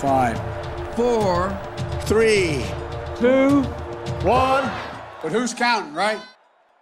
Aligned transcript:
Five, 0.00 0.38
four, 0.96 1.50
three, 2.04 2.64
two, 3.16 3.60
one. 4.22 4.64
But 5.22 5.30
who's 5.30 5.52
counting, 5.52 5.92
right? 5.92 6.18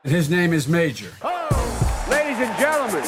And 0.05 0.13
his 0.13 0.31
name 0.31 0.53
is 0.53 0.69
Major. 0.69 1.11
Oh, 1.23 2.07
ladies 2.09 2.39
and 2.39 2.57
gentlemen, 2.61 3.03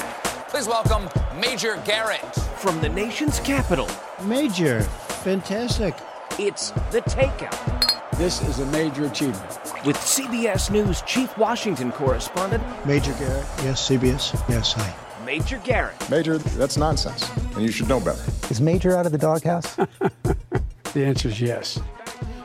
please 0.48 0.66
welcome 0.66 1.09
Major 1.41 1.80
Garrett 1.84 2.34
from 2.56 2.80
the 2.80 2.88
nation's 2.88 3.38
capital. 3.38 3.88
Major, 4.24 4.80
fantastic. 5.23 5.95
It's 6.41 6.72
the 6.91 7.02
takeout. 7.02 8.19
This 8.19 8.42
is 8.42 8.58
a 8.58 8.66
major 8.66 9.06
achievement. 9.06 9.61
With 9.86 9.97
CBS 9.97 10.72
News 10.72 11.02
chief 11.02 11.38
Washington 11.38 11.92
correspondent 11.92 12.64
Major 12.84 13.12
Garrett. 13.12 13.47
Yes, 13.62 13.88
CBS. 13.88 14.33
Yes, 14.48 14.72
hi. 14.72 14.92
Major 15.24 15.59
Garrett. 15.59 16.10
Major, 16.10 16.38
that's 16.38 16.77
nonsense, 16.77 17.30
and 17.55 17.62
you 17.62 17.70
should 17.70 17.88
know 17.88 18.01
better. 18.01 18.23
Is 18.51 18.61
Major 18.61 18.97
out 18.97 19.06
of 19.06 19.12
the 19.12 19.19
doghouse? 19.19 19.74
the 20.95 21.05
answer 21.05 21.28
is 21.28 21.41
yes. 21.41 21.78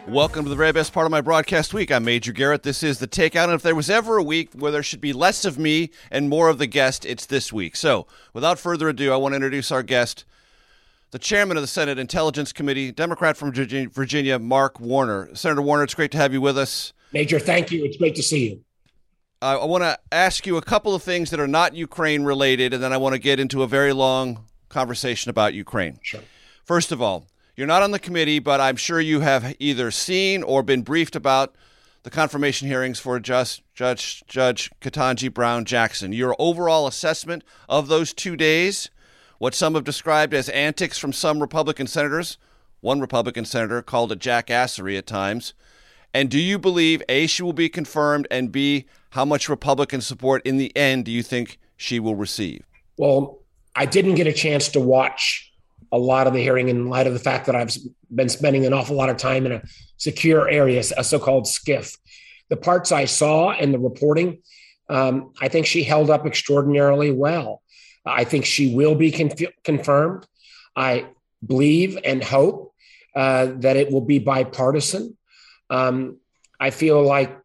Welcome 0.07 0.43
to 0.43 0.49
the 0.49 0.55
very 0.55 0.71
best 0.71 0.93
part 0.93 1.05
of 1.05 1.11
my 1.11 1.21
broadcast 1.21 1.73
week. 1.73 1.91
I'm 1.91 2.03
Major 2.03 2.31
Garrett. 2.31 2.63
This 2.63 2.83
is 2.83 2.99
the 2.99 3.07
Takeout. 3.07 3.45
And 3.45 3.53
if 3.53 3.61
there 3.61 3.73
was 3.73 3.89
ever 3.89 4.17
a 4.17 4.23
week 4.23 4.49
where 4.53 4.71
there 4.71 4.83
should 4.83 5.01
be 5.01 5.13
less 5.13 5.45
of 5.45 5.57
me 5.57 5.89
and 6.11 6.29
more 6.29 6.49
of 6.49 6.57
the 6.57 6.67
guest, 6.67 7.05
it's 7.05 7.25
this 7.25 7.51
week. 7.53 7.75
So, 7.75 8.05
without 8.33 8.59
further 8.59 8.89
ado, 8.89 9.11
I 9.13 9.15
want 9.15 9.31
to 9.31 9.37
introduce 9.37 9.71
our 9.71 9.81
guest, 9.81 10.25
the 11.11 11.19
chairman 11.19 11.57
of 11.57 11.63
the 11.63 11.67
Senate 11.67 11.97
Intelligence 11.97 12.51
Committee, 12.51 12.91
Democrat 12.91 13.37
from 13.37 13.53
Virginia, 13.53 14.37
Mark 14.37 14.79
Warner. 14.79 15.33
Senator 15.33 15.61
Warner, 15.61 15.83
it's 15.83 15.95
great 15.95 16.11
to 16.11 16.17
have 16.17 16.33
you 16.33 16.41
with 16.41 16.57
us. 16.57 16.93
Major, 17.13 17.39
thank 17.39 17.71
you. 17.71 17.85
It's 17.85 17.97
great 17.97 18.15
to 18.15 18.23
see 18.23 18.49
you. 18.49 18.64
Uh, 19.41 19.59
I 19.61 19.65
want 19.65 19.83
to 19.83 19.99
ask 20.11 20.47
you 20.47 20.57
a 20.57 20.61
couple 20.61 20.95
of 20.95 21.03
things 21.03 21.29
that 21.29 21.39
are 21.39 21.47
not 21.47 21.75
Ukraine 21.75 22.23
related, 22.23 22.73
and 22.73 22.81
then 22.81 22.93
I 22.93 22.97
want 22.97 23.13
to 23.13 23.19
get 23.19 23.39
into 23.39 23.63
a 23.63 23.67
very 23.67 23.93
long 23.93 24.45
conversation 24.69 25.29
about 25.29 25.53
Ukraine. 25.53 25.99
Sure. 26.01 26.21
First 26.63 26.91
of 26.91 27.01
all, 27.01 27.27
you're 27.55 27.67
not 27.67 27.83
on 27.83 27.91
the 27.91 27.99
committee, 27.99 28.39
but 28.39 28.59
I'm 28.59 28.75
sure 28.75 28.99
you 28.99 29.19
have 29.21 29.55
either 29.59 29.91
seen 29.91 30.41
or 30.43 30.63
been 30.63 30.81
briefed 30.81 31.15
about 31.15 31.55
the 32.03 32.09
confirmation 32.09 32.67
hearings 32.67 32.99
for 32.99 33.19
Judge 33.19 33.63
Judge 33.73 34.23
Judge 34.27 34.71
Ketanji 34.79 35.33
Brown 35.33 35.65
Jackson. 35.65 36.13
Your 36.13 36.35
overall 36.37 36.87
assessment 36.87 37.43
of 37.67 37.87
those 37.87 38.13
two 38.13 38.35
days, 38.35 38.89
what 39.37 39.53
some 39.53 39.75
have 39.75 39.83
described 39.83 40.33
as 40.33 40.47
antics 40.49 40.97
from 40.97 41.13
some 41.13 41.39
Republican 41.39 41.87
senators, 41.87 42.37
one 42.81 42.99
Republican 42.99 43.45
senator 43.45 43.81
called 43.81 44.11
it 44.11 44.19
jackassery 44.19 44.97
at 44.97 45.07
times. 45.07 45.53
And 46.13 46.29
do 46.29 46.39
you 46.39 46.57
believe 46.57 47.03
A, 47.09 47.27
she 47.27 47.43
will 47.43 47.53
be 47.53 47.67
confirmed, 47.67 48.27
and 48.31 48.51
B, 48.51 48.85
how 49.15 49.23
much 49.23 49.47
Republican 49.47 50.01
support 50.01 50.45
in 50.45 50.57
the 50.57 50.75
end 50.75 51.05
do 51.05 51.11
you 51.11 51.23
think 51.23 51.57
she 51.77 52.01
will 52.01 52.15
receive? 52.15 52.65
Well, 52.97 53.39
I 53.73 53.85
didn't 53.85 54.15
get 54.15 54.27
a 54.27 54.33
chance 54.33 54.67
to 54.69 54.81
watch 54.81 55.53
a 55.93 55.97
lot 55.97 56.27
of 56.27 56.33
the 56.33 56.41
hearing 56.41 56.67
in 56.67 56.89
light 56.89 57.07
of 57.07 57.13
the 57.13 57.19
fact 57.19 57.45
that 57.45 57.55
I've 57.55 57.73
been 58.13 58.27
spending 58.27 58.65
an 58.65 58.73
awful 58.73 58.97
lot 58.97 59.07
of 59.07 59.15
time 59.15 59.45
in 59.45 59.53
a 59.53 59.61
secure 59.95 60.49
area, 60.49 60.83
a 60.97 61.03
so-called 61.03 61.45
SCIF. 61.45 61.97
The 62.49 62.57
parts 62.57 62.91
I 62.91 63.05
saw 63.05 63.51
and 63.51 63.73
the 63.73 63.79
reporting, 63.79 64.39
um, 64.89 65.31
I 65.39 65.47
think 65.47 65.65
she 65.65 65.83
held 65.83 66.09
up 66.09 66.25
extraordinarily 66.25 67.11
well. 67.11 67.61
I 68.05 68.25
think 68.25 68.43
she 68.43 68.75
will 68.75 68.95
be 68.95 69.11
conf- 69.11 69.53
confirmed. 69.63 70.27
I 70.75 71.07
believe 71.45 71.97
and 72.03 72.21
hope 72.21 72.73
uh, 73.15 73.53
that 73.59 73.77
it 73.77 73.93
will 73.93 74.05
be 74.05 74.19
bipartisan. 74.19 75.17
Um, 75.69 76.17
I 76.59 76.69
feel 76.69 77.01
like 77.01 77.37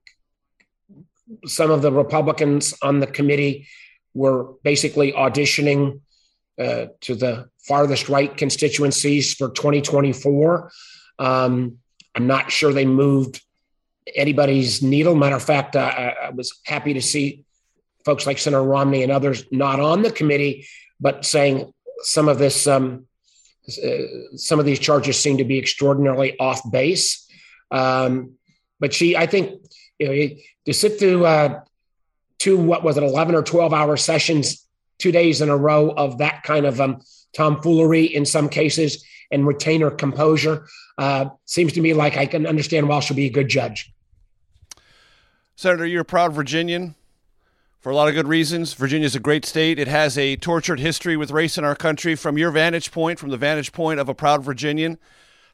some 1.47 1.71
of 1.71 1.83
the 1.83 1.93
Republicans 1.93 2.75
on 2.83 3.01
the 3.01 3.07
committee 3.07 3.69
were 4.15 4.55
basically 4.63 5.13
auditioning 5.13 6.01
uh, 6.59 6.87
to 7.01 7.15
the 7.15 7.49
farthest 7.67 8.09
right 8.09 8.37
constituencies 8.37 9.35
for 9.35 9.51
2024. 9.51 10.71
Um, 11.19 11.79
I'm 12.15 12.27
not 12.27 12.51
sure 12.51 12.73
they 12.73 12.87
moved 12.87 13.43
anybody's 14.15 14.83
needle. 14.83 15.15
Matter 15.15 15.37
of 15.37 15.43
fact, 15.43 15.77
uh, 15.77 16.13
I 16.23 16.31
was 16.31 16.61
happy 16.65 16.95
to 16.95 17.03
see 17.03 17.45
folks 18.05 18.27
like 18.27 18.39
Senator 18.39 18.63
Romney 18.63 19.03
and 19.03 19.13
others 19.13 19.45
not 19.51 19.79
on 19.79 20.03
the 20.03 20.11
committee, 20.11 20.67
but 21.01 21.25
saying 21.25 21.73
some 22.03 22.29
of 22.29 22.39
this, 22.39 22.67
um, 22.67 23.07
uh, 23.69 23.89
some 24.35 24.59
of 24.59 24.65
these 24.65 24.79
charges 24.79 25.19
seem 25.19 25.39
to 25.39 25.45
be 25.45 25.59
extraordinarily 25.59 26.39
off 26.39 26.61
base. 26.71 27.27
Um, 27.71 28.33
but 28.81 28.93
she, 28.93 29.17
I 29.17 29.27
think, 29.27 29.61
you 30.01 30.09
know, 30.09 30.35
to 30.65 30.73
sit 30.73 30.99
through 30.99 31.27
uh, 31.27 31.61
two, 32.39 32.59
what 32.59 32.83
was 32.83 32.97
it, 32.97 33.03
11 33.03 33.35
or 33.35 33.43
12 33.43 33.73
hour 33.73 33.97
sessions, 33.97 34.67
two 34.99 35.13
days 35.13 35.41
in 35.41 35.49
a 35.49 35.57
row 35.57 35.91
of 35.91 36.19
that 36.19 36.43
kind 36.43 36.67
of 36.67 36.81
um, 36.81 37.03
tomfoolery 37.35 38.05
in 38.05 38.25
some 38.25 38.49
cases 38.49 39.05
and 39.31 39.47
retain 39.47 39.83
her 39.83 39.91
composure. 39.91 40.67
Uh, 40.99 41.27
seems 41.45 41.73
to 41.75 41.81
me 41.81 41.95
like 41.95 42.17
I 42.17 42.27
can 42.27 42.47
understand 42.47 42.89
why 42.89 43.01
she'll 43.01 43.17
be 43.17 43.27
a 43.27 43.31
good 43.31 43.49
judge. 43.49 43.93
Senator, 45.55 45.87
you're 45.87 46.03
a 46.03 46.07
proud 46.07 46.33
Virginian 46.33 46.95
for 47.81 47.91
a 47.91 47.95
lot 47.95 48.09
of 48.09 48.15
good 48.15 48.27
reasons. 48.27 48.73
Virginia's 48.75 49.15
a 49.15 49.21
great 49.21 49.45
state. 49.45 49.79
It 49.79 49.89
has 49.89 50.17
a 50.17 50.37
tortured 50.37 50.81
history 50.81 51.17
with 51.17 51.31
race 51.31 51.59
in 51.59 51.65
our 51.65 51.77
country. 51.77 52.15
From 52.15 52.39
your 52.39 52.51
vantage 52.51 52.91
point, 52.91 53.19
from 53.19 53.31
the 53.31 53.37
vantage 53.37 53.73
point 53.73 54.01
of 54.01 54.09
a 54.09 54.15
proud 54.15 54.43
Virginian, 54.43 54.99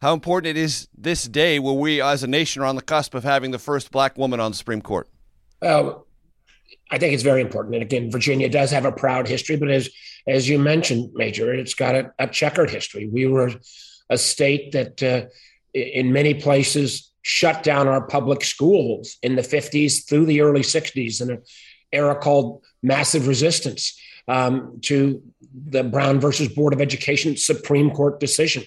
how 0.03 0.13
important 0.13 0.57
it 0.57 0.61
is 0.61 0.89
this 0.97 1.25
day 1.25 1.59
where 1.59 1.75
we 1.75 2.01
as 2.01 2.23
a 2.23 2.27
nation 2.27 2.63
are 2.63 2.67
on 2.67 2.77
the 2.77 2.83
cusp 2.83 3.15
of 3.15 3.25
having 3.25 3.51
the 3.51 3.59
first 3.59 3.91
black 3.91 4.17
woman 4.19 4.41
on 4.41 4.51
the 4.51 4.57
Supreme 4.57 4.83
Court? 4.83 5.09
Uh, 5.63 5.95
I 6.91 6.99
think 6.99 7.15
it's 7.15 7.23
very 7.23 7.41
important. 7.41 7.75
And 7.75 7.83
again, 7.83 8.11
Virginia 8.11 8.49
does 8.49 8.71
have 8.71 8.85
a 8.85 8.93
proud 8.93 9.27
history, 9.27 9.57
but 9.57 9.71
as 9.71 9.91
as 10.27 10.49
you 10.49 10.59
mentioned, 10.59 11.11
Major, 11.15 11.55
it's 11.55 11.75
got 11.75 11.95
a, 11.95 12.13
a 12.19 12.27
checkered 12.27 12.69
history. 12.69 13.07
We 13.07 13.27
were 13.27 13.53
a 14.11 14.19
state 14.19 14.73
that, 14.73 15.03
uh, 15.03 15.27
in 15.73 16.13
many 16.13 16.35
places, 16.35 17.13
shut 17.23 17.63
down 17.63 17.87
our 17.87 18.07
public 18.07 18.45
schools 18.45 19.17
in 19.23 19.37
the 19.37 19.43
50s 19.43 20.09
through 20.09 20.27
the 20.27 20.41
early 20.41 20.63
60s 20.63 21.21
in 21.21 21.31
an 21.31 21.43
era 21.93 22.17
called 22.17 22.63
massive 22.83 23.27
resistance 23.27 23.99
um, 24.29 24.79
to 24.83 25.23
the 25.53 25.85
Brown 25.85 26.21
versus 26.21 26.49
Board 26.49 26.73
of 26.73 26.81
Education 26.81 27.37
Supreme 27.37 27.91
Court 27.91 28.21
decision. 28.21 28.65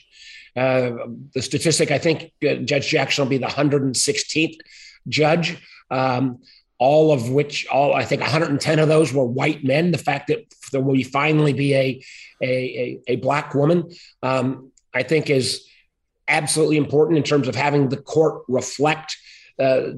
Uh, 0.60 1.08
the 1.34 1.42
statistic, 1.42 1.92
I 1.92 1.98
think 1.98 2.32
uh, 2.48 2.56
Judge 2.56 2.90
Jackson 2.90 3.24
will 3.24 3.30
be 3.30 3.38
the 3.38 3.48
116th 3.48 4.58
judge. 5.08 5.58
Um, 5.90 6.40
all 6.80 7.12
of 7.12 7.30
which 7.30 7.68
all 7.68 7.94
I 7.94 8.06
think 8.06 8.22
110 8.22 8.80
of 8.80 8.88
those 8.88 9.14
were 9.14 9.26
white 9.26 9.64
men. 9.64 9.92
The 9.92 9.98
fact 9.98 10.28
that 10.28 10.46
there 10.72 10.82
will 10.82 11.02
finally 11.04 11.54
be 11.54 11.74
a 11.76 12.04
a, 12.42 12.48
a, 12.48 13.02
a 13.08 13.16
black 13.18 13.54
woman, 13.54 13.92
um, 14.24 14.72
I 14.94 15.04
think, 15.04 15.30
is 15.30 15.68
absolutely 16.30 16.78
important 16.78 17.18
in 17.18 17.24
terms 17.24 17.48
of 17.50 17.56
having 17.56 17.90
the 17.90 17.98
court 17.98 18.44
reflect 18.48 19.18
uh, 19.60 19.92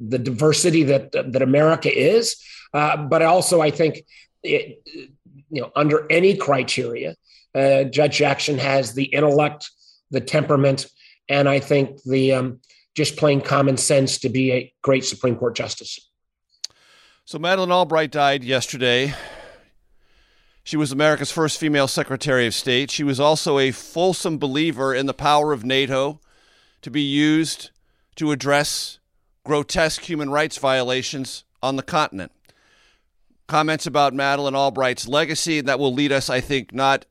the 0.00 0.18
diversity 0.18 0.82
that 0.84 1.12
that 1.12 1.42
America 1.42 1.96
is. 1.96 2.36
Uh, 2.74 2.96
but 2.96 3.22
also, 3.22 3.60
I 3.60 3.70
think, 3.70 4.04
it, 4.42 4.82
you 5.50 5.62
know, 5.62 5.70
under 5.74 6.06
any 6.10 6.36
criteria, 6.36 7.14
uh, 7.54 7.84
Judge 7.84 8.18
Jackson 8.18 8.58
has 8.58 8.94
the 8.94 9.04
intellect, 9.04 9.70
the 10.10 10.20
temperament, 10.20 10.86
and 11.28 11.48
I 11.48 11.60
think 11.60 12.02
the 12.04 12.32
um, 12.32 12.60
just 12.94 13.16
plain 13.16 13.40
common 13.40 13.76
sense 13.76 14.18
to 14.18 14.28
be 14.28 14.52
a 14.52 14.72
great 14.82 15.04
Supreme 15.04 15.36
Court 15.36 15.54
justice. 15.54 15.98
So 17.24 17.38
Madeleine 17.38 17.72
Albright 17.72 18.10
died 18.10 18.42
yesterday. 18.42 19.14
She 20.64 20.76
was 20.76 20.92
America's 20.92 21.30
first 21.30 21.58
female 21.58 21.88
Secretary 21.88 22.46
of 22.46 22.54
State. 22.54 22.90
She 22.90 23.04
was 23.04 23.20
also 23.20 23.58
a 23.58 23.70
fulsome 23.70 24.38
believer 24.38 24.94
in 24.94 25.06
the 25.06 25.14
power 25.14 25.52
of 25.52 25.64
NATO 25.64 26.20
to 26.82 26.90
be 26.90 27.02
used 27.02 27.70
to 28.16 28.32
address 28.32 28.98
grotesque 29.44 30.02
human 30.02 30.30
rights 30.30 30.58
violations 30.58 31.44
on 31.62 31.76
the 31.76 31.82
continent. 31.82 32.32
Comments 33.46 33.86
about 33.86 34.12
Madeleine 34.12 34.54
Albright's 34.54 35.08
legacy, 35.08 35.60
that 35.62 35.78
will 35.78 35.94
lead 35.94 36.12
us, 36.12 36.28
I 36.28 36.40
think, 36.40 36.74
not 36.74 37.06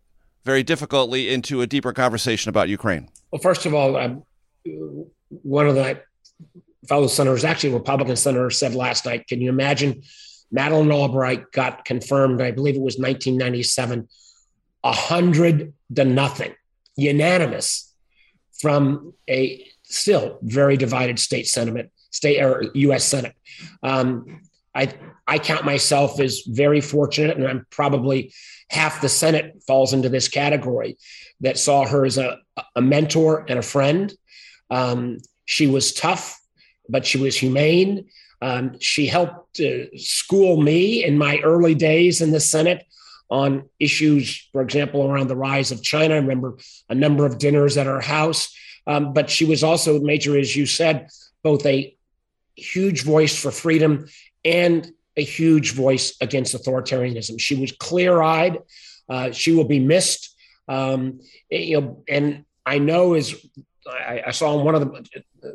very 0.47 0.63
difficultly 0.63 1.29
into 1.29 1.61
a 1.61 1.67
deeper 1.67 1.91
conversation 1.91 2.47
about 2.47 2.69
Ukraine. 2.69 3.09
Well, 3.31 3.41
first 3.41 3.65
of 3.65 3.73
all, 3.73 3.97
um, 3.97 4.23
one 5.43 5.67
of 5.67 5.75
the 5.75 6.01
fellow 6.87 7.07
senators, 7.07 7.43
actually 7.43 7.71
a 7.71 7.73
Republican 7.73 8.15
senator, 8.15 8.49
said 8.49 8.73
last 8.73 9.05
night. 9.05 9.27
Can 9.27 9.41
you 9.41 9.49
imagine? 9.49 10.03
Madeleine 10.49 10.89
Albright 10.89 11.51
got 11.51 11.83
confirmed, 11.83 12.41
I 12.41 12.51
believe 12.51 12.75
it 12.75 12.81
was 12.81 12.97
1997, 12.97 14.07
a 14.85 14.91
hundred 14.93 15.73
to 15.93 16.05
nothing, 16.05 16.53
unanimous 16.95 17.93
from 18.61 19.13
a 19.29 19.67
still 19.83 20.39
very 20.43 20.77
divided 20.77 21.19
state 21.19 21.47
sentiment, 21.47 21.91
state 22.11 22.41
or 22.41 22.71
U.S. 22.73 23.03
Senate. 23.03 23.35
Um, 23.83 24.41
I 24.73 24.93
I 25.27 25.39
count 25.39 25.65
myself 25.65 26.21
as 26.21 26.43
very 26.47 26.79
fortunate, 26.79 27.35
and 27.35 27.45
I'm 27.45 27.67
probably 27.69 28.31
half 28.69 29.01
the 29.01 29.09
Senate 29.09 29.61
falls 29.65 29.93
into 29.93 30.09
this 30.09 30.27
category 30.27 30.97
that 31.41 31.57
saw 31.57 31.85
her 31.85 32.05
as 32.05 32.17
a, 32.17 32.37
a 32.75 32.81
mentor 32.81 33.45
and 33.47 33.59
a 33.59 33.63
friend. 33.63 34.13
Um, 34.69 35.19
she 35.45 35.67
was 35.67 35.93
tough, 35.93 36.39
but 36.89 37.05
she 37.05 37.17
was 37.17 37.37
humane. 37.37 38.09
Um, 38.41 38.77
she 38.79 39.07
helped 39.07 39.59
uh, 39.59 39.85
school 39.95 40.61
me 40.61 41.03
in 41.03 41.17
my 41.17 41.39
early 41.39 41.75
days 41.75 42.21
in 42.21 42.31
the 42.31 42.39
Senate 42.39 42.85
on 43.29 43.67
issues, 43.79 44.47
for 44.51 44.61
example, 44.61 45.09
around 45.09 45.27
the 45.27 45.35
rise 45.35 45.71
of 45.71 45.83
China. 45.83 46.15
I 46.15 46.19
remember 46.19 46.57
a 46.89 46.95
number 46.95 47.25
of 47.25 47.39
dinners 47.39 47.77
at 47.77 47.85
her 47.85 48.01
house. 48.01 48.55
Um, 48.85 49.11
but 49.13 49.29
she 49.29 49.43
was 49.43 49.63
also, 49.63 49.99
Major, 49.99 50.37
as 50.37 50.55
you 50.55 50.65
said, 50.65 51.09
both 51.43 51.65
a 51.65 51.95
huge 52.55 53.03
voice 53.03 53.37
for 53.37 53.51
freedom 53.51 54.07
and 54.45 54.91
a 55.17 55.23
huge 55.23 55.73
voice 55.73 56.15
against 56.21 56.55
authoritarianism. 56.55 57.39
She 57.39 57.55
was 57.55 57.71
clear 57.71 58.21
eyed. 58.21 58.59
Uh, 59.09 59.31
she 59.31 59.53
will 59.53 59.65
be 59.65 59.79
missed. 59.79 60.35
Um, 60.67 61.21
you 61.49 61.81
know, 61.81 62.03
and 62.07 62.45
I 62.65 62.79
know 62.79 63.13
as 63.13 63.35
I, 63.89 64.23
I 64.27 64.31
saw 64.31 64.57
on 64.57 64.65
one 64.65 64.75
of 64.75 64.81
the 64.81 65.19
uh, 65.43 65.51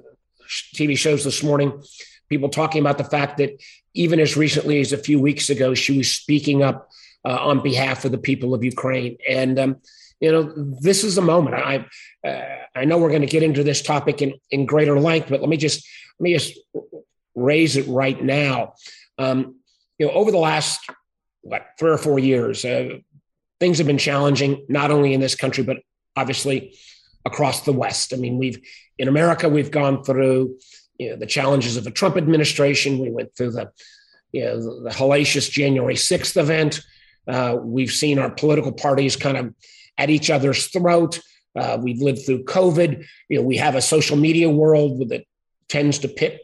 TV 0.74 0.98
shows 0.98 1.22
this 1.22 1.42
morning, 1.42 1.82
people 2.28 2.48
talking 2.48 2.80
about 2.80 2.98
the 2.98 3.04
fact 3.04 3.38
that 3.38 3.62
even 3.94 4.18
as 4.18 4.36
recently 4.36 4.80
as 4.80 4.92
a 4.92 4.98
few 4.98 5.20
weeks 5.20 5.50
ago, 5.50 5.74
she 5.74 5.98
was 5.98 6.10
speaking 6.10 6.62
up 6.62 6.88
uh, 7.24 7.36
on 7.40 7.62
behalf 7.62 8.04
of 8.04 8.10
the 8.10 8.18
people 8.18 8.54
of 8.54 8.64
Ukraine. 8.64 9.16
And 9.28 9.58
um, 9.58 9.76
you 10.20 10.32
know, 10.32 10.52
this 10.80 11.04
is 11.04 11.18
a 11.18 11.22
moment. 11.22 11.56
I 11.56 11.86
uh, 12.26 12.58
I 12.74 12.84
know 12.84 12.98
we're 12.98 13.10
going 13.10 13.22
to 13.22 13.26
get 13.26 13.42
into 13.42 13.62
this 13.62 13.82
topic 13.82 14.22
in 14.22 14.34
in 14.50 14.66
greater 14.66 14.98
length, 14.98 15.28
but 15.28 15.40
let 15.40 15.48
me 15.48 15.56
just 15.56 15.86
let 16.18 16.24
me 16.24 16.32
just 16.32 16.58
raise 17.34 17.76
it 17.76 17.86
right 17.88 18.22
now. 18.22 18.74
Um, 19.18 19.56
you 19.98 20.06
know, 20.06 20.12
over 20.12 20.30
the 20.30 20.38
last 20.38 20.80
what 21.42 21.66
three 21.78 21.90
or 21.90 21.98
four 21.98 22.18
years, 22.18 22.64
uh, 22.64 22.98
things 23.60 23.78
have 23.78 23.86
been 23.86 23.98
challenging 23.98 24.64
not 24.68 24.90
only 24.90 25.14
in 25.14 25.20
this 25.20 25.34
country 25.34 25.64
but 25.64 25.78
obviously 26.16 26.76
across 27.24 27.62
the 27.62 27.72
West. 27.72 28.12
I 28.12 28.16
mean, 28.16 28.38
we've 28.38 28.60
in 28.98 29.08
America 29.08 29.48
we've 29.48 29.70
gone 29.70 30.04
through 30.04 30.58
you 30.98 31.10
know, 31.10 31.16
the 31.16 31.26
challenges 31.26 31.76
of 31.76 31.86
a 31.86 31.90
Trump 31.90 32.16
administration. 32.16 32.98
We 32.98 33.10
went 33.10 33.36
through 33.36 33.52
the 33.52 33.70
you 34.32 34.44
know, 34.44 34.82
the 34.82 34.90
hellacious 34.90 35.50
January 35.50 35.96
sixth 35.96 36.36
event. 36.36 36.80
Uh, 37.28 37.56
we've 37.60 37.92
seen 37.92 38.18
our 38.18 38.30
political 38.30 38.72
parties 38.72 39.16
kind 39.16 39.36
of 39.36 39.54
at 39.98 40.10
each 40.10 40.30
other's 40.30 40.66
throat. 40.68 41.20
Uh, 41.54 41.78
we've 41.80 42.00
lived 42.00 42.24
through 42.24 42.44
COVID. 42.44 43.04
You 43.28 43.38
know, 43.38 43.42
we 43.42 43.58
have 43.58 43.74
a 43.74 43.82
social 43.82 44.16
media 44.16 44.48
world 44.48 45.08
that 45.10 45.24
tends 45.68 45.98
to 46.00 46.08
pit 46.08 46.40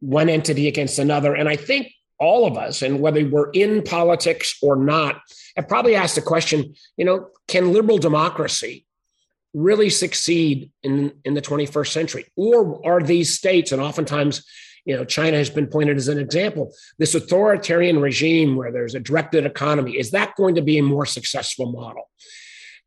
one 0.00 0.28
entity 0.28 0.68
against 0.68 0.98
another. 0.98 1.34
And 1.34 1.48
I 1.48 1.56
think 1.56 1.92
all 2.18 2.46
of 2.46 2.56
us, 2.56 2.82
and 2.82 3.00
whether 3.00 3.26
we're 3.26 3.50
in 3.50 3.82
politics 3.82 4.58
or 4.62 4.76
not, 4.76 5.20
have 5.56 5.68
probably 5.68 5.94
asked 5.94 6.14
the 6.14 6.22
question, 6.22 6.74
you 6.96 7.04
know, 7.04 7.28
can 7.48 7.72
liberal 7.72 7.98
democracy 7.98 8.86
really 9.54 9.90
succeed 9.90 10.70
in, 10.82 11.12
in 11.24 11.34
the 11.34 11.42
21st 11.42 11.88
century? 11.88 12.26
Or 12.36 12.84
are 12.86 13.02
these 13.02 13.34
states, 13.34 13.72
and 13.72 13.80
oftentimes, 13.80 14.44
you 14.84 14.96
know, 14.96 15.04
China 15.04 15.36
has 15.36 15.50
been 15.50 15.66
pointed 15.66 15.96
as 15.96 16.08
an 16.08 16.18
example, 16.18 16.72
this 16.98 17.14
authoritarian 17.14 18.00
regime 18.00 18.56
where 18.56 18.70
there's 18.70 18.94
a 18.94 19.00
directed 19.00 19.44
economy, 19.44 19.98
is 19.98 20.12
that 20.12 20.36
going 20.36 20.54
to 20.54 20.62
be 20.62 20.78
a 20.78 20.82
more 20.82 21.06
successful 21.06 21.72
model? 21.72 22.08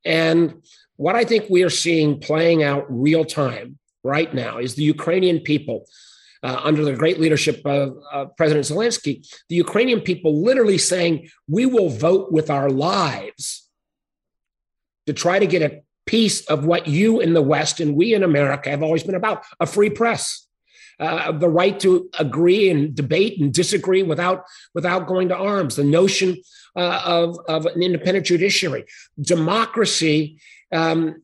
And 0.05 0.63
what 0.95 1.15
I 1.15 1.23
think 1.23 1.45
we 1.49 1.63
are 1.63 1.69
seeing 1.69 2.19
playing 2.19 2.63
out 2.63 2.85
real 2.89 3.25
time 3.25 3.77
right 4.03 4.33
now 4.33 4.59
is 4.59 4.75
the 4.75 4.83
Ukrainian 4.83 5.39
people 5.39 5.85
uh, 6.43 6.61
under 6.63 6.83
the 6.83 6.93
great 6.93 7.19
leadership 7.19 7.61
of 7.65 7.97
uh, 8.11 8.25
President 8.37 8.65
Zelensky, 8.65 9.25
the 9.49 9.55
Ukrainian 9.55 10.01
people 10.01 10.43
literally 10.43 10.77
saying, 10.77 11.29
we 11.47 11.65
will 11.65 11.89
vote 11.89 12.31
with 12.31 12.49
our 12.49 12.69
lives 12.69 13.67
to 15.07 15.13
try 15.13 15.39
to 15.39 15.47
get 15.47 15.61
a 15.61 15.81
piece 16.05 16.41
of 16.47 16.65
what 16.65 16.87
you 16.87 17.19
in 17.19 17.33
the 17.33 17.41
West 17.41 17.79
and 17.79 17.95
we 17.95 18.13
in 18.13 18.23
America 18.23 18.69
have 18.69 18.83
always 18.83 19.03
been 19.03 19.15
about 19.15 19.43
a 19.59 19.65
free 19.65 19.89
press. 19.89 20.45
Uh, 20.99 21.31
the 21.31 21.47
right 21.47 21.79
to 21.79 22.09
agree 22.19 22.69
and 22.69 22.93
debate 22.93 23.39
and 23.39 23.53
disagree 23.53 24.03
without 24.03 24.43
without 24.73 25.07
going 25.07 25.29
to 25.29 25.35
arms, 25.35 25.77
the 25.77 25.83
notion 25.83 26.35
uh, 26.75 27.01
of, 27.05 27.39
of 27.47 27.65
an 27.67 27.81
independent 27.81 28.25
judiciary, 28.25 28.83
democracy 29.21 30.41
um, 30.73 31.21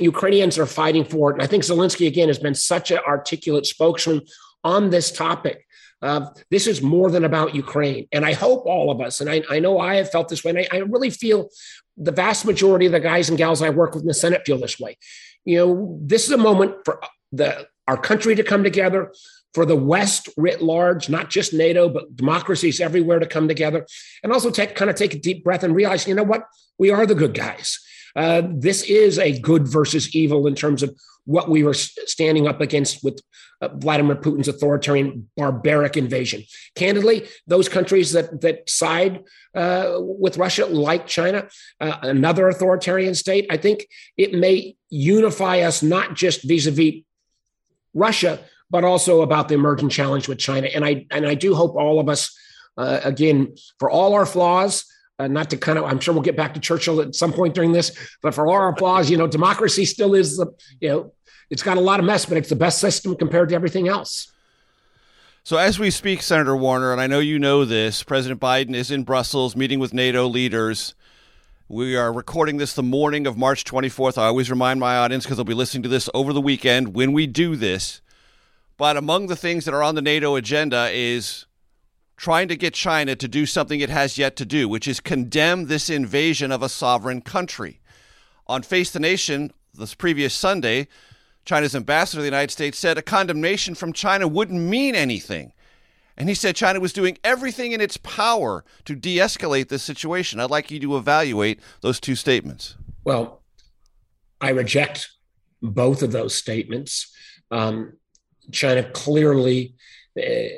Ukrainians 0.00 0.58
are 0.58 0.66
fighting 0.66 1.04
for 1.04 1.30
it. 1.30 1.34
And 1.34 1.42
I 1.42 1.46
think 1.46 1.64
Zelensky, 1.64 2.06
again, 2.06 2.28
has 2.28 2.38
been 2.38 2.54
such 2.54 2.90
an 2.90 2.98
articulate 3.06 3.66
spokesman 3.66 4.22
on 4.62 4.90
this 4.90 5.12
topic. 5.12 5.66
Uh, 6.02 6.26
this 6.50 6.66
is 6.66 6.82
more 6.82 7.10
than 7.10 7.24
about 7.24 7.54
Ukraine. 7.54 8.06
And 8.12 8.24
I 8.26 8.32
hope 8.32 8.66
all 8.66 8.90
of 8.90 9.00
us, 9.00 9.20
and 9.20 9.30
I, 9.30 9.42
I 9.50 9.58
know 9.58 9.78
I 9.78 9.96
have 9.96 10.10
felt 10.10 10.28
this 10.28 10.44
way, 10.44 10.50
and 10.50 10.58
I, 10.60 10.68
I, 10.70 10.76
really 10.80 11.10
feel 11.10 11.48
the 11.96 12.12
vast 12.12 12.44
majority 12.44 12.86
of 12.86 12.92
the 12.92 13.00
guys 13.00 13.28
and 13.28 13.38
gals 13.38 13.62
I 13.62 13.70
work 13.70 13.94
with 13.94 14.02
in 14.02 14.08
the 14.08 14.14
Senate 14.14 14.42
feel 14.44 14.58
this 14.58 14.78
way. 14.78 14.98
You 15.44 15.58
know, 15.58 15.98
this 16.02 16.24
is 16.24 16.32
a 16.32 16.36
moment 16.36 16.76
for 16.84 17.00
the 17.32 17.66
our 17.86 17.96
country 17.96 18.34
to 18.34 18.42
come 18.42 18.64
together, 18.64 19.12
for 19.52 19.64
the 19.64 19.76
West 19.76 20.28
writ 20.36 20.62
large, 20.62 21.08
not 21.08 21.30
just 21.30 21.52
NATO, 21.52 21.88
but 21.88 22.16
democracies 22.16 22.80
everywhere 22.80 23.18
to 23.18 23.26
come 23.26 23.48
together, 23.48 23.86
and 24.22 24.32
also 24.32 24.50
take 24.50 24.74
kind 24.74 24.90
of 24.90 24.96
take 24.96 25.14
a 25.14 25.18
deep 25.18 25.44
breath 25.44 25.62
and 25.62 25.74
realize, 25.74 26.06
you 26.06 26.14
know 26.14 26.22
what, 26.22 26.44
we 26.78 26.90
are 26.90 27.06
the 27.06 27.14
good 27.14 27.34
guys. 27.34 27.78
Uh, 28.16 28.42
this 28.48 28.82
is 28.84 29.18
a 29.18 29.38
good 29.40 29.66
versus 29.66 30.14
evil 30.14 30.46
in 30.46 30.54
terms 30.54 30.82
of 30.82 30.96
what 31.24 31.48
we 31.48 31.64
were 31.64 31.74
standing 31.74 32.46
up 32.46 32.60
against 32.60 33.02
with 33.02 33.20
uh, 33.60 33.68
Vladimir 33.68 34.16
Putin's 34.16 34.48
authoritarian, 34.48 35.28
barbaric 35.36 35.96
invasion. 35.96 36.44
Candidly, 36.74 37.26
those 37.46 37.68
countries 37.68 38.12
that 38.12 38.40
that 38.42 38.68
side 38.68 39.24
uh, 39.54 39.94
with 39.98 40.36
Russia, 40.36 40.66
like 40.66 41.06
China, 41.06 41.48
uh, 41.80 41.98
another 42.02 42.48
authoritarian 42.48 43.14
state, 43.14 43.46
I 43.50 43.56
think 43.56 43.86
it 44.16 44.34
may 44.34 44.76
unify 44.90 45.60
us 45.60 45.82
not 45.82 46.14
just 46.14 46.42
vis-a-vis 46.42 47.02
Russia, 47.94 48.40
but 48.70 48.84
also 48.84 49.22
about 49.22 49.48
the 49.48 49.54
emerging 49.54 49.88
challenge 49.88 50.28
with 50.28 50.38
China. 50.38 50.66
And 50.66 50.84
I 50.84 51.06
and 51.10 51.26
I 51.26 51.34
do 51.34 51.54
hope 51.54 51.74
all 51.76 52.00
of 52.00 52.08
us, 52.08 52.36
uh, 52.76 53.00
again, 53.02 53.54
for 53.78 53.88
all 53.88 54.14
our 54.14 54.26
flaws 54.26 54.84
uh, 55.18 55.28
not 55.28 55.50
to 55.50 55.56
kind 55.56 55.78
of, 55.78 55.84
I'm 55.84 56.00
sure 56.00 56.12
we'll 56.12 56.22
get 56.22 56.36
back 56.36 56.54
to 56.54 56.60
Churchill 56.60 57.00
at 57.00 57.14
some 57.14 57.32
point 57.32 57.54
during 57.54 57.72
this, 57.72 57.96
but 58.22 58.34
for 58.34 58.50
our 58.50 58.68
applause, 58.68 59.10
you 59.10 59.16
know, 59.16 59.26
democracy 59.26 59.84
still 59.84 60.14
is, 60.14 60.36
the, 60.36 60.46
you 60.80 60.88
know, 60.88 61.12
it's 61.50 61.62
got 61.62 61.76
a 61.76 61.80
lot 61.80 62.00
of 62.00 62.06
mess, 62.06 62.26
but 62.26 62.36
it's 62.36 62.48
the 62.48 62.56
best 62.56 62.80
system 62.80 63.14
compared 63.16 63.50
to 63.50 63.54
everything 63.54 63.88
else. 63.88 64.32
So, 65.46 65.58
as 65.58 65.78
we 65.78 65.90
speak, 65.90 66.22
Senator 66.22 66.56
Warner, 66.56 66.90
and 66.90 67.00
I 67.00 67.06
know 67.06 67.18
you 67.18 67.38
know 67.38 67.66
this, 67.66 68.02
President 68.02 68.40
Biden 68.40 68.74
is 68.74 68.90
in 68.90 69.04
Brussels 69.04 69.54
meeting 69.54 69.78
with 69.78 69.92
NATO 69.92 70.26
leaders. 70.26 70.94
We 71.68 71.96
are 71.96 72.10
recording 72.10 72.56
this 72.56 72.72
the 72.72 72.82
morning 72.82 73.26
of 73.26 73.36
March 73.36 73.64
24th. 73.64 74.16
I 74.16 74.26
always 74.26 74.48
remind 74.48 74.80
my 74.80 74.96
audience 74.96 75.24
because 75.24 75.36
they'll 75.36 75.44
be 75.44 75.52
listening 75.52 75.82
to 75.82 75.88
this 75.90 76.08
over 76.14 76.32
the 76.32 76.40
weekend 76.40 76.94
when 76.94 77.12
we 77.12 77.26
do 77.26 77.56
this. 77.56 78.00
But 78.78 78.96
among 78.96 79.26
the 79.26 79.36
things 79.36 79.66
that 79.66 79.74
are 79.74 79.82
on 79.82 79.94
the 79.94 80.02
NATO 80.02 80.34
agenda 80.34 80.88
is 80.90 81.44
trying 82.24 82.48
to 82.48 82.56
get 82.56 82.72
China 82.72 83.14
to 83.14 83.28
do 83.28 83.44
something 83.44 83.80
it 83.80 83.90
has 83.90 84.16
yet 84.16 84.34
to 84.34 84.46
do, 84.46 84.66
which 84.66 84.88
is 84.88 84.98
condemn 84.98 85.66
this 85.66 85.90
invasion 85.90 86.50
of 86.50 86.62
a 86.62 86.70
sovereign 86.70 87.20
country. 87.20 87.80
On 88.46 88.62
Face 88.62 88.90
the 88.90 88.98
Nation 88.98 89.52
this 89.74 89.94
previous 89.94 90.32
Sunday, 90.32 90.88
China's 91.44 91.76
ambassador 91.76 92.20
to 92.20 92.22
the 92.22 92.28
United 92.28 92.50
States 92.50 92.78
said 92.78 92.96
a 92.96 93.02
condemnation 93.02 93.74
from 93.74 93.92
China 93.92 94.26
wouldn't 94.26 94.58
mean 94.58 94.94
anything. 94.94 95.52
And 96.16 96.30
he 96.30 96.34
said 96.34 96.56
China 96.56 96.80
was 96.80 96.94
doing 96.94 97.18
everything 97.22 97.72
in 97.72 97.82
its 97.82 97.98
power 97.98 98.64
to 98.86 98.94
de 98.94 99.18
escalate 99.18 99.68
this 99.68 99.82
situation. 99.82 100.40
I'd 100.40 100.50
like 100.50 100.70
you 100.70 100.80
to 100.80 100.96
evaluate 100.96 101.60
those 101.82 102.00
two 102.00 102.14
statements. 102.14 102.74
Well, 103.04 103.42
I 104.40 104.48
reject 104.48 105.10
both 105.60 106.02
of 106.02 106.12
those 106.12 106.34
statements. 106.34 107.14
Um, 107.50 107.98
China 108.50 108.82
clearly. 108.82 109.74
Uh, 110.18 110.48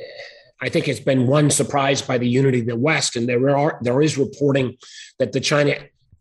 I 0.61 0.69
think 0.69 0.89
it's 0.89 1.01
been 1.01 1.27
one 1.27 1.51
surprised 1.51 2.07
by 2.07 2.19
the 2.19 2.29
unity 2.29 2.61
of 2.61 2.67
the 2.67 2.77
West, 2.77 3.17
and 3.17 3.29
there 3.29 3.57
are 3.57 3.79
there 3.83 4.01
is 4.01 4.17
reporting 4.17 4.77
that 5.19 5.33
the 5.33 5.41
China 5.41 5.75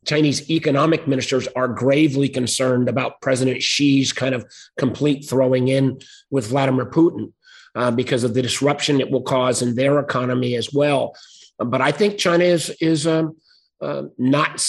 Chinese 0.06 0.50
economic 0.50 1.08
ministers 1.08 1.48
are 1.56 1.68
gravely 1.68 2.30
concerned 2.30 2.90
about 2.90 3.22
President 3.22 3.62
Xi's 3.62 4.14
kind 4.14 4.36
of 4.36 4.46
complete 4.78 5.28
throwing 5.28 5.68
in 5.70 6.00
with 6.30 6.48
Vladimir 6.48 6.86
Putin 6.86 7.32
uh, 7.76 7.92
because 7.92 8.24
of 8.24 8.34
the 8.34 8.42
disruption 8.42 9.02
it 9.02 9.10
will 9.10 9.24
cause 9.24 9.62
in 9.62 9.76
their 9.76 10.00
economy 10.00 10.56
as 10.56 10.74
well. 10.74 11.16
But 11.58 11.82
I 11.82 11.92
think 11.92 12.18
China 12.18 12.44
is 12.44 12.70
is 12.82 13.08
um, 13.08 13.38
uh, 13.82 14.04
not 14.18 14.60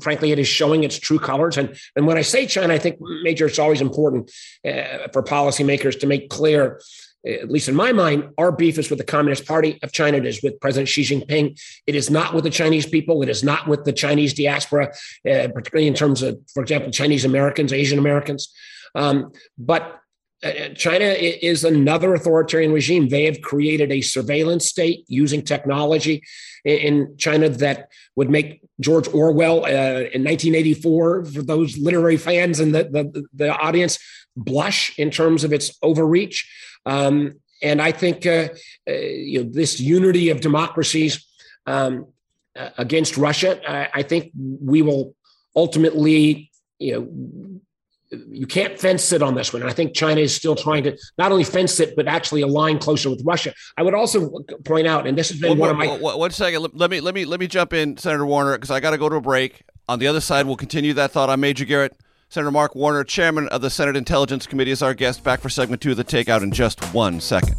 frankly, 0.00 0.32
it 0.32 0.38
is 0.38 0.48
showing 0.48 0.84
its 0.84 0.98
true 0.98 1.18
colors. 1.18 1.56
And, 1.56 1.76
and 1.94 2.06
when 2.06 2.18
I 2.18 2.22
say 2.22 2.46
China, 2.46 2.74
I 2.74 2.78
think, 2.78 2.98
Major, 3.22 3.46
it's 3.46 3.58
always 3.58 3.80
important 3.80 4.30
uh, 4.64 5.08
for 5.12 5.22
policymakers 5.22 6.00
to 6.00 6.06
make 6.06 6.28
clear 6.28 6.80
at 7.26 7.50
least 7.50 7.68
in 7.68 7.74
my 7.74 7.92
mind, 7.92 8.28
our 8.38 8.52
beef 8.52 8.78
is 8.78 8.88
with 8.88 8.98
the 8.98 9.04
Communist 9.04 9.46
Party 9.46 9.78
of 9.82 9.92
China. 9.92 10.18
It 10.18 10.26
is 10.26 10.42
with 10.42 10.60
President 10.60 10.88
Xi 10.88 11.02
Jinping. 11.02 11.60
It 11.86 11.94
is 11.94 12.10
not 12.10 12.34
with 12.34 12.44
the 12.44 12.50
Chinese 12.50 12.86
people. 12.86 13.22
It 13.22 13.28
is 13.28 13.42
not 13.42 13.66
with 13.66 13.84
the 13.84 13.92
Chinese 13.92 14.32
diaspora, 14.34 14.88
uh, 15.28 15.48
particularly 15.48 15.88
in 15.88 15.94
terms 15.94 16.22
of, 16.22 16.38
for 16.54 16.62
example, 16.62 16.90
Chinese 16.90 17.24
Americans, 17.24 17.72
Asian 17.72 17.98
Americans. 17.98 18.52
Um, 18.94 19.32
but 19.58 20.00
uh, 20.44 20.68
China 20.74 21.04
is 21.04 21.64
another 21.64 22.14
authoritarian 22.14 22.72
regime. 22.72 23.08
They 23.08 23.24
have 23.24 23.40
created 23.40 23.90
a 23.90 24.02
surveillance 24.02 24.68
state 24.68 25.04
using 25.08 25.42
technology 25.42 26.22
in 26.64 27.16
China 27.16 27.48
that 27.48 27.90
would 28.16 28.28
make 28.28 28.60
George 28.80 29.08
Orwell 29.08 29.64
uh, 29.64 30.08
in 30.12 30.22
1984, 30.24 31.24
for 31.24 31.42
those 31.42 31.78
literary 31.78 32.16
fans 32.16 32.60
and 32.60 32.74
the, 32.74 32.84
the, 32.84 33.26
the, 33.32 33.56
audience, 33.56 33.98
blush 34.36 34.96
in 34.98 35.10
terms 35.10 35.44
of 35.44 35.52
its 35.52 35.78
overreach. 35.82 36.46
Um, 36.86 37.40
and 37.62 37.82
I 37.82 37.92
think 37.92 38.26
uh, 38.26 38.48
uh, 38.88 38.92
you 38.92 39.42
know 39.42 39.50
this 39.50 39.80
unity 39.80 40.30
of 40.30 40.40
democracies 40.40 41.26
um, 41.66 42.06
uh, 42.54 42.70
against 42.78 43.16
Russia. 43.16 43.60
I, 43.68 44.00
I 44.00 44.02
think 44.02 44.32
we 44.34 44.82
will 44.82 45.14
ultimately, 45.54 46.50
you 46.78 46.92
know, 46.92 48.18
you 48.30 48.46
can't 48.46 48.78
fence 48.78 49.12
it 49.12 49.22
on 49.22 49.34
this 49.34 49.52
one. 49.52 49.62
And 49.62 49.70
I 49.70 49.74
think 49.74 49.94
China 49.94 50.20
is 50.20 50.34
still 50.34 50.54
trying 50.54 50.84
to 50.84 50.96
not 51.18 51.32
only 51.32 51.44
fence 51.44 51.80
it, 51.80 51.96
but 51.96 52.06
actually 52.06 52.42
align 52.42 52.78
closer 52.78 53.10
with 53.10 53.22
Russia. 53.24 53.52
I 53.76 53.82
would 53.82 53.94
also 53.94 54.30
point 54.64 54.86
out, 54.86 55.06
and 55.06 55.18
this 55.18 55.30
has 55.30 55.40
been 55.40 55.58
one, 55.58 55.58
one 55.58 55.70
of 55.70 55.76
my. 55.76 56.14
One 56.16 56.30
second. 56.30 56.68
Let 56.74 56.90
me 56.90 57.00
let 57.00 57.14
me 57.14 57.24
let 57.24 57.40
me 57.40 57.46
jump 57.46 57.72
in, 57.72 57.96
Senator 57.96 58.26
Warner, 58.26 58.52
because 58.52 58.70
I 58.70 58.80
got 58.80 58.90
to 58.90 58.98
go 58.98 59.08
to 59.08 59.16
a 59.16 59.20
break. 59.20 59.62
On 59.88 59.98
the 59.98 60.06
other 60.06 60.20
side, 60.20 60.46
we'll 60.46 60.56
continue 60.56 60.92
that 60.94 61.12
thought 61.12 61.30
on 61.30 61.40
Major 61.40 61.64
Garrett. 61.64 61.96
Senator 62.28 62.50
Mark 62.50 62.74
Warner, 62.74 63.04
chairman 63.04 63.48
of 63.48 63.60
the 63.60 63.70
Senate 63.70 63.96
Intelligence 63.96 64.46
Committee, 64.46 64.72
is 64.72 64.82
our 64.82 64.94
guest. 64.94 65.22
Back 65.22 65.40
for 65.40 65.48
segment 65.48 65.80
two 65.80 65.92
of 65.92 65.96
the 65.96 66.04
Takeout 66.04 66.42
in 66.42 66.50
just 66.50 66.82
one 66.92 67.20
second. 67.20 67.56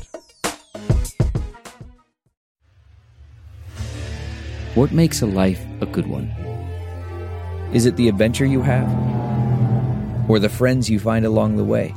What 4.75 4.91
makes 4.91 5.21
a 5.21 5.25
life 5.25 5.65
a 5.81 5.85
good 5.85 6.07
one? 6.07 6.27
Is 7.73 7.85
it 7.85 7.95
the 7.95 8.07
adventure 8.07 8.45
you 8.45 8.61
have? 8.61 8.87
or 10.27 10.39
the 10.39 10.49
friends 10.49 10.89
you 10.89 10.99
find 10.99 11.25
along 11.25 11.55
the 11.55 11.63
way. 11.63 11.93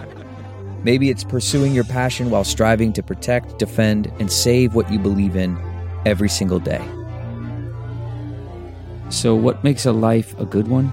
Maybe 0.84 1.10
it's 1.10 1.24
pursuing 1.24 1.74
your 1.74 1.84
passion 1.84 2.30
while 2.30 2.44
striving 2.44 2.92
to 2.94 3.02
protect, 3.02 3.58
defend, 3.58 4.12
and 4.20 4.30
save 4.30 4.74
what 4.74 4.90
you 4.90 4.98
believe 4.98 5.36
in 5.36 5.58
every 6.06 6.28
single 6.28 6.60
day. 6.60 6.84
So, 9.10 9.34
what 9.34 9.64
makes 9.64 9.86
a 9.86 9.92
life 9.92 10.38
a 10.38 10.44
good 10.44 10.68
one? 10.68 10.92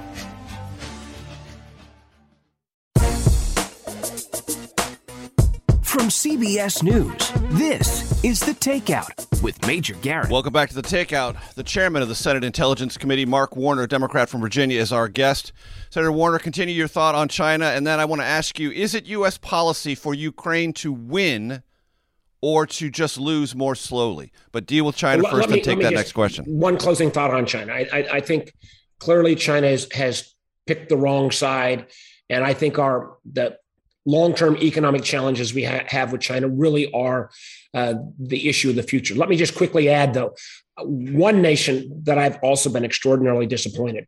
CBS 6.21 6.83
News, 6.83 7.31
this 7.57 8.23
is 8.23 8.39
The 8.41 8.51
Takeout 8.51 9.41
with 9.41 9.65
Major 9.65 9.95
Garrett. 9.95 10.29
Welcome 10.29 10.53
back 10.53 10.69
to 10.69 10.75
The 10.75 10.83
Takeout. 10.83 11.55
The 11.55 11.63
chairman 11.63 12.03
of 12.03 12.09
the 12.09 12.13
Senate 12.13 12.43
Intelligence 12.43 12.95
Committee, 12.95 13.25
Mark 13.25 13.55
Warner, 13.55 13.87
Democrat 13.87 14.29
from 14.29 14.39
Virginia, 14.39 14.79
is 14.79 14.93
our 14.93 15.07
guest. 15.07 15.51
Senator 15.89 16.11
Warner, 16.11 16.37
continue 16.37 16.75
your 16.75 16.87
thought 16.87 17.15
on 17.15 17.27
China, 17.27 17.65
and 17.65 17.87
then 17.87 17.99
I 17.99 18.05
want 18.05 18.21
to 18.21 18.27
ask 18.27 18.59
you 18.59 18.69
is 18.69 18.93
it 18.93 19.07
U.S. 19.07 19.39
policy 19.39 19.95
for 19.95 20.13
Ukraine 20.13 20.73
to 20.73 20.93
win 20.93 21.63
or 22.39 22.67
to 22.67 22.91
just 22.91 23.17
lose 23.17 23.55
more 23.55 23.73
slowly? 23.73 24.31
But 24.51 24.67
deal 24.67 24.85
with 24.85 24.95
China 24.95 25.23
well, 25.23 25.31
first 25.31 25.49
me, 25.49 25.55
and 25.55 25.63
take 25.63 25.79
that 25.79 25.93
next 25.93 26.11
question. 26.11 26.45
One 26.45 26.77
closing 26.77 27.09
thought 27.09 27.33
on 27.33 27.47
China. 27.47 27.73
I, 27.73 27.87
I, 27.91 27.97
I 27.97 28.19
think 28.19 28.53
clearly 28.99 29.33
China 29.33 29.65
is, 29.65 29.91
has 29.91 30.35
picked 30.67 30.89
the 30.89 30.97
wrong 30.97 31.31
side. 31.31 31.87
And 32.29 32.43
I 32.43 32.53
think 32.53 32.77
our 32.77 33.17
the 33.25 33.57
long-term 34.05 34.57
economic 34.57 35.03
challenges 35.03 35.53
we 35.53 35.63
ha- 35.63 35.83
have 35.87 36.11
with 36.11 36.21
China 36.21 36.47
really 36.47 36.91
are 36.91 37.29
uh, 37.73 37.95
the 38.19 38.49
issue 38.49 38.69
of 38.69 38.75
the 38.75 38.83
future. 38.83 39.15
Let 39.15 39.29
me 39.29 39.35
just 39.35 39.55
quickly 39.55 39.89
add, 39.89 40.13
though, 40.13 40.33
one 40.79 41.41
nation 41.41 42.01
that 42.03 42.17
I've 42.17 42.39
also 42.41 42.69
been 42.69 42.85
extraordinarily 42.85 43.45
disappointed 43.45 44.07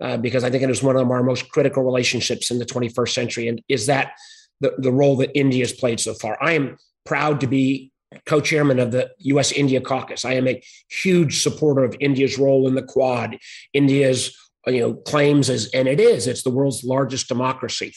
uh, 0.00 0.16
because 0.16 0.44
I 0.44 0.50
think 0.50 0.62
it 0.62 0.70
is 0.70 0.82
one 0.82 0.96
of 0.96 1.10
our 1.10 1.22
most 1.22 1.50
critical 1.50 1.82
relationships 1.82 2.50
in 2.50 2.58
the 2.58 2.66
21st 2.66 3.08
century, 3.08 3.48
and 3.48 3.60
is 3.68 3.86
that 3.86 4.12
the, 4.60 4.74
the 4.78 4.92
role 4.92 5.16
that 5.16 5.36
India 5.38 5.62
has 5.62 5.72
played 5.72 6.00
so 6.00 6.14
far. 6.14 6.38
I 6.40 6.52
am 6.52 6.76
proud 7.04 7.40
to 7.40 7.46
be 7.46 7.90
co-chairman 8.26 8.78
of 8.78 8.92
the 8.92 9.10
U.S. 9.18 9.52
India 9.52 9.80
Caucus. 9.80 10.24
I 10.24 10.34
am 10.34 10.46
a 10.46 10.62
huge 10.88 11.42
supporter 11.42 11.82
of 11.82 11.96
India's 12.00 12.38
role 12.38 12.68
in 12.68 12.74
the 12.74 12.82
Quad, 12.82 13.38
India's 13.72 14.36
you 14.66 14.80
know 14.80 14.94
claims 14.94 15.50
as, 15.50 15.68
and 15.74 15.88
it 15.88 16.00
is, 16.00 16.26
it's 16.26 16.42
the 16.42 16.50
world's 16.50 16.84
largest 16.84 17.28
democracy. 17.28 17.92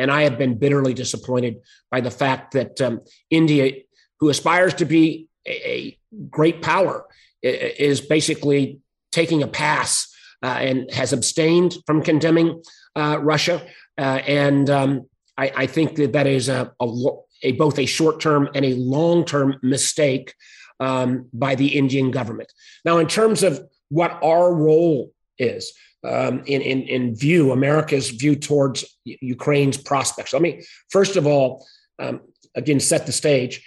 And 0.00 0.10
I 0.10 0.22
have 0.22 0.38
been 0.38 0.58
bitterly 0.58 0.94
disappointed 0.94 1.60
by 1.90 2.00
the 2.00 2.10
fact 2.10 2.52
that 2.52 2.80
um, 2.80 3.00
India, 3.30 3.72
who 4.18 4.28
aspires 4.28 4.74
to 4.74 4.84
be 4.84 5.28
a, 5.46 5.68
a, 5.68 5.98
great 6.28 6.60
power, 6.60 7.06
is 7.42 8.00
basically 8.00 8.80
taking 9.12 9.42
a 9.42 9.46
pass 9.46 10.12
uh, 10.42 10.46
and 10.46 10.90
has 10.90 11.12
abstained 11.12 11.76
from 11.86 12.02
condemning 12.02 12.62
uh, 12.96 13.18
Russia. 13.20 13.62
Uh, 13.96 14.20
and 14.26 14.68
um, 14.70 15.06
I, 15.36 15.52
I, 15.56 15.66
think 15.66 15.96
that 15.96 16.12
that 16.12 16.26
is 16.26 16.48
a, 16.48 16.72
a, 16.80 17.08
a 17.42 17.52
both 17.52 17.78
a 17.78 17.86
short 17.86 18.20
term 18.20 18.48
and 18.54 18.64
a 18.64 18.74
long 18.74 19.24
term 19.24 19.58
mistake 19.62 20.34
um, 20.80 21.28
by 21.32 21.54
the 21.54 21.76
Indian 21.78 22.10
government. 22.10 22.52
Now, 22.84 22.98
in 22.98 23.06
terms 23.06 23.42
of 23.42 23.60
what 23.88 24.18
our 24.22 24.52
role 24.52 25.12
is, 25.38 25.72
um, 26.04 26.42
in, 26.46 26.62
in, 26.62 26.82
in 26.82 27.14
view, 27.14 27.52
America's 27.52 28.10
view 28.10 28.36
towards 28.36 28.84
Ukraine's 29.04 29.76
prospects. 29.76 30.32
Let 30.32 30.42
me, 30.42 30.62
first 30.88 31.16
of 31.16 31.26
all, 31.26 31.66
um, 31.98 32.20
again, 32.54 32.80
set 32.80 33.06
the 33.06 33.12
stage. 33.12 33.64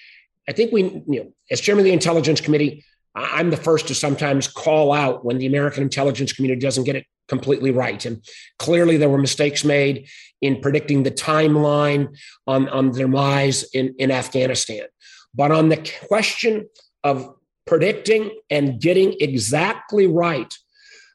I 0.47 0.51
think 0.51 0.71
we, 0.71 0.83
you 0.83 1.03
know, 1.07 1.33
as 1.51 1.61
chairman 1.61 1.81
of 1.81 1.85
the 1.85 1.93
Intelligence 1.93 2.41
Committee, 2.41 2.83
I'm 3.15 3.51
the 3.51 3.57
first 3.57 3.87
to 3.89 3.95
sometimes 3.95 4.47
call 4.47 4.91
out 4.91 5.23
when 5.23 5.37
the 5.37 5.45
American 5.45 5.83
intelligence 5.83 6.33
community 6.33 6.61
doesn't 6.61 6.83
get 6.83 6.95
it 6.95 7.05
completely 7.27 7.71
right. 7.71 8.03
And 8.05 8.23
clearly, 8.57 8.97
there 8.97 9.09
were 9.09 9.19
mistakes 9.19 9.63
made 9.63 10.07
in 10.41 10.59
predicting 10.59 11.03
the 11.03 11.11
timeline 11.11 12.17
on, 12.47 12.67
on 12.69 12.91
their 12.91 13.05
demise 13.05 13.63
in, 13.73 13.93
in 13.99 14.09
Afghanistan. 14.11 14.85
But 15.35 15.51
on 15.51 15.69
the 15.69 15.89
question 16.07 16.67
of 17.03 17.35
predicting 17.65 18.31
and 18.49 18.81
getting 18.81 19.15
exactly 19.19 20.07
right 20.07 20.53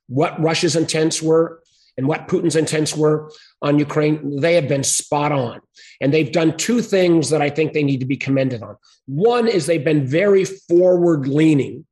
what 0.09 0.41
Russia's 0.41 0.77
intents 0.77 1.23
were 1.23 1.63
and 1.97 2.07
what 2.07 2.29
Putin's 2.29 2.57
intents 2.57 2.97
were 2.97 3.31
on 3.61 3.79
Ukraine, 3.79 4.41
they 4.41 4.55
have 4.55 4.69
been 4.69 4.85
spot 4.85 5.33
on. 5.33 5.61
And 6.01 6.15
they've 6.15 6.31
done 6.31 6.57
two 6.57 6.81
things 6.81 7.31
that 7.31 7.43
I 7.43 7.51
think 7.51 7.73
they 7.73 7.83
need 7.83 8.01
to 8.01 8.07
be 8.07 8.17
commended 8.17 8.63
on. 8.63 8.77
One 9.07 9.49
is 9.49 9.67
they've 9.67 9.85
been 9.85 10.07
very 10.07 10.45
forward 10.45 11.27
leaning 11.27 11.87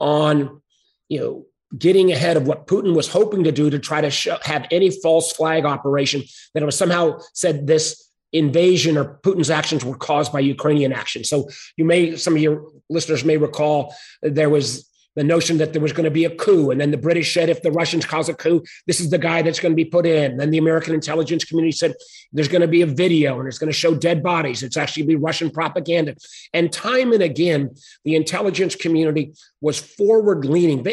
on, 0.00 0.60
you 1.08 1.20
know, 1.20 1.46
getting 1.78 2.12
ahead 2.12 2.36
of 2.36 2.46
what 2.46 2.66
Putin 2.66 2.94
was 2.94 3.08
hoping 3.08 3.44
to 3.44 3.52
do 3.52 3.70
to 3.70 3.78
try 3.78 4.00
to 4.00 4.10
show, 4.10 4.36
have 4.42 4.66
any 4.70 4.90
false 4.90 5.32
flag 5.32 5.64
operation 5.64 6.22
that 6.52 6.62
it 6.62 6.66
was 6.66 6.76
somehow 6.76 7.18
said 7.32 7.66
this 7.66 8.10
invasion 8.32 8.98
or 8.98 9.20
Putin's 9.22 9.50
actions 9.50 9.84
were 9.84 9.96
caused 9.96 10.32
by 10.32 10.40
Ukrainian 10.40 10.92
action. 10.92 11.22
So 11.22 11.48
you 11.76 11.84
may, 11.84 12.16
some 12.16 12.34
of 12.34 12.42
your 12.42 12.66
listeners 12.90 13.24
may 13.24 13.36
recall 13.36 13.94
there 14.20 14.50
was 14.50 14.88
the 15.14 15.24
notion 15.24 15.58
that 15.58 15.72
there 15.72 15.82
was 15.82 15.92
going 15.92 16.04
to 16.04 16.10
be 16.10 16.24
a 16.24 16.34
coup. 16.34 16.70
And 16.70 16.80
then 16.80 16.90
the 16.90 16.96
British 16.96 17.34
said, 17.34 17.48
if 17.48 17.62
the 17.62 17.72
Russians 17.72 18.06
cause 18.06 18.28
a 18.28 18.34
coup, 18.34 18.62
this 18.86 19.00
is 19.00 19.10
the 19.10 19.18
guy 19.18 19.42
that's 19.42 19.60
going 19.60 19.72
to 19.72 19.76
be 19.76 19.84
put 19.84 20.06
in. 20.06 20.36
Then 20.36 20.50
the 20.50 20.58
American 20.58 20.94
intelligence 20.94 21.44
community 21.44 21.72
said, 21.72 21.94
there's 22.32 22.48
going 22.48 22.62
to 22.62 22.68
be 22.68 22.82
a 22.82 22.86
video 22.86 23.38
and 23.38 23.48
it's 23.48 23.58
going 23.58 23.72
to 23.72 23.78
show 23.78 23.94
dead 23.94 24.22
bodies. 24.22 24.62
It's 24.62 24.76
actually 24.76 25.04
be 25.04 25.16
Russian 25.16 25.50
propaganda. 25.50 26.16
And 26.54 26.72
time 26.72 27.12
and 27.12 27.22
again, 27.22 27.70
the 28.04 28.16
intelligence 28.16 28.74
community 28.74 29.34
was 29.60 29.78
forward 29.78 30.44
leaning. 30.44 30.84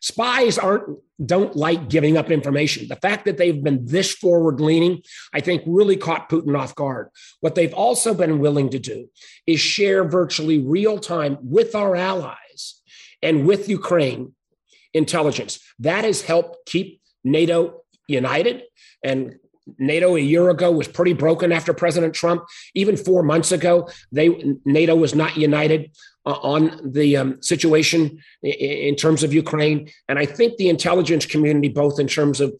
spies 0.00 0.58
aren't 0.58 0.98
don't 1.24 1.56
like 1.56 1.88
giving 1.88 2.18
up 2.18 2.30
information. 2.30 2.88
The 2.88 2.96
fact 2.96 3.24
that 3.24 3.38
they've 3.38 3.62
been 3.62 3.86
this 3.86 4.12
forward 4.12 4.60
leaning, 4.60 5.00
I 5.32 5.40
think, 5.40 5.62
really 5.64 5.96
caught 5.96 6.28
Putin 6.28 6.58
off 6.58 6.74
guard. 6.74 7.08
What 7.40 7.54
they've 7.54 7.72
also 7.72 8.12
been 8.12 8.38
willing 8.38 8.68
to 8.70 8.78
do 8.78 9.08
is 9.46 9.58
share 9.58 10.04
virtually 10.04 10.58
real 10.58 10.98
time 10.98 11.38
with 11.40 11.74
our 11.74 11.96
allies 11.96 12.36
and 13.22 13.46
with 13.46 13.68
Ukraine 13.68 14.34
intelligence. 14.94 15.60
That 15.78 16.04
has 16.04 16.22
helped 16.22 16.66
keep 16.66 17.00
NATO 17.24 17.82
united. 18.08 18.62
And 19.02 19.36
NATO 19.78 20.16
a 20.16 20.20
year 20.20 20.48
ago 20.48 20.70
was 20.70 20.88
pretty 20.88 21.12
broken 21.12 21.52
after 21.52 21.72
President 21.74 22.14
Trump. 22.14 22.44
Even 22.74 22.96
four 22.96 23.22
months 23.22 23.52
ago, 23.52 23.88
they 24.12 24.54
NATO 24.64 24.94
was 24.94 25.14
not 25.14 25.36
united 25.36 25.90
uh, 26.24 26.38
on 26.42 26.92
the 26.92 27.16
um, 27.16 27.42
situation 27.42 28.22
in, 28.42 28.52
in 28.52 28.96
terms 28.96 29.22
of 29.24 29.34
Ukraine. 29.34 29.90
And 30.08 30.18
I 30.18 30.26
think 30.26 30.56
the 30.56 30.68
intelligence 30.68 31.26
community, 31.26 31.68
both 31.68 31.98
in 31.98 32.06
terms 32.06 32.40
of 32.40 32.54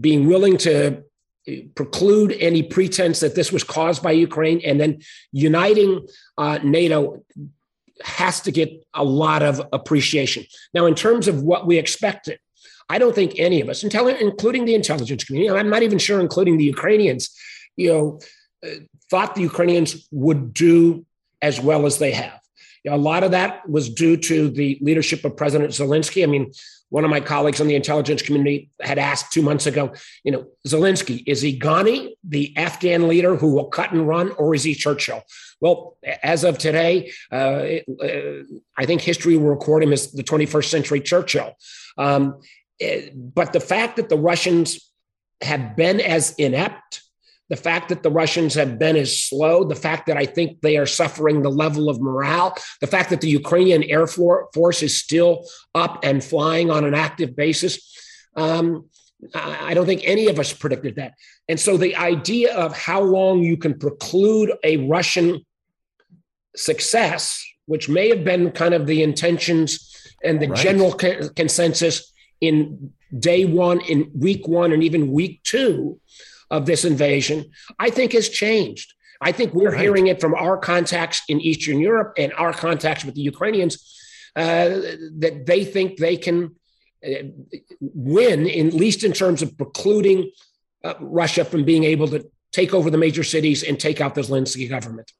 being 0.00 0.26
willing 0.26 0.56
to 0.58 1.02
uh, 1.48 1.52
preclude 1.74 2.36
any 2.38 2.62
pretense 2.62 3.20
that 3.20 3.34
this 3.34 3.50
was 3.50 3.64
caused 3.64 4.02
by 4.02 4.12
Ukraine, 4.12 4.60
and 4.64 4.80
then 4.80 5.00
uniting 5.32 6.06
uh, 6.38 6.58
NATO 6.62 7.24
has 8.04 8.40
to 8.42 8.52
get 8.52 8.70
a 8.94 9.04
lot 9.04 9.42
of 9.42 9.60
appreciation. 9.72 10.44
Now, 10.74 10.86
in 10.86 10.94
terms 10.94 11.28
of 11.28 11.42
what 11.42 11.66
we 11.66 11.78
expected, 11.78 12.38
I 12.88 12.98
don't 12.98 13.14
think 13.14 13.38
any 13.38 13.60
of 13.60 13.68
us, 13.68 13.84
including 13.84 14.64
the 14.64 14.74
intelligence 14.74 15.24
community, 15.24 15.56
I'm 15.58 15.70
not 15.70 15.82
even 15.82 15.98
sure, 15.98 16.20
including 16.20 16.58
the 16.58 16.64
Ukrainians, 16.64 17.34
you 17.76 17.92
know, 17.92 18.20
uh, 18.64 18.80
thought 19.10 19.34
the 19.34 19.42
Ukrainians 19.42 20.08
would 20.10 20.52
do 20.52 21.06
as 21.40 21.60
well 21.60 21.86
as 21.86 21.98
they 21.98 22.12
have. 22.12 22.41
A 22.88 22.96
lot 22.96 23.22
of 23.22 23.30
that 23.30 23.68
was 23.68 23.88
due 23.88 24.16
to 24.16 24.50
the 24.50 24.78
leadership 24.80 25.24
of 25.24 25.36
President 25.36 25.70
Zelensky. 25.70 26.22
I 26.22 26.26
mean, 26.26 26.52
one 26.92 27.04
of 27.04 27.10
my 27.10 27.20
colleagues 27.20 27.58
in 27.58 27.68
the 27.68 27.74
intelligence 27.74 28.20
community 28.20 28.70
had 28.80 28.98
asked 28.98 29.32
two 29.32 29.40
months 29.40 29.66
ago, 29.66 29.94
you 30.24 30.32
know, 30.32 30.46
Zelensky, 30.68 31.22
is 31.26 31.40
he 31.40 31.58
Ghani, 31.58 32.14
the 32.22 32.54
Afghan 32.56 33.08
leader 33.08 33.34
who 33.34 33.54
will 33.54 33.66
cut 33.66 33.92
and 33.92 34.06
run, 34.06 34.30
or 34.32 34.54
is 34.54 34.62
he 34.62 34.74
Churchill? 34.74 35.22
Well, 35.60 35.96
as 36.22 36.44
of 36.44 36.58
today, 36.58 37.10
uh, 37.32 37.60
it, 37.62 37.84
uh, 37.88 38.44
I 38.76 38.84
think 38.84 39.00
history 39.00 39.38
will 39.38 39.48
record 39.48 39.82
him 39.82 39.92
as 39.92 40.12
the 40.12 40.22
21st 40.22 40.68
century 40.68 41.00
Churchill. 41.00 41.56
Um, 41.96 42.40
it, 42.78 43.08
eh, 43.08 43.10
but 43.14 43.54
the 43.54 43.60
fact 43.60 43.96
that 43.96 44.10
the 44.10 44.18
Russians 44.18 44.92
have 45.40 45.76
been 45.76 45.98
as 46.00 46.34
inept 46.34 47.02
the 47.48 47.56
fact 47.56 47.88
that 47.90 48.02
the 48.02 48.10
Russians 48.10 48.54
have 48.54 48.78
been 48.78 48.96
as 48.96 49.18
slow, 49.18 49.64
the 49.64 49.74
fact 49.74 50.06
that 50.06 50.16
I 50.16 50.24
think 50.24 50.60
they 50.60 50.76
are 50.76 50.86
suffering 50.86 51.42
the 51.42 51.50
level 51.50 51.88
of 51.88 52.00
morale, 52.00 52.54
the 52.80 52.86
fact 52.86 53.10
that 53.10 53.20
the 53.20 53.28
Ukrainian 53.28 53.82
Air 53.82 54.06
Force 54.06 54.82
is 54.82 54.96
still 54.96 55.46
up 55.74 56.00
and 56.02 56.24
flying 56.24 56.70
on 56.70 56.84
an 56.84 56.94
active 56.94 57.36
basis. 57.36 57.72
Um, 58.36 58.88
I 59.34 59.74
don't 59.74 59.86
think 59.86 60.02
any 60.04 60.26
of 60.28 60.38
us 60.38 60.52
predicted 60.52 60.96
that. 60.96 61.14
And 61.48 61.58
so 61.60 61.76
the 61.76 61.96
idea 61.96 62.56
of 62.56 62.76
how 62.76 63.02
long 63.02 63.42
you 63.42 63.56
can 63.56 63.78
preclude 63.78 64.52
a 64.64 64.78
Russian 64.88 65.44
success, 66.56 67.44
which 67.66 67.88
may 67.88 68.08
have 68.08 68.24
been 68.24 68.50
kind 68.50 68.74
of 68.74 68.86
the 68.86 69.02
intentions 69.02 69.88
and 70.24 70.40
the 70.40 70.48
right. 70.48 70.58
general 70.58 70.92
consensus 70.92 72.12
in 72.40 72.92
day 73.16 73.44
one, 73.44 73.80
in 73.82 74.10
week 74.14 74.48
one, 74.48 74.72
and 74.72 74.82
even 74.82 75.12
week 75.12 75.42
two, 75.44 76.00
of 76.52 76.66
this 76.66 76.84
invasion, 76.84 77.50
I 77.80 77.90
think 77.90 78.12
has 78.12 78.28
changed. 78.28 78.94
I 79.20 79.32
think 79.32 79.54
we're 79.54 79.70
right. 79.70 79.80
hearing 79.80 80.06
it 80.08 80.20
from 80.20 80.34
our 80.34 80.56
contacts 80.58 81.22
in 81.28 81.40
Eastern 81.40 81.80
Europe 81.80 82.12
and 82.18 82.32
our 82.34 82.52
contacts 82.52 83.04
with 83.04 83.14
the 83.14 83.22
Ukrainians 83.22 83.74
uh, 84.36 84.68
that 85.18 85.44
they 85.46 85.64
think 85.64 85.96
they 85.96 86.16
can 86.16 86.54
uh, 87.04 87.24
win, 87.80 88.46
in, 88.46 88.68
at 88.68 88.74
least 88.74 89.02
in 89.02 89.12
terms 89.12 89.40
of 89.42 89.56
precluding 89.56 90.30
uh, 90.84 90.94
Russia 91.00 91.44
from 91.44 91.64
being 91.64 91.84
able 91.84 92.08
to 92.08 92.28
take 92.52 92.74
over 92.74 92.90
the 92.90 92.98
major 92.98 93.24
cities 93.24 93.62
and 93.62 93.80
take 93.80 94.00
out 94.00 94.14
the 94.14 94.20
Zelensky 94.20 94.68
government. 94.68 95.10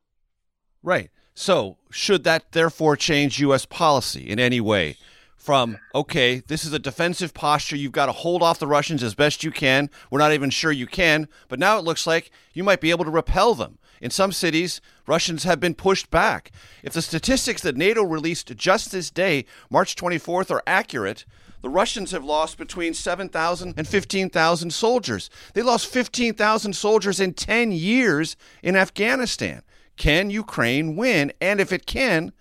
Right. 0.83 1.11
So, 1.35 1.79
should 1.91 2.25
that 2.25 2.53
therefore 2.53 2.97
change 2.97 3.41
U.S. 3.41 3.65
policy 3.65 4.29
in 4.29 4.39
any 4.39 4.61
way? 4.61 4.97
From 5.43 5.77
okay, 5.93 6.41
this 6.47 6.65
is 6.65 6.73
a 6.73 6.79
defensive 6.79 7.35
posture. 7.35 7.75
You've 7.75 7.91
got 7.91 8.07
to 8.07 8.13
hold 8.13 8.45
off 8.45 8.61
the 8.61 8.67
Russians 8.69 9.03
as 9.03 9.17
best 9.17 9.43
you 9.43 9.51
can. 9.51 9.91
We're 10.09 10.21
not 10.21 10.33
even 10.33 10.51
sure 10.51 10.71
you 10.71 10.87
can, 10.87 11.27
but 11.49 11.59
now 11.59 11.79
it 11.79 11.85
looks 11.85 12.07
like 12.07 12.31
you 12.55 12.63
might 12.63 12.81
be 12.81 12.91
able 12.91 13.05
to 13.05 13.11
repel 13.11 13.55
them. 13.55 13.79
In 14.01 14.11
some 14.11 14.31
cities, 14.31 14.81
Russians 15.07 15.43
have 15.43 15.59
been 15.59 15.75
pushed 15.75 16.11
back. 16.11 16.53
If 16.85 16.93
the 16.93 17.03
statistics 17.03 17.61
that 17.63 17.77
NATO 17.77 18.05
released 18.05 18.57
just 18.57 18.93
this 18.93 19.11
day, 19.11 19.45
March 19.69 19.97
24th, 19.97 20.51
are 20.51 20.63
accurate, 20.65 21.25
the 21.61 21.69
Russians 21.69 22.13
have 22.13 22.25
lost 22.25 22.57
between 22.57 22.95
7,000 22.95 23.75
and 23.77 23.87
15,000 23.87 24.73
soldiers. 24.73 25.29
They 25.55 25.63
lost 25.63 25.87
15,000 25.87 26.73
soldiers 26.73 27.19
in 27.19 27.35
10 27.35 27.73
years 27.73 28.37
in 28.63 28.77
Afghanistan. 28.77 29.63
Can 29.97 30.31
Ukraine 30.31 30.97
win? 30.97 31.33
And 31.41 31.61
if 31.61 31.73
it 31.73 31.87
can, 31.87 32.33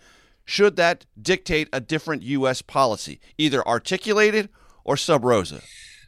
should 0.52 0.76
that 0.76 1.06
dictate 1.20 1.70
a 1.72 1.80
different 1.80 2.24
U.S. 2.24 2.62
policy, 2.62 3.22
either 3.38 3.66
articulated 3.66 4.50
or 4.84 4.98
sub 4.98 5.24
rosa? 5.24 5.62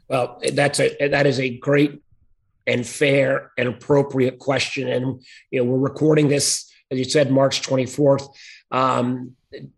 Well, 0.10 0.42
that's 0.54 0.82
a 0.82 1.08
that 1.08 1.26
is 1.26 1.40
a 1.40 1.58
great 1.58 2.04
and 2.68 2.86
fair 2.86 3.52
and 3.58 3.70
appropriate 3.70 4.40
question, 4.40 4.90
and 4.90 5.24
you 5.50 5.64
know 5.64 5.72
we're 5.72 5.80
recording 5.80 6.28
this 6.28 6.70
as 6.92 7.00
you 7.00 7.06
said, 7.06 7.32
March 7.32 7.62
twenty 7.62 7.86
fourth. 7.86 8.28
Um, 8.70 9.38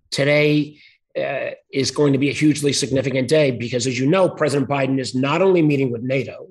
today 0.10 0.80
uh, 1.16 1.52
is 1.72 1.92
going 1.92 2.14
to 2.14 2.20
be 2.20 2.30
a 2.30 2.34
hugely 2.34 2.74
significant 2.74 3.28
day 3.28 3.52
because, 3.52 3.86
as 3.86 4.00
you 4.00 4.08
know, 4.08 4.30
President 4.30 4.68
Biden 4.68 5.00
is 5.00 5.14
not 5.14 5.44
only 5.44 5.62
meeting 5.62 5.92
with 5.92 6.02
NATO, 6.02 6.50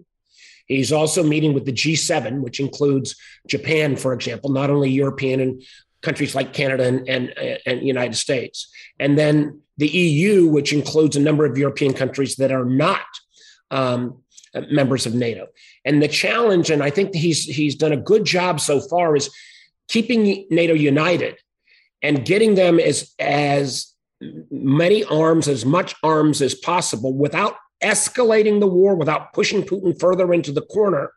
He's 0.66 0.92
also 0.92 1.22
meeting 1.22 1.53
with 1.53 1.66
the 1.66 1.72
G7, 1.72 2.40
which 2.40 2.59
includes 2.59 3.16
Japan, 3.46 3.96
for 3.96 4.14
example, 4.14 4.50
not 4.50 4.70
only 4.70 4.88
European 4.88 5.40
and 5.40 5.62
countries 6.05 6.35
like 6.35 6.53
Canada 6.53 6.85
and, 6.85 7.09
and, 7.09 7.59
and 7.67 7.87
United 7.87 8.14
States. 8.14 8.71
And 9.01 9.19
then 9.19 9.61
the 9.77 9.88
EU, 9.88 10.47
which 10.47 10.73
includes 10.73 11.17
a 11.17 11.21
number 11.21 11.45
of 11.45 11.59
European 11.59 11.95
countries 11.95 12.37
that 12.37 12.53
are 12.53 12.64
not 12.64 13.07
um, 13.71 14.23
members 14.71 15.07
of 15.07 15.14
NATO. 15.14 15.49
And 15.85 16.03
the 16.03 16.09
challenge, 16.09 16.71
and 16.71 16.83
I 16.83 16.90
think 16.90 17.14
he's 17.14 17.45
he's 17.45 17.75
done 17.75 17.93
a 17.93 17.97
good 17.97 18.25
job 18.25 18.61
so 18.61 18.81
far, 18.81 19.17
is 19.17 19.31
keeping 19.88 20.47
NATO 20.51 20.75
united 20.75 21.37
and 22.03 22.25
getting 22.25 22.55
them 22.55 22.79
as 22.79 23.12
as 23.19 23.93
many 24.51 25.05
arms, 25.05 25.49
as 25.49 25.64
much 25.64 25.95
arms 26.03 26.40
as 26.40 26.55
possible, 26.55 27.12
without 27.12 27.57
escalating 27.83 28.61
the 28.61 28.67
war, 28.67 28.95
without 28.95 29.33
pushing 29.33 29.62
Putin 29.62 29.99
further 29.99 30.33
into 30.33 30.53
the 30.53 30.62
corner, 30.62 31.12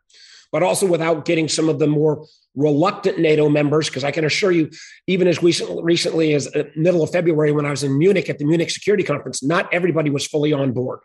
but 0.52 0.62
also 0.62 0.86
without 0.86 1.24
getting 1.24 1.48
some 1.48 1.68
of 1.68 1.78
the 1.78 1.86
more 1.86 2.26
reluctant 2.54 3.18
NATO 3.18 3.48
members, 3.48 3.88
because 3.88 4.04
I 4.04 4.10
can 4.10 4.24
assure 4.24 4.50
you, 4.50 4.70
even 5.06 5.28
as 5.28 5.42
recently, 5.42 6.34
as 6.34 6.46
uh, 6.54 6.64
middle 6.74 7.02
of 7.02 7.10
February 7.10 7.52
when 7.52 7.66
I 7.66 7.70
was 7.70 7.84
in 7.84 7.98
Munich 7.98 8.28
at 8.28 8.38
the 8.38 8.44
Munich 8.44 8.70
Security 8.70 9.04
Conference, 9.04 9.42
not 9.42 9.72
everybody 9.72 10.10
was 10.10 10.26
fully 10.26 10.52
on 10.52 10.72
board. 10.72 11.00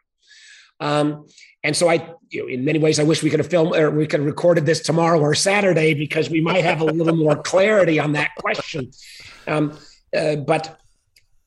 Um, 0.79 1.27
and 1.63 1.75
so 1.75 1.89
I, 1.89 2.13
you 2.29 2.41
know, 2.41 2.47
in 2.47 2.65
many 2.65 2.79
ways, 2.79 2.99
I 2.99 3.03
wish 3.03 3.23
we 3.23 3.29
could 3.29 3.39
have 3.39 3.49
filmed 3.49 3.75
or 3.75 3.89
we 3.91 4.05
could 4.05 4.19
have 4.19 4.27
recorded 4.27 4.65
this 4.65 4.81
tomorrow 4.81 5.19
or 5.19 5.33
Saturday 5.33 5.93
because 5.93 6.29
we 6.29 6.41
might 6.41 6.63
have 6.63 6.81
a 6.81 6.85
little 6.85 7.15
more 7.15 7.41
clarity 7.41 7.99
on 7.99 8.13
that 8.13 8.31
question. 8.37 8.91
Um, 9.47 9.77
uh, 10.15 10.37
but 10.37 10.79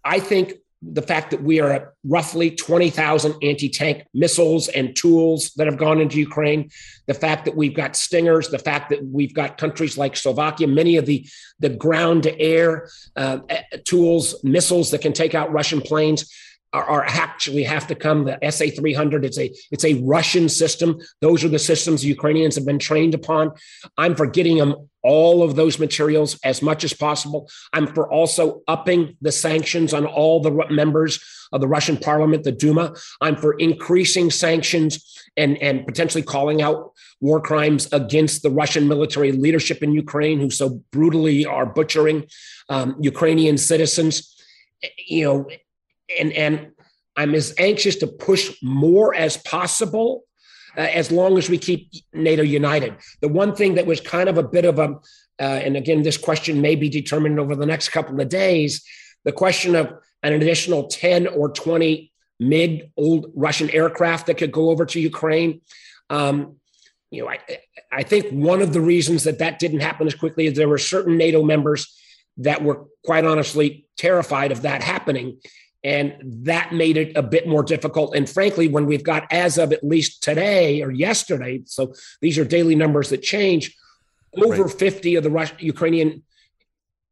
I 0.04 0.20
think 0.20 0.54
the 0.82 1.02
fact 1.02 1.30
that 1.30 1.42
we 1.42 1.60
are 1.60 1.72
at 1.72 1.88
roughly 2.04 2.50
20,000 2.50 3.34
anti 3.42 3.68
tank 3.68 4.04
missiles 4.12 4.68
and 4.68 4.94
tools 4.94 5.50
that 5.56 5.66
have 5.66 5.78
gone 5.78 6.00
into 6.00 6.18
Ukraine, 6.18 6.70
the 7.06 7.14
fact 7.14 7.44
that 7.46 7.56
we've 7.56 7.74
got 7.74 7.96
Stingers, 7.96 8.48
the 8.48 8.58
fact 8.58 8.90
that 8.90 9.04
we've 9.04 9.34
got 9.34 9.58
countries 9.58 9.96
like 9.96 10.16
Slovakia, 10.16 10.66
many 10.66 10.96
of 10.96 11.06
the, 11.06 11.26
the 11.60 11.70
ground 11.70 12.24
to 12.24 12.40
air 12.40 12.88
uh, 13.16 13.38
tools, 13.84 14.42
missiles 14.44 14.90
that 14.90 15.00
can 15.00 15.12
take 15.12 15.34
out 15.34 15.52
Russian 15.52 15.80
planes 15.80 16.30
are, 16.72 17.04
actually 17.04 17.62
have 17.64 17.86
to 17.86 17.94
come. 17.94 18.24
The 18.24 18.50
SA 18.50 18.66
300, 18.76 19.24
it's 19.24 19.38
a, 19.38 19.52
it's 19.70 19.84
a 19.84 19.94
Russian 20.02 20.48
system. 20.48 20.98
Those 21.20 21.44
are 21.44 21.48
the 21.48 21.58
systems 21.58 22.02
the 22.02 22.08
Ukrainians 22.08 22.54
have 22.56 22.66
been 22.66 22.78
trained 22.78 23.14
upon. 23.14 23.52
I'm 23.96 24.14
for 24.14 24.26
getting 24.26 24.58
them 24.58 24.74
all 25.02 25.42
of 25.42 25.54
those 25.54 25.78
materials 25.78 26.38
as 26.42 26.62
much 26.62 26.82
as 26.82 26.92
possible. 26.92 27.48
I'm 27.72 27.86
for 27.86 28.10
also 28.10 28.62
upping 28.66 29.16
the 29.20 29.32
sanctions 29.32 29.94
on 29.94 30.04
all 30.04 30.40
the 30.40 30.66
members 30.68 31.24
of 31.52 31.60
the 31.60 31.68
Russian 31.68 31.96
parliament, 31.96 32.42
the 32.42 32.52
Duma. 32.52 32.92
I'm 33.20 33.36
for 33.36 33.54
increasing 33.54 34.30
sanctions 34.30 35.16
and, 35.36 35.56
and 35.58 35.86
potentially 35.86 36.22
calling 36.22 36.60
out 36.60 36.92
war 37.20 37.40
crimes 37.40 37.90
against 37.92 38.42
the 38.42 38.50
Russian 38.50 38.88
military 38.88 39.32
leadership 39.32 39.82
in 39.82 39.92
Ukraine, 39.92 40.40
who 40.40 40.50
so 40.50 40.82
brutally 40.90 41.46
are 41.46 41.66
butchering 41.66 42.26
um, 42.68 42.96
Ukrainian 43.00 43.58
citizens. 43.58 44.34
You 45.06 45.24
know, 45.24 45.48
and 46.18 46.32
and 46.32 46.72
I'm 47.16 47.34
as 47.34 47.54
anxious 47.58 47.96
to 47.96 48.06
push 48.06 48.54
more 48.62 49.14
as 49.14 49.36
possible 49.38 50.24
uh, 50.76 50.82
as 50.82 51.10
long 51.10 51.38
as 51.38 51.48
we 51.48 51.58
keep 51.58 51.90
NATO 52.12 52.42
united. 52.42 52.96
The 53.20 53.28
one 53.28 53.54
thing 53.54 53.74
that 53.74 53.86
was 53.86 54.00
kind 54.00 54.28
of 54.28 54.36
a 54.36 54.42
bit 54.42 54.64
of 54.64 54.78
a, 54.78 54.96
uh, 55.40 55.42
and 55.42 55.76
again, 55.76 56.02
this 56.02 56.18
question 56.18 56.60
may 56.60 56.76
be 56.76 56.88
determined 56.88 57.40
over 57.40 57.56
the 57.56 57.66
next 57.66 57.88
couple 57.88 58.20
of 58.20 58.28
days, 58.28 58.84
the 59.24 59.32
question 59.32 59.74
of 59.74 59.94
an 60.22 60.34
additional 60.34 60.88
10 60.88 61.26
or 61.28 61.50
20 61.50 62.12
MiG 62.38 62.90
old 62.96 63.32
Russian 63.34 63.70
aircraft 63.70 64.26
that 64.26 64.36
could 64.36 64.52
go 64.52 64.70
over 64.70 64.84
to 64.84 65.00
Ukraine. 65.00 65.62
Um, 66.10 66.56
you 67.10 67.22
know, 67.22 67.30
I, 67.30 67.38
I 67.90 68.02
think 68.02 68.30
one 68.30 68.60
of 68.60 68.72
the 68.72 68.80
reasons 68.80 69.24
that 69.24 69.38
that 69.38 69.58
didn't 69.58 69.80
happen 69.80 70.06
as 70.06 70.14
quickly 70.14 70.46
is 70.46 70.54
there 70.54 70.68
were 70.68 70.78
certain 70.78 71.16
NATO 71.16 71.42
members 71.42 71.96
that 72.38 72.62
were 72.62 72.84
quite 73.04 73.24
honestly 73.24 73.86
terrified 73.96 74.52
of 74.52 74.62
that 74.62 74.82
happening. 74.82 75.38
And 75.86 76.16
that 76.44 76.72
made 76.72 76.96
it 76.96 77.16
a 77.16 77.22
bit 77.22 77.46
more 77.46 77.62
difficult. 77.62 78.16
And 78.16 78.28
frankly, 78.28 78.66
when 78.66 78.86
we've 78.86 79.04
got, 79.04 79.32
as 79.32 79.56
of 79.56 79.72
at 79.72 79.84
least 79.84 80.20
today 80.20 80.82
or 80.82 80.90
yesterday, 80.90 81.62
so 81.64 81.94
these 82.20 82.38
are 82.38 82.44
daily 82.44 82.74
numbers 82.74 83.10
that 83.10 83.22
change, 83.22 83.76
over 84.36 84.64
right. 84.64 84.78
50 84.78 85.14
of 85.14 85.22
the 85.22 85.30
Russian, 85.30 85.56
Ukrainian 85.60 86.24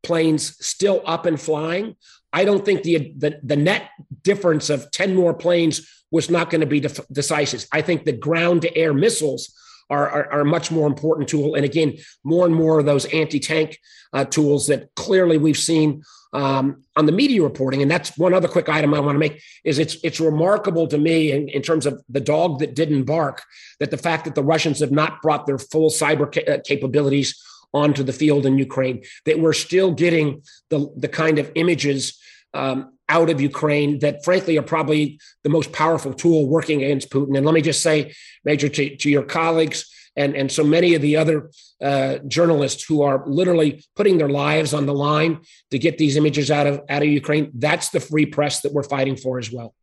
planes 0.02 0.56
still 0.66 1.02
up 1.06 1.24
and 1.24 1.40
flying. 1.40 1.94
I 2.32 2.44
don't 2.44 2.64
think 2.64 2.82
the, 2.82 3.14
the, 3.16 3.38
the 3.44 3.54
net 3.54 3.90
difference 4.22 4.68
of 4.70 4.90
10 4.90 5.14
more 5.14 5.34
planes 5.34 5.88
was 6.10 6.28
not 6.28 6.50
going 6.50 6.60
to 6.60 6.66
be 6.66 6.80
def- 6.80 7.06
decisive. 7.12 7.66
I 7.70 7.80
think 7.80 8.04
the 8.04 8.12
ground 8.12 8.62
to 8.62 8.76
air 8.76 8.92
missiles 8.92 9.54
are, 9.90 10.08
are, 10.08 10.32
are, 10.32 10.40
a 10.40 10.44
much 10.44 10.70
more 10.70 10.86
important 10.86 11.28
tool. 11.28 11.54
And 11.54 11.64
again, 11.64 11.98
more 12.22 12.46
and 12.46 12.54
more 12.54 12.78
of 12.78 12.86
those 12.86 13.04
anti 13.06 13.38
tank 13.38 13.78
uh, 14.12 14.24
tools 14.24 14.66
that 14.68 14.94
clearly 14.94 15.38
we've 15.38 15.58
seen 15.58 16.02
um, 16.32 16.82
on 16.96 17.06
the 17.06 17.12
media 17.12 17.42
reporting. 17.42 17.82
And 17.82 17.90
that's 17.90 18.18
one 18.18 18.34
other 18.34 18.48
quick 18.48 18.68
item 18.68 18.92
I 18.92 19.00
want 19.00 19.14
to 19.14 19.20
make 19.20 19.42
is 19.62 19.78
it's 19.78 19.96
it's 20.02 20.20
remarkable 20.20 20.86
to 20.88 20.98
me 20.98 21.32
in, 21.32 21.48
in 21.48 21.62
terms 21.62 21.86
of 21.86 22.02
the 22.08 22.20
dog 22.20 22.58
that 22.58 22.74
didn't 22.74 23.04
bark 23.04 23.42
that 23.78 23.90
the 23.90 23.98
fact 23.98 24.24
that 24.24 24.34
the 24.34 24.42
Russians 24.42 24.80
have 24.80 24.92
not 24.92 25.22
brought 25.22 25.46
their 25.46 25.58
full 25.58 25.90
cyber 25.90 26.32
ca- 26.32 26.54
uh, 26.54 26.58
capabilities 26.64 27.40
onto 27.72 28.02
the 28.04 28.12
field 28.12 28.46
in 28.46 28.56
Ukraine, 28.56 29.02
that 29.26 29.40
we're 29.40 29.52
still 29.52 29.92
getting 29.92 30.42
the, 30.70 30.92
the 30.96 31.08
kind 31.08 31.38
of 31.38 31.50
images 31.56 32.18
um, 32.54 32.93
out 33.08 33.30
of 33.30 33.40
Ukraine 33.40 33.98
that, 34.00 34.24
frankly, 34.24 34.56
are 34.58 34.62
probably 34.62 35.20
the 35.42 35.50
most 35.50 35.72
powerful 35.72 36.14
tool 36.14 36.48
working 36.48 36.82
against 36.82 37.10
Putin. 37.10 37.36
And 37.36 37.44
let 37.44 37.54
me 37.54 37.60
just 37.60 37.82
say, 37.82 38.14
Major, 38.44 38.68
to, 38.68 38.96
to 38.96 39.10
your 39.10 39.22
colleagues 39.24 39.90
and, 40.16 40.36
and 40.36 40.50
so 40.50 40.64
many 40.64 40.94
of 40.94 41.02
the 41.02 41.16
other 41.16 41.50
uh, 41.82 42.18
journalists 42.28 42.84
who 42.84 43.02
are 43.02 43.24
literally 43.26 43.84
putting 43.96 44.18
their 44.18 44.28
lives 44.28 44.72
on 44.72 44.86
the 44.86 44.94
line 44.94 45.40
to 45.70 45.78
get 45.78 45.98
these 45.98 46.16
images 46.16 46.50
out 46.50 46.66
of 46.66 46.80
out 46.88 47.02
of 47.02 47.08
Ukraine, 47.08 47.50
that's 47.54 47.90
the 47.90 48.00
free 48.00 48.26
press 48.26 48.60
that 48.62 48.72
we're 48.72 48.84
fighting 48.84 49.16
for 49.16 49.38
as 49.38 49.50
well. 49.50 49.74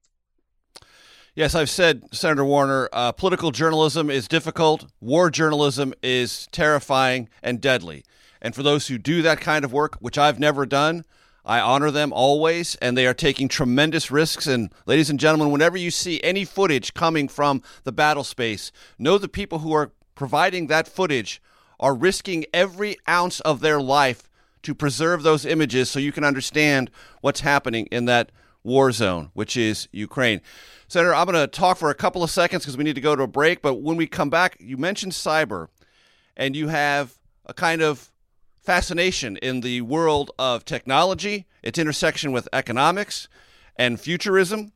Yes, 1.33 1.55
I've 1.55 1.69
said, 1.69 2.03
Senator 2.11 2.43
Warner, 2.43 2.89
uh, 2.91 3.13
political 3.13 3.51
journalism 3.51 4.09
is 4.09 4.27
difficult. 4.27 4.91
War 4.99 5.29
journalism 5.29 5.93
is 6.03 6.47
terrifying 6.51 7.29
and 7.41 7.61
deadly. 7.61 8.03
And 8.41 8.53
for 8.53 8.63
those 8.63 8.87
who 8.87 8.97
do 8.97 9.21
that 9.21 9.39
kind 9.39 9.63
of 9.63 9.71
work, 9.71 9.95
which 9.99 10.17
I've 10.17 10.39
never 10.39 10.65
done, 10.65 11.05
I 11.45 11.59
honor 11.59 11.91
them 11.91 12.13
always, 12.13 12.75
and 12.75 12.97
they 12.97 13.07
are 13.07 13.13
taking 13.13 13.47
tremendous 13.47 14.11
risks. 14.11 14.47
And, 14.47 14.71
ladies 14.85 15.09
and 15.09 15.19
gentlemen, 15.19 15.51
whenever 15.51 15.77
you 15.77 15.91
see 15.91 16.21
any 16.23 16.45
footage 16.45 16.93
coming 16.93 17.27
from 17.27 17.63
the 17.83 17.91
battle 17.91 18.23
space, 18.23 18.71
know 18.99 19.17
the 19.17 19.27
people 19.27 19.59
who 19.59 19.73
are 19.73 19.91
providing 20.15 20.67
that 20.67 20.87
footage 20.87 21.41
are 21.79 21.95
risking 21.95 22.45
every 22.53 22.97
ounce 23.09 23.39
of 23.39 23.59
their 23.59 23.81
life 23.81 24.29
to 24.61 24.75
preserve 24.75 25.23
those 25.23 25.45
images 25.45 25.89
so 25.89 25.99
you 25.99 26.11
can 26.11 26.23
understand 26.23 26.91
what's 27.21 27.39
happening 27.39 27.87
in 27.87 28.05
that 28.05 28.31
war 28.63 28.91
zone, 28.91 29.31
which 29.33 29.57
is 29.57 29.87
Ukraine. 29.91 30.41
Senator, 30.87 31.15
I'm 31.15 31.25
going 31.25 31.39
to 31.39 31.47
talk 31.47 31.77
for 31.77 31.89
a 31.89 31.95
couple 31.95 32.23
of 32.23 32.29
seconds 32.29 32.63
because 32.63 32.77
we 32.77 32.83
need 32.83 32.95
to 32.95 33.01
go 33.01 33.15
to 33.15 33.23
a 33.23 33.27
break. 33.27 33.63
But 33.63 33.75
when 33.75 33.97
we 33.97 34.05
come 34.05 34.29
back, 34.29 34.57
you 34.59 34.77
mentioned 34.77 35.13
cyber, 35.13 35.69
and 36.37 36.55
you 36.55 36.67
have 36.67 37.17
a 37.45 37.53
kind 37.53 37.81
of 37.81 38.10
fascination 38.61 39.37
in 39.37 39.61
the 39.61 39.81
world 39.81 40.31
of 40.37 40.65
technology, 40.65 41.45
its 41.63 41.79
intersection 41.79 42.31
with 42.31 42.47
economics 42.53 43.27
and 43.75 43.99
futurism. 43.99 44.71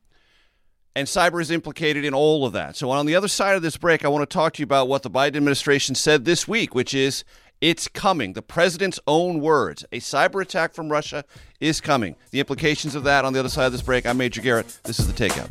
And 0.94 1.06
cyber 1.06 1.42
is 1.42 1.50
implicated 1.50 2.06
in 2.06 2.14
all 2.14 2.46
of 2.46 2.54
that. 2.54 2.74
So, 2.74 2.90
on 2.90 3.04
the 3.04 3.14
other 3.14 3.28
side 3.28 3.54
of 3.54 3.60
this 3.60 3.76
break, 3.76 4.02
I 4.02 4.08
want 4.08 4.28
to 4.28 4.32
talk 4.32 4.54
to 4.54 4.60
you 4.60 4.64
about 4.64 4.88
what 4.88 5.02
the 5.02 5.10
Biden 5.10 5.36
administration 5.36 5.94
said 5.94 6.24
this 6.24 6.48
week, 6.48 6.74
which 6.74 6.94
is 6.94 7.22
it's 7.60 7.86
coming. 7.86 8.32
The 8.32 8.42
president's 8.42 8.98
own 9.06 9.40
words. 9.40 9.84
A 9.92 10.00
cyber 10.00 10.40
attack 10.40 10.72
from 10.72 10.90
Russia 10.90 11.24
is 11.60 11.82
coming. 11.82 12.16
The 12.30 12.40
implications 12.40 12.94
of 12.94 13.04
that 13.04 13.26
on 13.26 13.34
the 13.34 13.40
other 13.40 13.48
side 13.50 13.66
of 13.66 13.72
this 13.72 13.82
break. 13.82 14.06
I'm 14.06 14.16
Major 14.16 14.40
Garrett. 14.40 14.78
This 14.84 14.98
is 14.98 15.06
The 15.06 15.12
Takeout. 15.12 15.50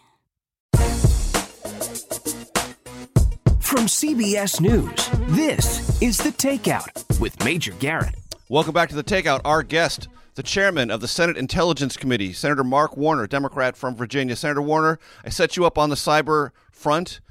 From 3.71 3.85
CBS 3.85 4.59
News, 4.59 5.09
this 5.33 6.01
is 6.01 6.17
The 6.17 6.31
Takeout 6.31 7.21
with 7.21 7.41
Major 7.45 7.71
Garrett. 7.71 8.15
Welcome 8.49 8.73
back 8.73 8.89
to 8.89 8.95
The 8.95 9.03
Takeout. 9.03 9.39
Our 9.45 9.63
guest, 9.63 10.09
the 10.35 10.43
chairman 10.43 10.91
of 10.91 10.99
the 10.99 11.07
Senate 11.07 11.37
Intelligence 11.37 11.95
Committee, 11.95 12.33
Senator 12.33 12.65
Mark 12.65 12.97
Warner, 12.97 13.27
Democrat 13.27 13.77
from 13.77 13.95
Virginia. 13.95 14.35
Senator 14.35 14.61
Warner, 14.61 14.99
I 15.23 15.29
set 15.29 15.55
you 15.55 15.65
up 15.65 15.77
on 15.77 15.89
the 15.89 15.95
cyber 15.95 16.49
front. 16.69 17.21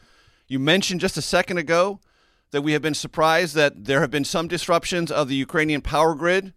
You 0.48 0.58
mentioned 0.58 1.02
just 1.02 1.18
a 1.18 1.22
second 1.22 1.58
ago 1.58 2.00
that 2.52 2.62
we 2.62 2.72
have 2.72 2.80
been 2.80 2.94
surprised 2.94 3.54
that 3.56 3.84
there 3.84 4.00
have 4.00 4.10
been 4.10 4.24
some 4.24 4.48
disruptions 4.48 5.10
of 5.10 5.28
the 5.28 5.36
Ukrainian 5.36 5.82
power 5.82 6.14
grid 6.14 6.54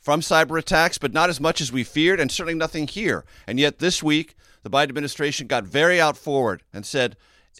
from 0.00 0.22
cyber 0.22 0.58
attacks, 0.58 0.98
but 0.98 1.12
not 1.12 1.30
as 1.30 1.40
much 1.40 1.60
as 1.60 1.70
we 1.70 1.84
feared, 1.84 2.18
and 2.18 2.32
certainly 2.32 2.58
nothing 2.58 2.88
here. 2.88 3.24
And 3.46 3.60
yet 3.60 3.78
this 3.78 4.02
week, 4.02 4.34
the 4.64 4.70
Biden 4.70 4.88
administration 4.88 5.46
got 5.46 5.62
very 5.62 6.00
out 6.00 6.16
forward 6.16 6.64
and 6.72 6.84
said 6.84 7.16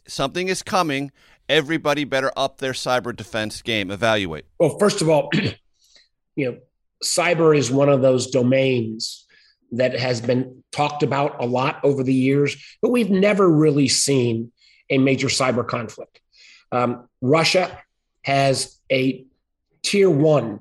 something 0.09 0.48
is 0.48 0.64
coming, 0.64 1.12
everybody 1.51 2.05
better 2.05 2.33
up 2.37 2.59
their 2.59 2.73
cyber 2.73 3.15
defense 3.15 3.61
game. 3.61 3.91
Evaluate. 3.91 4.47
Well, 4.59 4.79
first 4.79 5.03
of 5.03 5.11
all, 5.11 5.29
you 6.37 6.53
know, 6.53 6.59
cyber 7.05 7.57
is 7.57 7.71
one 7.71 7.89
of 7.89 8.01
those 8.01 8.29
domains 8.29 9.27
that 9.73 9.99
has 9.99 10.21
been 10.21 10.63
talked 10.73 11.03
about 11.03 11.43
a 11.43 11.47
lot 11.47 11.81
over 11.85 12.03
the 12.03 12.15
years, 12.15 12.57
but 12.81 12.91
we've 12.91 13.11
never 13.11 13.49
really 13.49 13.89
seen 13.89 14.53
a 14.89 14.99
major 14.99 15.29
cyber 15.29 15.67
conflict. 15.67 16.21
Um, 16.73 17.09
Russia 17.21 17.79
has 18.23 18.79
a 18.91 19.25
tier 19.83 20.11
one 20.11 20.61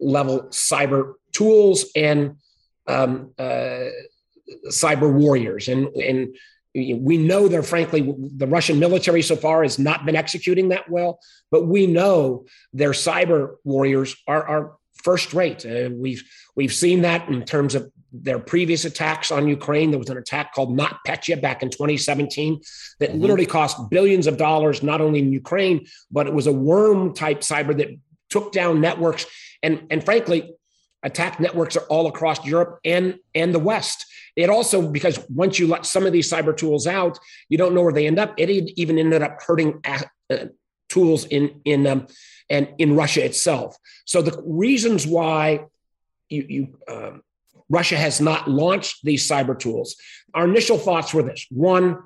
level 0.00 0.44
cyber 0.50 1.14
tools 1.32 1.86
and 1.94 2.36
um, 2.86 3.32
uh, 3.38 3.86
cyber 4.68 5.12
warriors, 5.12 5.68
and 5.68 5.86
and 5.96 6.36
we 6.74 7.16
know 7.16 7.48
they're 7.48 7.64
frankly 7.64 8.14
the 8.36 8.46
russian 8.46 8.78
military 8.78 9.22
so 9.22 9.34
far 9.34 9.62
has 9.62 9.76
not 9.78 10.06
been 10.06 10.14
executing 10.14 10.68
that 10.68 10.88
well 10.88 11.18
but 11.50 11.66
we 11.66 11.86
know 11.86 12.46
their 12.72 12.92
cyber 12.92 13.56
warriors 13.64 14.14
are, 14.28 14.46
are 14.46 14.72
first 15.02 15.32
rate. 15.34 15.64
Uh, 15.64 15.90
we've 15.92 16.22
we've 16.56 16.72
seen 16.72 17.02
that 17.02 17.28
in 17.28 17.44
terms 17.44 17.74
of 17.74 17.90
their 18.12 18.38
previous 18.38 18.84
attacks 18.84 19.30
on 19.30 19.46
ukraine. 19.46 19.90
There 19.90 19.98
was 19.98 20.10
an 20.10 20.18
attack 20.18 20.52
called 20.52 20.76
NotPetya 20.76 21.40
back 21.40 21.62
in 21.62 21.70
2017 21.70 22.60
that 22.98 23.10
mm-hmm. 23.10 23.20
literally 23.20 23.46
cost 23.46 23.90
billions 23.90 24.26
of 24.26 24.36
dollars 24.36 24.82
not 24.82 25.00
only 25.00 25.20
in 25.20 25.32
ukraine 25.32 25.86
but 26.10 26.26
it 26.26 26.34
was 26.34 26.46
a 26.46 26.52
worm 26.52 27.14
type 27.14 27.40
cyber 27.40 27.76
that 27.76 27.88
took 28.28 28.52
down 28.52 28.80
networks 28.80 29.26
and 29.62 29.86
and 29.90 30.04
frankly 30.04 30.52
attack 31.04 31.38
networks 31.38 31.76
are 31.76 31.84
all 31.84 32.08
across 32.08 32.44
europe 32.44 32.80
and 32.84 33.16
and 33.34 33.54
the 33.54 33.60
west 33.60 34.06
it 34.36 34.50
also, 34.50 34.88
because 34.88 35.18
once 35.28 35.58
you 35.58 35.66
let 35.66 35.86
some 35.86 36.06
of 36.06 36.12
these 36.12 36.30
cyber 36.30 36.56
tools 36.56 36.86
out, 36.86 37.18
you 37.48 37.58
don't 37.58 37.74
know 37.74 37.82
where 37.82 37.92
they 37.92 38.06
end 38.06 38.18
up. 38.18 38.34
It 38.38 38.50
even 38.76 38.98
ended 38.98 39.22
up 39.22 39.42
hurting 39.42 39.80
uh, 39.84 40.46
tools 40.88 41.24
in 41.26 41.60
in 41.64 41.86
um, 41.86 42.06
and 42.48 42.68
in 42.78 42.96
Russia 42.96 43.24
itself. 43.24 43.76
So 44.04 44.22
the 44.22 44.42
reasons 44.44 45.06
why 45.06 45.64
you, 46.28 46.46
you 46.48 46.78
um, 46.88 47.22
Russia 47.68 47.96
has 47.96 48.20
not 48.20 48.48
launched 48.48 49.04
these 49.04 49.28
cyber 49.28 49.58
tools, 49.58 49.96
our 50.34 50.44
initial 50.44 50.78
thoughts 50.78 51.14
were 51.14 51.22
this: 51.22 51.46
one, 51.50 51.98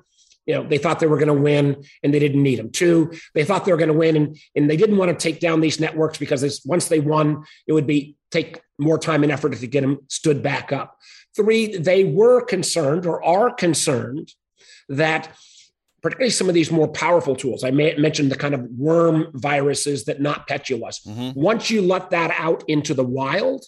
you 0.45 0.53
know, 0.53 0.67
they 0.67 0.77
thought 0.77 0.99
they 0.99 1.07
were 1.07 1.17
going 1.17 1.27
to 1.27 1.33
win 1.33 1.83
and 2.03 2.13
they 2.13 2.19
didn't 2.19 2.43
need 2.43 2.59
them. 2.59 2.71
Two, 2.71 3.11
they 3.33 3.43
thought 3.43 3.65
they 3.65 3.71
were 3.71 3.77
going 3.77 3.91
to 3.91 3.97
win 3.97 4.15
and, 4.15 4.37
and 4.55 4.69
they 4.69 4.77
didn't 4.77 4.97
want 4.97 5.09
to 5.09 5.17
take 5.17 5.39
down 5.39 5.61
these 5.61 5.79
networks 5.79 6.17
because 6.17 6.61
once 6.65 6.87
they 6.87 6.99
won, 6.99 7.43
it 7.67 7.73
would 7.73 7.87
be 7.87 8.15
take 8.31 8.61
more 8.77 8.99
time 8.99 9.23
and 9.23 9.31
effort 9.31 9.53
to 9.53 9.67
get 9.67 9.81
them 9.81 9.99
stood 10.07 10.43
back 10.43 10.71
up. 10.71 10.97
Three, 11.35 11.77
they 11.77 12.03
were 12.03 12.41
concerned 12.41 13.05
or 13.05 13.23
are 13.23 13.51
concerned 13.51 14.33
that 14.89 15.35
particularly 16.01 16.29
some 16.29 16.47
of 16.47 16.53
these 16.53 16.71
more 16.71 16.87
powerful 16.87 17.35
tools. 17.35 17.63
I 17.63 17.71
mentioned 17.71 18.31
the 18.31 18.37
kind 18.37 18.53
of 18.53 18.61
worm 18.77 19.31
viruses 19.33 20.05
that 20.05 20.19
NotPetya 20.19 20.79
was. 20.79 20.99
Mm-hmm. 20.99 21.39
Once 21.39 21.71
you 21.71 21.81
let 21.81 22.11
that 22.11 22.31
out 22.37 22.63
into 22.67 22.93
the 22.93 23.03
wild, 23.03 23.65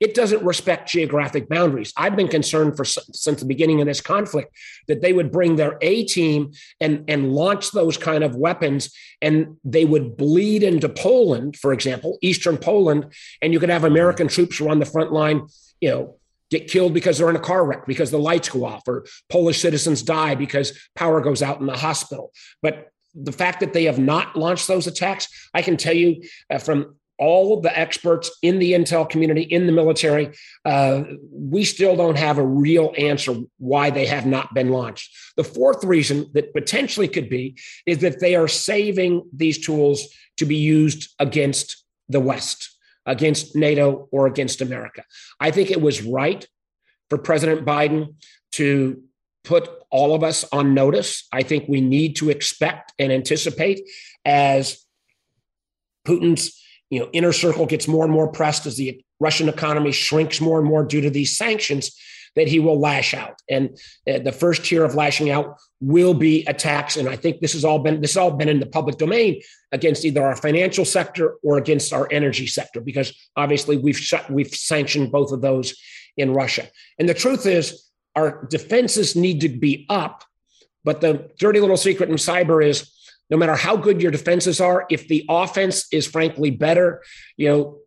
it 0.00 0.14
doesn't 0.14 0.42
respect 0.42 0.88
geographic 0.88 1.48
boundaries. 1.48 1.92
I've 1.96 2.16
been 2.16 2.28
concerned 2.28 2.76
for 2.76 2.84
since 2.84 3.40
the 3.40 3.46
beginning 3.46 3.80
of 3.80 3.86
this 3.86 4.00
conflict 4.00 4.56
that 4.88 5.02
they 5.02 5.12
would 5.12 5.30
bring 5.30 5.56
their 5.56 5.76
A 5.82 6.04
team 6.04 6.52
and 6.80 7.04
and 7.08 7.32
launch 7.32 7.70
those 7.70 7.96
kind 7.96 8.24
of 8.24 8.34
weapons, 8.34 8.92
and 9.20 9.58
they 9.62 9.84
would 9.84 10.16
bleed 10.16 10.62
into 10.62 10.88
Poland, 10.88 11.56
for 11.56 11.72
example, 11.72 12.18
eastern 12.22 12.56
Poland, 12.56 13.12
and 13.42 13.52
you 13.52 13.60
could 13.60 13.68
have 13.68 13.84
American 13.84 14.26
troops 14.28 14.56
who 14.56 14.66
are 14.66 14.70
on 14.70 14.78
the 14.78 14.86
front 14.86 15.12
line, 15.12 15.46
you 15.80 15.90
know, 15.90 16.16
get 16.50 16.68
killed 16.68 16.94
because 16.94 17.18
they're 17.18 17.30
in 17.30 17.36
a 17.36 17.40
car 17.40 17.64
wreck 17.64 17.86
because 17.86 18.10
the 18.10 18.18
lights 18.18 18.48
go 18.48 18.64
off, 18.64 18.88
or 18.88 19.04
Polish 19.28 19.60
citizens 19.60 20.02
die 20.02 20.34
because 20.34 20.78
power 20.96 21.20
goes 21.20 21.42
out 21.42 21.60
in 21.60 21.66
the 21.66 21.76
hospital. 21.76 22.32
But 22.62 22.88
the 23.14 23.32
fact 23.32 23.60
that 23.60 23.72
they 23.72 23.84
have 23.84 23.98
not 23.98 24.36
launched 24.36 24.68
those 24.68 24.86
attacks, 24.86 25.48
I 25.52 25.62
can 25.62 25.76
tell 25.76 25.94
you 25.94 26.22
uh, 26.48 26.58
from 26.58 26.96
all 27.20 27.56
of 27.56 27.62
the 27.62 27.78
experts 27.78 28.30
in 28.42 28.58
the 28.58 28.72
intel 28.72 29.08
community, 29.08 29.42
in 29.42 29.66
the 29.66 29.72
military, 29.72 30.30
uh, 30.64 31.04
we 31.30 31.62
still 31.64 31.94
don't 31.94 32.16
have 32.16 32.38
a 32.38 32.44
real 32.46 32.94
answer 32.96 33.36
why 33.58 33.90
they 33.90 34.06
have 34.06 34.26
not 34.26 34.52
been 34.54 34.70
launched. 34.70 35.14
The 35.36 35.44
fourth 35.44 35.84
reason 35.84 36.30
that 36.32 36.54
potentially 36.54 37.08
could 37.08 37.28
be 37.28 37.58
is 37.84 37.98
that 37.98 38.20
they 38.20 38.34
are 38.34 38.48
saving 38.48 39.28
these 39.36 39.64
tools 39.64 40.08
to 40.38 40.46
be 40.46 40.56
used 40.56 41.14
against 41.18 41.84
the 42.08 42.20
West, 42.20 42.74
against 43.04 43.54
NATO, 43.54 44.08
or 44.10 44.26
against 44.26 44.62
America. 44.62 45.04
I 45.38 45.50
think 45.50 45.70
it 45.70 45.82
was 45.82 46.02
right 46.02 46.48
for 47.10 47.18
President 47.18 47.66
Biden 47.66 48.14
to 48.52 49.02
put 49.44 49.68
all 49.90 50.14
of 50.14 50.22
us 50.22 50.44
on 50.52 50.72
notice. 50.72 51.28
I 51.32 51.42
think 51.42 51.68
we 51.68 51.82
need 51.82 52.16
to 52.16 52.30
expect 52.30 52.92
and 52.98 53.12
anticipate 53.12 53.82
as 54.24 54.84
Putin's 56.06 56.60
you 56.90 57.00
know 57.00 57.08
inner 57.12 57.32
circle 57.32 57.66
gets 57.66 57.88
more 57.88 58.04
and 58.04 58.12
more 58.12 58.28
pressed 58.28 58.66
as 58.66 58.76
the 58.76 59.02
Russian 59.18 59.48
economy 59.48 59.92
shrinks 59.92 60.40
more 60.40 60.58
and 60.58 60.68
more 60.68 60.84
due 60.84 61.00
to 61.00 61.10
these 61.10 61.36
sanctions 61.36 61.96
that 62.36 62.48
he 62.48 62.60
will 62.60 62.78
lash 62.78 63.12
out. 63.14 63.40
And 63.48 63.78
uh, 64.08 64.18
the 64.20 64.32
first 64.32 64.64
tier 64.64 64.84
of 64.84 64.94
lashing 64.94 65.30
out 65.30 65.56
will 65.80 66.14
be 66.14 66.44
attacks. 66.46 66.96
And 66.96 67.08
i 67.08 67.16
think 67.16 67.40
this 67.40 67.52
has 67.54 67.64
all 67.64 67.78
been 67.78 68.00
this 68.00 68.12
has 68.12 68.18
all 68.18 68.32
been 68.32 68.48
in 68.48 68.60
the 68.60 68.66
public 68.66 68.98
domain 68.98 69.40
against 69.72 70.04
either 70.04 70.22
our 70.22 70.36
financial 70.36 70.84
sector 70.84 71.36
or 71.42 71.58
against 71.58 71.92
our 71.92 72.08
energy 72.10 72.46
sector 72.46 72.80
because 72.80 73.12
obviously 73.36 73.76
we've 73.76 73.98
shut 73.98 74.30
we've 74.30 74.54
sanctioned 74.54 75.10
both 75.10 75.32
of 75.32 75.40
those 75.40 75.74
in 76.16 76.32
russia. 76.32 76.68
And 76.98 77.08
the 77.08 77.14
truth 77.14 77.46
is 77.46 77.88
our 78.14 78.46
defenses 78.50 79.16
need 79.16 79.40
to 79.40 79.48
be 79.48 79.86
up 79.88 80.24
but 80.84 81.00
the 81.00 81.30
dirty 81.38 81.60
little 81.60 81.76
secret 81.76 82.08
in 82.08 82.16
cyber 82.16 82.64
is 82.64 82.90
no 83.30 83.36
matter 83.36 83.54
how 83.54 83.76
good 83.76 84.02
your 84.02 84.10
defenses 84.10 84.60
are, 84.60 84.86
if 84.90 85.08
the 85.08 85.24
offense 85.28 85.86
is 85.92 86.06
frankly 86.06 86.50
better, 86.50 87.02
you 87.36 87.48
know, 87.48 87.78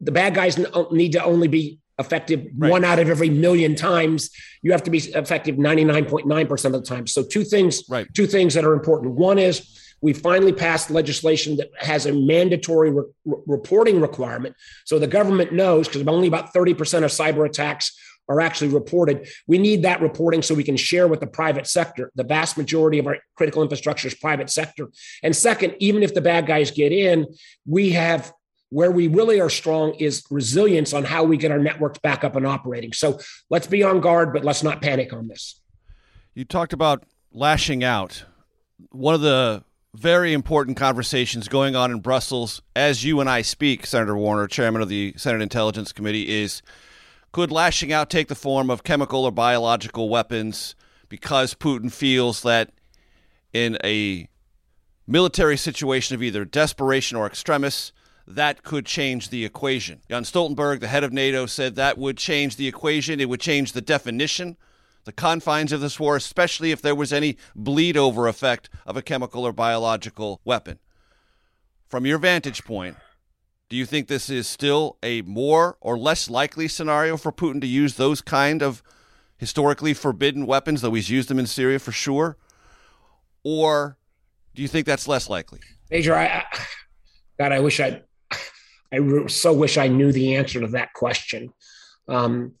the 0.00 0.12
bad 0.12 0.34
guys 0.34 0.58
need 0.90 1.12
to 1.12 1.24
only 1.24 1.48
be 1.48 1.78
effective 1.98 2.46
right. 2.56 2.70
one 2.70 2.84
out 2.84 2.98
of 2.98 3.08
every 3.08 3.30
million 3.30 3.74
times. 3.74 4.30
You 4.62 4.72
have 4.72 4.82
to 4.84 4.90
be 4.90 4.98
effective 4.98 5.56
99.9% 5.56 6.64
of 6.64 6.72
the 6.72 6.82
time. 6.82 7.06
So 7.06 7.22
two 7.22 7.44
things, 7.44 7.84
right. 7.88 8.06
two 8.14 8.26
things 8.26 8.54
that 8.54 8.64
are 8.64 8.72
important. 8.72 9.14
One 9.14 9.38
is 9.38 9.78
we 10.00 10.12
finally 10.12 10.52
passed 10.52 10.90
legislation 10.90 11.56
that 11.56 11.70
has 11.78 12.06
a 12.06 12.12
mandatory 12.12 12.90
re- 12.90 13.04
reporting 13.24 14.00
requirement. 14.00 14.56
So 14.84 14.98
the 14.98 15.06
government 15.06 15.52
knows 15.52 15.86
because 15.86 16.06
only 16.06 16.26
about 16.26 16.52
30% 16.52 16.72
of 17.04 17.10
cyber 17.10 17.46
attacks 17.46 17.96
are 18.28 18.40
actually 18.40 18.68
reported. 18.68 19.28
We 19.46 19.58
need 19.58 19.82
that 19.82 20.00
reporting 20.00 20.42
so 20.42 20.54
we 20.54 20.64
can 20.64 20.76
share 20.76 21.08
with 21.08 21.20
the 21.20 21.26
private 21.26 21.66
sector. 21.66 22.10
The 22.14 22.24
vast 22.24 22.56
majority 22.56 22.98
of 22.98 23.06
our 23.06 23.18
critical 23.36 23.62
infrastructure 23.62 24.08
is 24.08 24.14
private 24.14 24.50
sector. 24.50 24.88
And 25.22 25.34
second, 25.34 25.74
even 25.80 26.02
if 26.02 26.14
the 26.14 26.20
bad 26.20 26.46
guys 26.46 26.70
get 26.70 26.92
in, 26.92 27.26
we 27.66 27.90
have 27.90 28.32
where 28.70 28.90
we 28.90 29.06
really 29.06 29.38
are 29.38 29.50
strong 29.50 29.94
is 29.96 30.24
resilience 30.30 30.94
on 30.94 31.04
how 31.04 31.24
we 31.24 31.36
get 31.36 31.50
our 31.50 31.58
networks 31.58 31.98
back 31.98 32.24
up 32.24 32.36
and 32.36 32.46
operating. 32.46 32.92
So 32.94 33.20
let's 33.50 33.66
be 33.66 33.82
on 33.82 34.00
guard, 34.00 34.32
but 34.32 34.44
let's 34.44 34.62
not 34.62 34.80
panic 34.80 35.12
on 35.12 35.28
this. 35.28 35.60
You 36.32 36.46
talked 36.46 36.72
about 36.72 37.04
lashing 37.32 37.84
out. 37.84 38.24
One 38.90 39.14
of 39.14 39.20
the 39.20 39.62
very 39.94 40.32
important 40.32 40.78
conversations 40.78 41.48
going 41.48 41.76
on 41.76 41.90
in 41.90 42.00
Brussels 42.00 42.62
as 42.74 43.04
you 43.04 43.20
and 43.20 43.28
I 43.28 43.42
speak, 43.42 43.84
Senator 43.84 44.16
Warner, 44.16 44.46
chairman 44.46 44.80
of 44.80 44.88
the 44.88 45.12
Senate 45.18 45.42
Intelligence 45.42 45.92
Committee, 45.92 46.40
is 46.40 46.62
could 47.32 47.50
lashing 47.50 47.92
out 47.92 48.10
take 48.10 48.28
the 48.28 48.34
form 48.34 48.70
of 48.70 48.84
chemical 48.84 49.24
or 49.24 49.32
biological 49.32 50.08
weapons 50.08 50.74
because 51.08 51.54
Putin 51.54 51.90
feels 51.90 52.42
that 52.42 52.70
in 53.52 53.76
a 53.82 54.28
military 55.06 55.56
situation 55.56 56.14
of 56.14 56.22
either 56.22 56.44
desperation 56.44 57.16
or 57.16 57.26
extremis, 57.26 57.92
that 58.26 58.62
could 58.62 58.86
change 58.86 59.30
the 59.30 59.44
equation. 59.44 60.00
Jens 60.08 60.30
Stoltenberg, 60.30 60.80
the 60.80 60.88
head 60.88 61.04
of 61.04 61.12
NATO, 61.12 61.46
said 61.46 61.74
that 61.74 61.98
would 61.98 62.16
change 62.16 62.56
the 62.56 62.68
equation. 62.68 63.20
It 63.20 63.28
would 63.28 63.40
change 63.40 63.72
the 63.72 63.80
definition, 63.80 64.56
the 65.04 65.12
confines 65.12 65.72
of 65.72 65.80
this 65.80 65.98
war, 65.98 66.16
especially 66.16 66.70
if 66.70 66.80
there 66.80 66.94
was 66.94 67.12
any 67.12 67.36
bleed 67.56 67.96
over 67.96 68.28
effect 68.28 68.70
of 68.86 68.96
a 68.96 69.02
chemical 69.02 69.44
or 69.44 69.52
biological 69.52 70.40
weapon. 70.44 70.78
From 71.88 72.06
your 72.06 72.18
vantage 72.18 72.64
point, 72.64 72.96
do 73.72 73.78
you 73.78 73.86
think 73.86 74.06
this 74.06 74.28
is 74.28 74.46
still 74.46 74.98
a 75.02 75.22
more 75.22 75.78
or 75.80 75.98
less 75.98 76.28
likely 76.28 76.68
scenario 76.68 77.16
for 77.16 77.32
Putin 77.32 77.58
to 77.62 77.66
use 77.66 77.94
those 77.94 78.20
kind 78.20 78.62
of 78.62 78.82
historically 79.38 79.94
forbidden 79.94 80.44
weapons, 80.44 80.82
though 80.82 80.92
he's 80.92 81.08
used 81.08 81.30
them 81.30 81.38
in 81.38 81.46
Syria 81.46 81.78
for 81.78 81.90
sure? 81.90 82.36
Or 83.42 83.96
do 84.54 84.60
you 84.60 84.68
think 84.68 84.84
that's 84.84 85.08
less 85.08 85.30
likely? 85.30 85.60
Major, 85.90 86.14
I, 86.14 86.44
God, 87.38 87.52
I 87.52 87.60
wish 87.60 87.80
I, 87.80 88.02
I 88.92 89.26
so 89.28 89.54
wish 89.54 89.78
I 89.78 89.88
knew 89.88 90.12
the 90.12 90.36
answer 90.36 90.60
to 90.60 90.66
that 90.66 90.92
question. 90.92 91.50
Um, 92.08 92.52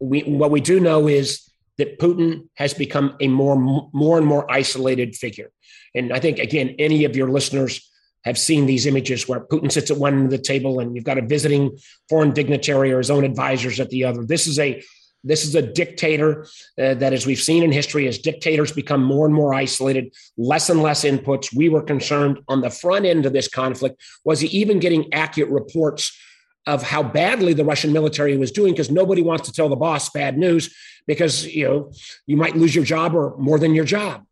we, 0.00 0.22
what 0.22 0.50
we 0.50 0.62
do 0.62 0.80
know 0.80 1.06
is 1.06 1.50
that 1.76 1.98
Putin 1.98 2.48
has 2.54 2.72
become 2.72 3.14
a 3.20 3.28
more, 3.28 3.56
more 3.92 4.16
and 4.16 4.26
more 4.26 4.50
isolated 4.50 5.16
figure. 5.16 5.52
And 5.94 6.14
I 6.14 6.18
think, 6.18 6.38
again, 6.38 6.76
any 6.78 7.04
of 7.04 7.14
your 7.14 7.28
listeners 7.28 7.86
have 8.26 8.36
seen 8.36 8.66
these 8.66 8.86
images 8.86 9.28
where 9.28 9.40
Putin 9.40 9.72
sits 9.72 9.90
at 9.90 9.96
one 9.96 10.14
end 10.14 10.24
of 10.26 10.30
the 10.32 10.38
table 10.38 10.80
and 10.80 10.94
you've 10.94 11.04
got 11.04 11.16
a 11.16 11.22
visiting 11.22 11.78
foreign 12.08 12.32
dignitary 12.32 12.92
or 12.92 12.98
his 12.98 13.10
own 13.10 13.24
advisors 13.24 13.80
at 13.80 13.88
the 13.90 14.04
other. 14.04 14.24
This 14.24 14.46
is 14.46 14.58
a 14.58 14.82
this 15.24 15.44
is 15.44 15.56
a 15.56 15.62
dictator 15.62 16.46
uh, 16.78 16.94
that, 16.94 17.12
as 17.12 17.26
we've 17.26 17.40
seen 17.40 17.64
in 17.64 17.72
history, 17.72 18.06
as 18.06 18.18
dictators 18.18 18.70
become 18.70 19.02
more 19.02 19.26
and 19.26 19.34
more 19.34 19.54
isolated, 19.54 20.14
less 20.36 20.70
and 20.70 20.82
less 20.82 21.04
inputs. 21.04 21.52
We 21.52 21.68
were 21.68 21.82
concerned 21.82 22.38
on 22.46 22.60
the 22.60 22.70
front 22.70 23.06
end 23.06 23.26
of 23.26 23.32
this 23.32 23.48
conflict. 23.48 24.00
Was 24.24 24.38
he 24.38 24.46
even 24.48 24.78
getting 24.78 25.12
accurate 25.12 25.50
reports 25.50 26.16
of 26.64 26.84
how 26.84 27.02
badly 27.02 27.54
the 27.54 27.64
Russian 27.64 27.92
military 27.92 28.36
was 28.36 28.52
doing? 28.52 28.72
Because 28.72 28.90
nobody 28.90 29.22
wants 29.22 29.48
to 29.48 29.52
tell 29.52 29.68
the 29.68 29.74
boss 29.74 30.10
bad 30.10 30.38
news 30.38 30.72
because 31.08 31.46
you 31.46 31.64
know 31.64 31.92
you 32.26 32.36
might 32.36 32.54
lose 32.54 32.74
your 32.74 32.84
job 32.84 33.14
or 33.14 33.36
more 33.36 33.58
than 33.58 33.74
your 33.74 33.84
job. 33.84 34.24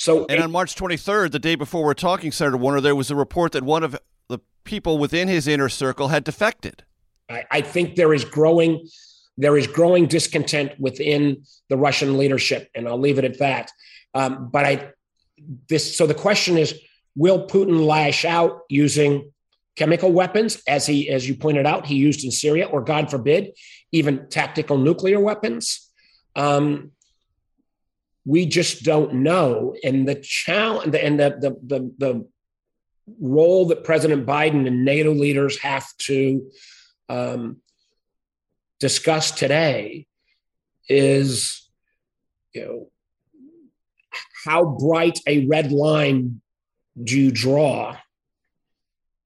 So, 0.00 0.24
and 0.30 0.40
on 0.42 0.50
March 0.50 0.76
23rd, 0.76 1.30
the 1.30 1.38
day 1.38 1.56
before 1.56 1.84
we're 1.84 1.92
talking, 1.92 2.32
Senator 2.32 2.56
Warner, 2.56 2.80
there 2.80 2.96
was 2.96 3.10
a 3.10 3.14
report 3.14 3.52
that 3.52 3.62
one 3.62 3.84
of 3.84 3.94
the 4.30 4.38
people 4.64 4.96
within 4.96 5.28
his 5.28 5.46
inner 5.46 5.68
circle 5.68 6.08
had 6.08 6.24
defected. 6.24 6.84
I, 7.28 7.44
I 7.50 7.60
think 7.60 7.96
there 7.96 8.14
is 8.14 8.24
growing 8.24 8.88
there 9.36 9.58
is 9.58 9.66
growing 9.66 10.06
discontent 10.06 10.72
within 10.80 11.44
the 11.68 11.76
Russian 11.76 12.16
leadership, 12.16 12.70
and 12.74 12.88
I'll 12.88 12.98
leave 12.98 13.18
it 13.18 13.24
at 13.24 13.38
that. 13.40 13.72
Um, 14.14 14.48
but 14.50 14.64
I 14.64 14.90
this 15.68 15.94
so 15.98 16.06
the 16.06 16.14
question 16.14 16.56
is, 16.56 16.80
will 17.14 17.46
Putin 17.46 17.84
lash 17.84 18.24
out 18.24 18.60
using 18.70 19.30
chemical 19.76 20.10
weapons, 20.10 20.62
as 20.66 20.86
he 20.86 21.10
as 21.10 21.28
you 21.28 21.34
pointed 21.34 21.66
out, 21.66 21.84
he 21.84 21.96
used 21.96 22.24
in 22.24 22.30
Syria, 22.30 22.64
or 22.68 22.80
God 22.80 23.10
forbid, 23.10 23.50
even 23.92 24.30
tactical 24.30 24.78
nuclear 24.78 25.20
weapons? 25.20 25.90
Um, 26.34 26.92
we 28.24 28.46
just 28.46 28.84
don't 28.84 29.14
know. 29.14 29.74
And 29.82 30.06
the 30.06 30.16
challenge 30.16 30.94
and 30.94 31.18
the, 31.18 31.30
the, 31.30 31.50
the, 31.66 31.94
the 31.98 32.28
role 33.20 33.66
that 33.66 33.84
President 33.84 34.26
Biden 34.26 34.66
and 34.66 34.84
NATO 34.84 35.12
leaders 35.12 35.58
have 35.60 35.86
to 35.98 36.50
um, 37.08 37.58
discuss 38.78 39.30
today 39.30 40.06
is, 40.88 41.68
you 42.52 42.64
know, 42.64 42.90
how 44.44 44.64
bright 44.64 45.20
a 45.26 45.46
red 45.46 45.70
line 45.70 46.40
do 47.02 47.18
you 47.18 47.30
draw 47.30 47.96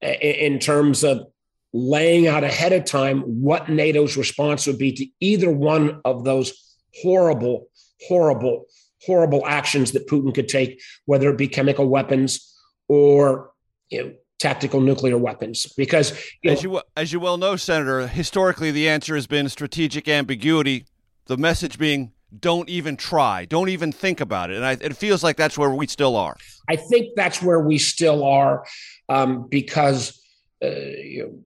in 0.03 0.59
terms 0.59 1.05
of 1.05 1.27
laying 1.73 2.27
out 2.27 2.45
ahead 2.45 2.73
of 2.73 2.85
time 2.85 3.21
what 3.21 3.69
NATO's 3.69 4.17
response 4.17 4.67
would 4.67 4.79
be 4.79 4.93
to 4.93 5.07
either 5.21 5.51
one 5.51 6.01
of 6.05 6.25
those 6.25 6.77
horrible, 7.03 7.69
horrible 8.07 8.67
horrible 9.07 9.47
actions 9.47 9.93
that 9.93 10.07
Putin 10.09 10.35
could 10.35 10.49
take, 10.49 10.81
whether 11.07 11.31
it 11.31 11.39
be 11.39 11.49
chemical 11.49 11.89
weapons 11.89 12.55
or 12.89 13.51
you 13.91 14.03
know, 14.03 14.13
tactical 14.39 14.81
nuclear 14.81 15.19
weapons. 15.19 15.67
Because 15.77 16.13
you 16.43 16.51
as 16.51 16.63
know, 16.63 16.73
you 16.73 16.83
as 16.97 17.13
you 17.13 17.21
well 17.21 17.37
know, 17.37 17.57
Senator, 17.57 18.07
historically 18.07 18.71
the 18.71 18.89
answer 18.89 19.15
has 19.15 19.27
been 19.27 19.49
strategic 19.49 20.09
ambiguity. 20.09 20.87
The 21.27 21.37
message 21.37 21.79
being 21.79 22.13
don't 22.39 22.69
even 22.69 22.97
try, 22.97 23.45
don't 23.45 23.69
even 23.69 23.93
think 23.93 24.21
about 24.21 24.51
it, 24.51 24.57
and 24.57 24.65
I, 24.65 24.73
it 24.73 24.97
feels 24.97 25.23
like 25.23 25.37
that's 25.37 25.57
where 25.57 25.71
we 25.71 25.87
still 25.87 26.17
are. 26.17 26.37
I 26.69 26.77
think 26.77 27.15
that's 27.17 27.41
where 27.41 27.61
we 27.61 27.79
still 27.79 28.25
are, 28.25 28.65
um, 29.09 29.47
because 29.49 30.21
uh, 30.63 30.69
you 30.69 31.23
know, 31.23 31.39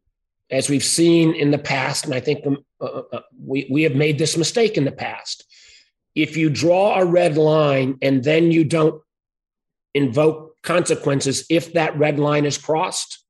as 0.50 0.68
we've 0.68 0.84
seen 0.84 1.34
in 1.34 1.50
the 1.50 1.58
past, 1.58 2.06
and 2.06 2.14
I 2.14 2.20
think 2.20 2.46
um, 2.46 2.58
uh, 2.80 3.02
uh, 3.12 3.20
we 3.40 3.68
we 3.70 3.82
have 3.82 3.94
made 3.94 4.18
this 4.18 4.36
mistake 4.36 4.76
in 4.76 4.84
the 4.84 4.92
past 4.92 5.44
if 6.18 6.36
you 6.36 6.50
draw 6.50 6.98
a 6.98 7.04
red 7.04 7.36
line 7.36 7.96
and 8.02 8.24
then 8.24 8.50
you 8.50 8.64
don't 8.64 9.00
invoke 9.94 10.60
consequences 10.62 11.46
if 11.48 11.72
that 11.74 11.96
red 11.96 12.18
line 12.18 12.44
is 12.44 12.58
crossed, 12.58 13.24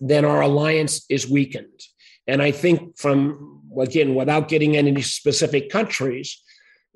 then 0.00 0.24
our 0.24 0.40
alliance 0.40 1.04
is 1.10 1.28
weakened. 1.28 1.80
And 2.26 2.40
I 2.40 2.52
think, 2.52 2.96
from 2.96 3.60
again, 3.78 4.14
without 4.14 4.48
getting 4.48 4.78
any 4.78 5.02
specific 5.02 5.68
countries, 5.68 6.42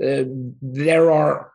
uh, 0.02 0.24
there 0.62 1.10
are 1.10 1.50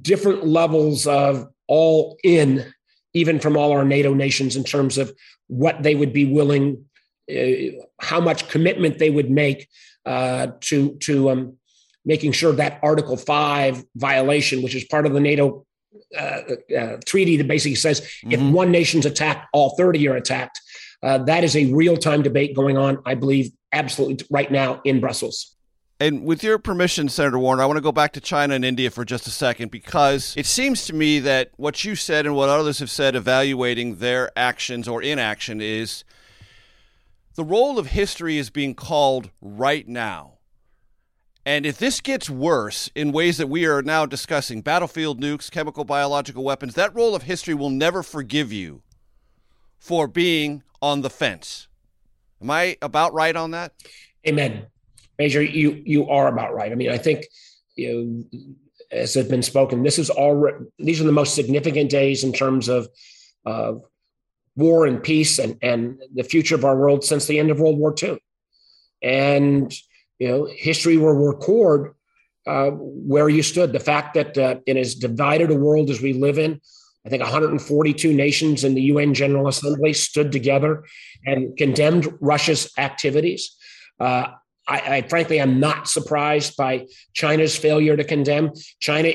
different 0.00 0.46
levels 0.46 1.08
of 1.08 1.48
all 1.66 2.16
in 2.22 2.72
even 3.14 3.40
from 3.40 3.56
all 3.56 3.72
our 3.72 3.84
NATO 3.84 4.14
nations 4.14 4.54
in 4.54 4.62
terms 4.62 4.96
of 4.96 5.12
what 5.48 5.82
they 5.82 5.96
would 5.96 6.12
be 6.12 6.26
willing, 6.26 6.84
uh, 7.34 7.82
how 8.00 8.20
much 8.20 8.48
commitment 8.48 8.98
they 8.98 9.10
would 9.10 9.30
make 9.30 9.68
uh, 10.04 10.48
to 10.60 10.96
to 11.06 11.30
um, 11.30 11.56
making 12.06 12.32
sure 12.32 12.52
that 12.52 12.80
Article 12.82 13.16
Five 13.16 13.84
violation, 13.96 14.62
which 14.62 14.74
is 14.74 14.84
part 14.84 15.04
of 15.04 15.12
the 15.12 15.20
NATO 15.20 15.66
uh, 16.16 16.40
uh, 16.78 16.96
treaty 17.04 17.36
that 17.36 17.48
basically 17.48 17.74
says 17.74 18.00
mm-hmm. 18.00 18.32
if 18.32 18.40
one 18.40 18.70
nation's 18.70 19.04
attacked, 19.04 19.46
all 19.52 19.76
30 19.76 20.08
are 20.08 20.16
attacked. 20.16 20.60
Uh, 21.02 21.18
that 21.18 21.44
is 21.44 21.56
a 21.56 21.72
real 21.74 21.96
time 21.96 22.22
debate 22.22 22.56
going 22.56 22.78
on, 22.78 22.98
I 23.04 23.14
believe, 23.14 23.50
absolutely 23.72 24.24
right 24.30 24.50
now 24.50 24.80
in 24.84 25.00
Brussels. 25.00 25.56
And 25.98 26.24
with 26.24 26.42
your 26.42 26.58
permission, 26.58 27.08
Senator 27.08 27.38
Warner, 27.38 27.62
I 27.62 27.66
want 27.66 27.78
to 27.78 27.82
go 27.82 27.92
back 27.92 28.12
to 28.12 28.20
China 28.20 28.54
and 28.54 28.64
India 28.64 28.90
for 28.90 29.04
just 29.04 29.26
a 29.26 29.30
second 29.30 29.70
because 29.70 30.34
it 30.36 30.44
seems 30.44 30.84
to 30.86 30.94
me 30.94 31.20
that 31.20 31.52
what 31.56 31.84
you 31.84 31.96
said 31.96 32.26
and 32.26 32.36
what 32.36 32.50
others 32.50 32.80
have 32.80 32.90
said 32.90 33.16
evaluating 33.16 33.96
their 33.96 34.30
actions 34.36 34.86
or 34.86 35.02
inaction 35.02 35.60
is 35.62 36.04
the 37.34 37.44
role 37.44 37.78
of 37.78 37.88
history 37.88 38.36
is 38.36 38.50
being 38.50 38.74
called 38.74 39.30
right 39.40 39.88
now. 39.88 40.35
And 41.46 41.64
if 41.64 41.78
this 41.78 42.00
gets 42.00 42.28
worse 42.28 42.90
in 42.96 43.12
ways 43.12 43.38
that 43.38 43.46
we 43.46 43.66
are 43.66 43.80
now 43.80 44.04
discussing 44.04 44.62
battlefield 44.62 45.20
nukes, 45.20 45.48
chemical, 45.48 45.84
biological 45.84 46.42
weapons 46.42 46.74
that 46.74 46.92
role 46.92 47.14
of 47.14 47.22
history 47.22 47.54
will 47.54 47.70
never 47.70 48.02
forgive 48.02 48.52
you 48.52 48.82
for 49.78 50.08
being 50.08 50.64
on 50.82 51.02
the 51.02 51.08
fence. 51.08 51.68
Am 52.42 52.50
I 52.50 52.76
about 52.82 53.14
right 53.14 53.34
on 53.36 53.52
that? 53.52 53.72
Amen. 54.26 54.66
Major, 55.20 55.40
you 55.40 55.80
you 55.86 56.08
are 56.08 56.26
about 56.26 56.52
right. 56.52 56.72
I 56.72 56.74
mean, 56.74 56.90
I 56.90 56.98
think 56.98 57.24
you 57.76 58.26
know, 58.32 58.40
as 58.90 59.14
has 59.14 59.28
been 59.28 59.42
spoken, 59.42 59.84
this 59.84 60.00
is 60.00 60.10
all 60.10 60.50
these 60.80 61.00
are 61.00 61.04
the 61.04 61.12
most 61.12 61.36
significant 61.36 61.90
days 61.90 62.24
in 62.24 62.32
terms 62.32 62.68
of 62.68 62.88
uh, 63.46 63.74
war 64.56 64.84
and 64.84 65.00
peace 65.00 65.38
and 65.38 65.56
and 65.62 66.02
the 66.12 66.24
future 66.24 66.56
of 66.56 66.64
our 66.64 66.76
world 66.76 67.04
since 67.04 67.26
the 67.26 67.38
end 67.38 67.52
of 67.52 67.60
World 67.60 67.78
War 67.78 67.94
II. 68.02 68.18
And 69.00 69.72
you 70.18 70.28
know, 70.28 70.48
history 70.50 70.96
will 70.96 71.12
record 71.12 71.94
uh, 72.46 72.70
where 72.70 73.28
you 73.28 73.42
stood. 73.42 73.72
The 73.72 73.80
fact 73.80 74.14
that 74.14 74.38
uh, 74.38 74.56
in 74.66 74.76
as 74.76 74.94
divided 74.94 75.50
a 75.50 75.56
world 75.56 75.90
as 75.90 76.00
we 76.00 76.12
live 76.12 76.38
in, 76.38 76.60
I 77.04 77.08
think 77.08 77.22
142 77.22 78.12
nations 78.12 78.64
in 78.64 78.74
the 78.74 78.82
UN 78.82 79.14
General 79.14 79.48
Assembly 79.48 79.92
stood 79.92 80.32
together 80.32 80.84
and 81.24 81.56
condemned 81.56 82.12
Russia's 82.20 82.72
activities. 82.78 83.56
Uh, 84.00 84.28
I, 84.68 84.96
I, 84.96 85.02
frankly 85.02 85.38
am 85.38 85.60
not 85.60 85.86
surprised 85.86 86.56
by 86.56 86.86
China's 87.14 87.56
failure 87.56 87.96
to 87.96 88.02
condemn. 88.02 88.50
China, 88.80 89.12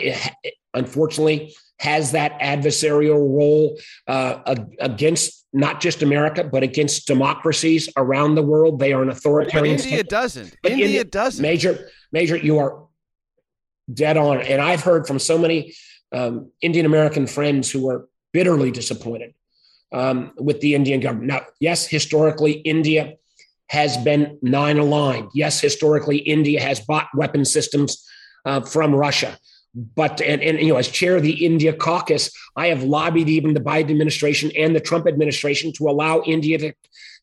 unfortunately, 0.74 1.56
has 1.80 2.12
that 2.12 2.40
adversarial 2.40 3.18
role 3.18 3.80
uh, 4.08 4.56
against 4.80 5.48
not 5.54 5.82
just 5.82 6.02
America, 6.02 6.44
but 6.44 6.64
against 6.64 7.08
democracies 7.08 7.90
around 7.98 8.36
the 8.36 8.44
world. 8.44 8.80
They 8.80 8.94
are 8.94 9.02
an 9.02 9.10
authoritarian. 9.10 9.76
But 9.76 9.84
India 9.84 9.98
state. 9.98 10.10
doesn't. 10.10 10.56
But 10.62 10.72
India, 10.74 10.86
India 10.86 11.04
doesn't. 11.04 11.42
Major, 11.42 11.90
major, 12.12 12.38
you 12.38 12.60
are 12.60 12.88
dead 13.92 14.16
on. 14.16 14.42
And 14.42 14.62
I've 14.62 14.84
heard 14.84 15.08
from 15.08 15.20
so 15.20 15.38
many 15.38 15.74
um, 16.12 16.52
Indian 16.62 16.86
American 16.86 17.28
friends 17.28 17.72
who 17.72 17.90
are 17.90 18.08
bitterly 18.32 18.72
disappointed 18.72 19.34
um, 19.92 20.32
with 20.38 20.62
the 20.62 20.76
Indian 20.76 21.00
government. 21.00 21.28
Now, 21.28 21.42
yes, 21.60 21.88
historically, 21.88 22.54
India 22.54 23.16
has 23.70 23.98
been 23.98 24.38
non-aligned. 24.42 25.30
Yes, 25.34 25.60
historically, 25.60 26.18
India 26.18 26.62
has 26.62 26.80
bought 26.80 27.08
weapon 27.16 27.46
systems 27.46 28.06
uh, 28.46 28.62
from 28.62 28.94
Russia. 28.94 29.38
But 29.74 30.22
and, 30.22 30.42
and 30.42 30.60
you 30.60 30.74
know, 30.74 30.78
as 30.78 30.90
chair 30.90 31.16
of 31.16 31.24
the 31.24 31.46
India 31.46 31.74
caucus, 31.74 32.32
I 32.56 32.68
have 32.68 32.84
lobbied 32.84 33.30
even 33.30 33.54
the 33.54 33.62
Biden 33.62 33.92
administration 33.92 34.52
and 34.58 34.76
the 34.76 34.82
Trump 34.82 35.08
administration 35.08 35.72
to 35.74 35.90
allow 35.90 36.22
India 36.22 36.58
to 36.58 36.74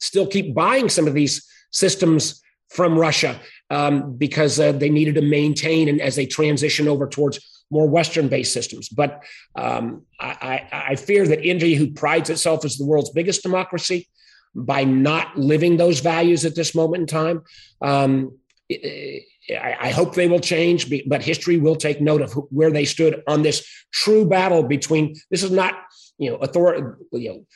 still 0.01 0.27
keep 0.27 0.55
buying 0.55 0.89
some 0.89 1.07
of 1.07 1.15
these 1.15 1.47
systems 1.71 2.43
from 2.71 2.99
Russia 2.99 3.39
um, 3.71 4.17
because 4.17 4.59
uh, 4.59 4.73
they 4.73 4.89
needed 4.89 5.15
to 5.17 5.23
maintain 5.23 5.89
and 5.89 6.01
as 6.01 6.17
they 6.17 6.27
transition 6.27 6.89
over 6.89 7.07
towards 7.07 7.39
more 7.71 7.87
Western-based 7.87 8.53
systems. 8.53 8.89
But 8.89 9.23
um, 9.55 10.07
I, 10.19 10.69
I, 10.73 10.97
fear 10.97 11.27
that 11.27 11.45
India, 11.45 11.77
who 11.77 11.91
prides 11.91 12.31
itself 12.31 12.65
as 12.65 12.79
the 12.79 12.87
world's 12.87 13.11
biggest 13.11 13.43
democracy, 13.43 14.09
by 14.55 14.85
not 14.85 15.39
living 15.39 15.77
those 15.77 16.01
values 16.01 16.45
at 16.45 16.55
this 16.55 16.75
moment 16.75 17.03
in 17.03 17.07
time. 17.07 17.43
Um, 17.83 18.39
I, 19.51 19.77
I, 19.81 19.91
hope 19.91 20.15
they 20.15 20.29
will 20.29 20.41
change, 20.41 20.93
but 21.07 21.23
history 21.23 21.57
will 21.57 21.77
take 21.77 22.01
note 22.01 22.21
of 22.21 22.33
where 22.51 22.71
they 22.71 22.85
stood 22.85 23.23
on 23.27 23.43
this 23.43 23.67
true 23.93 24.27
battle 24.27 24.63
between. 24.63 25.17
This 25.31 25.43
is 25.43 25.51
not, 25.51 25.75
you 26.19 26.31
know, 26.31 26.37
authority, 26.37 26.83
you 27.13 27.29
know, 27.31 27.47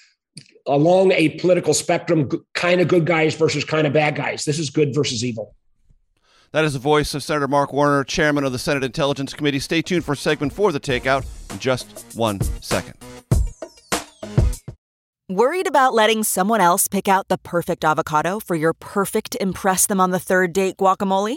along 0.67 1.13
a 1.13 1.31
political 1.31 1.75
spectrum, 1.75 2.31
kind 2.55 2.81
of 2.81 2.89
good 2.89 3.05
guys 3.05 3.35
versus 3.35 3.65
kind 3.65 3.87
of 3.87 3.93
bad 3.93 4.17
guys. 4.17 4.45
This 4.45 4.59
is 4.59 4.71
good 4.71 4.95
versus 4.95 5.25
evil. 5.25 5.55
That 6.53 6.65
is 6.65 6.75
the 6.75 6.79
voice 6.79 7.15
of 7.15 7.23
Senator 7.23 7.49
Mark 7.49 7.73
Warner, 7.73 8.05
chairman 8.05 8.45
of 8.45 8.53
the 8.53 8.59
Senate 8.59 8.85
Intelligence 8.85 9.33
Committee. 9.33 9.59
Stay 9.59 9.81
tuned 9.81 10.05
for 10.05 10.15
segment 10.15 10.53
four, 10.53 10.71
the 10.71 10.81
takeout, 10.81 11.25
in 11.51 11.59
just 11.59 12.15
one 12.15 12.41
second. 12.61 12.95
Worried 15.31 15.67
about 15.67 15.95
letting 15.95 16.25
someone 16.25 16.61
else 16.61 16.89
pick 16.89 17.09
out 17.09 17.29
the 17.29 17.39
perfect 17.39 17.87
avocado 17.87 18.39
for 18.39 18.55
your 18.55 18.75
perfect 18.75 19.35
Impress 19.41 19.87
Them 19.87 19.99
on 19.99 20.11
the 20.11 20.19
Third 20.19 20.53
Date 20.53 20.77
guacamole? 20.77 21.37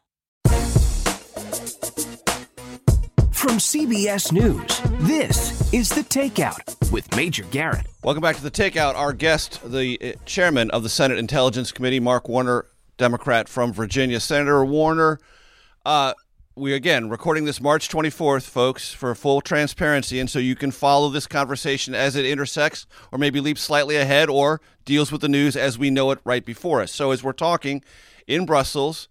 From 3.41 3.57
CBS 3.57 4.31
News, 4.31 4.81
this 4.99 5.73
is 5.73 5.89
The 5.89 6.01
Takeout 6.01 6.91
with 6.91 7.15
Major 7.15 7.43
Garrett. 7.45 7.87
Welcome 8.03 8.21
back 8.21 8.35
to 8.35 8.43
The 8.43 8.51
Takeout. 8.51 8.93
Our 8.93 9.13
guest, 9.13 9.59
the 9.65 9.97
uh, 9.99 10.19
chairman 10.27 10.69
of 10.69 10.83
the 10.83 10.89
Senate 10.89 11.17
Intelligence 11.17 11.71
Committee, 11.71 11.99
Mark 11.99 12.29
Warner, 12.29 12.67
Democrat 12.97 13.49
from 13.49 13.73
Virginia. 13.73 14.19
Senator 14.19 14.63
Warner, 14.63 15.19
uh, 15.87 16.13
we 16.55 16.75
again 16.75 17.09
recording 17.09 17.45
this 17.45 17.59
March 17.59 17.89
24th, 17.89 18.43
folks, 18.43 18.93
for 18.93 19.15
full 19.15 19.41
transparency, 19.41 20.19
and 20.19 20.29
so 20.29 20.37
you 20.37 20.55
can 20.55 20.69
follow 20.69 21.09
this 21.09 21.25
conversation 21.25 21.95
as 21.95 22.15
it 22.15 22.27
intersects, 22.27 22.85
or 23.11 23.17
maybe 23.17 23.41
leaps 23.41 23.61
slightly 23.61 23.95
ahead, 23.95 24.29
or 24.29 24.61
deals 24.85 25.11
with 25.11 25.21
the 25.21 25.27
news 25.27 25.55
as 25.55 25.79
we 25.79 25.89
know 25.89 26.11
it 26.11 26.19
right 26.23 26.45
before 26.45 26.79
us. 26.79 26.91
So 26.91 27.09
as 27.09 27.23
we're 27.23 27.33
talking 27.33 27.83
in 28.27 28.45
Brussels, 28.45 29.07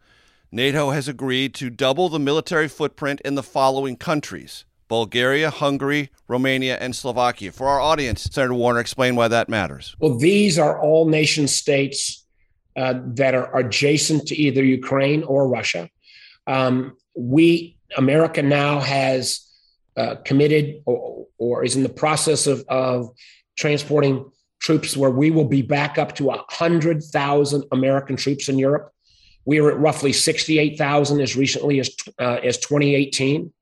NATO 0.52 0.90
has 0.90 1.06
agreed 1.06 1.54
to 1.54 1.70
double 1.70 2.08
the 2.08 2.18
military 2.18 2.68
footprint 2.68 3.20
in 3.24 3.36
the 3.36 3.42
following 3.42 3.96
countries: 3.96 4.64
Bulgaria, 4.88 5.50
Hungary, 5.50 6.10
Romania, 6.26 6.76
and 6.78 6.94
Slovakia. 6.94 7.52
For 7.52 7.68
our 7.68 7.80
audience, 7.80 8.28
Senator 8.32 8.54
Warner, 8.54 8.80
explain 8.80 9.14
why 9.14 9.28
that 9.28 9.48
matters. 9.48 9.94
Well, 10.00 10.18
these 10.18 10.58
are 10.58 10.80
all 10.80 11.08
nation 11.08 11.46
states 11.46 12.26
uh, 12.76 12.94
that 13.04 13.34
are 13.34 13.56
adjacent 13.56 14.26
to 14.28 14.36
either 14.36 14.64
Ukraine 14.64 15.22
or 15.22 15.48
Russia. 15.48 15.88
Um, 16.46 16.96
we 17.14 17.76
America 17.96 18.42
now 18.42 18.80
has 18.80 19.46
uh, 19.96 20.16
committed 20.24 20.82
or, 20.86 21.26
or, 21.38 21.64
is 21.64 21.76
in 21.76 21.82
the 21.82 21.88
process 21.88 22.46
of, 22.46 22.64
of 22.68 23.10
transporting 23.56 24.24
troops 24.60 24.96
where 24.96 25.10
we 25.10 25.30
will 25.30 25.48
be 25.48 25.62
back 25.62 25.98
up 25.98 26.14
to 26.14 26.24
100,000 26.24 27.64
American 27.72 28.16
troops 28.16 28.48
in 28.48 28.58
Europe. 28.58 28.92
We 29.44 29.60
were 29.60 29.72
at 29.72 29.78
roughly 29.78 30.12
68,000 30.12 31.20
as 31.20 31.36
recently 31.36 31.80
as, 31.80 31.90
uh, 32.18 32.38
as 32.42 32.58
2018. 32.58 33.52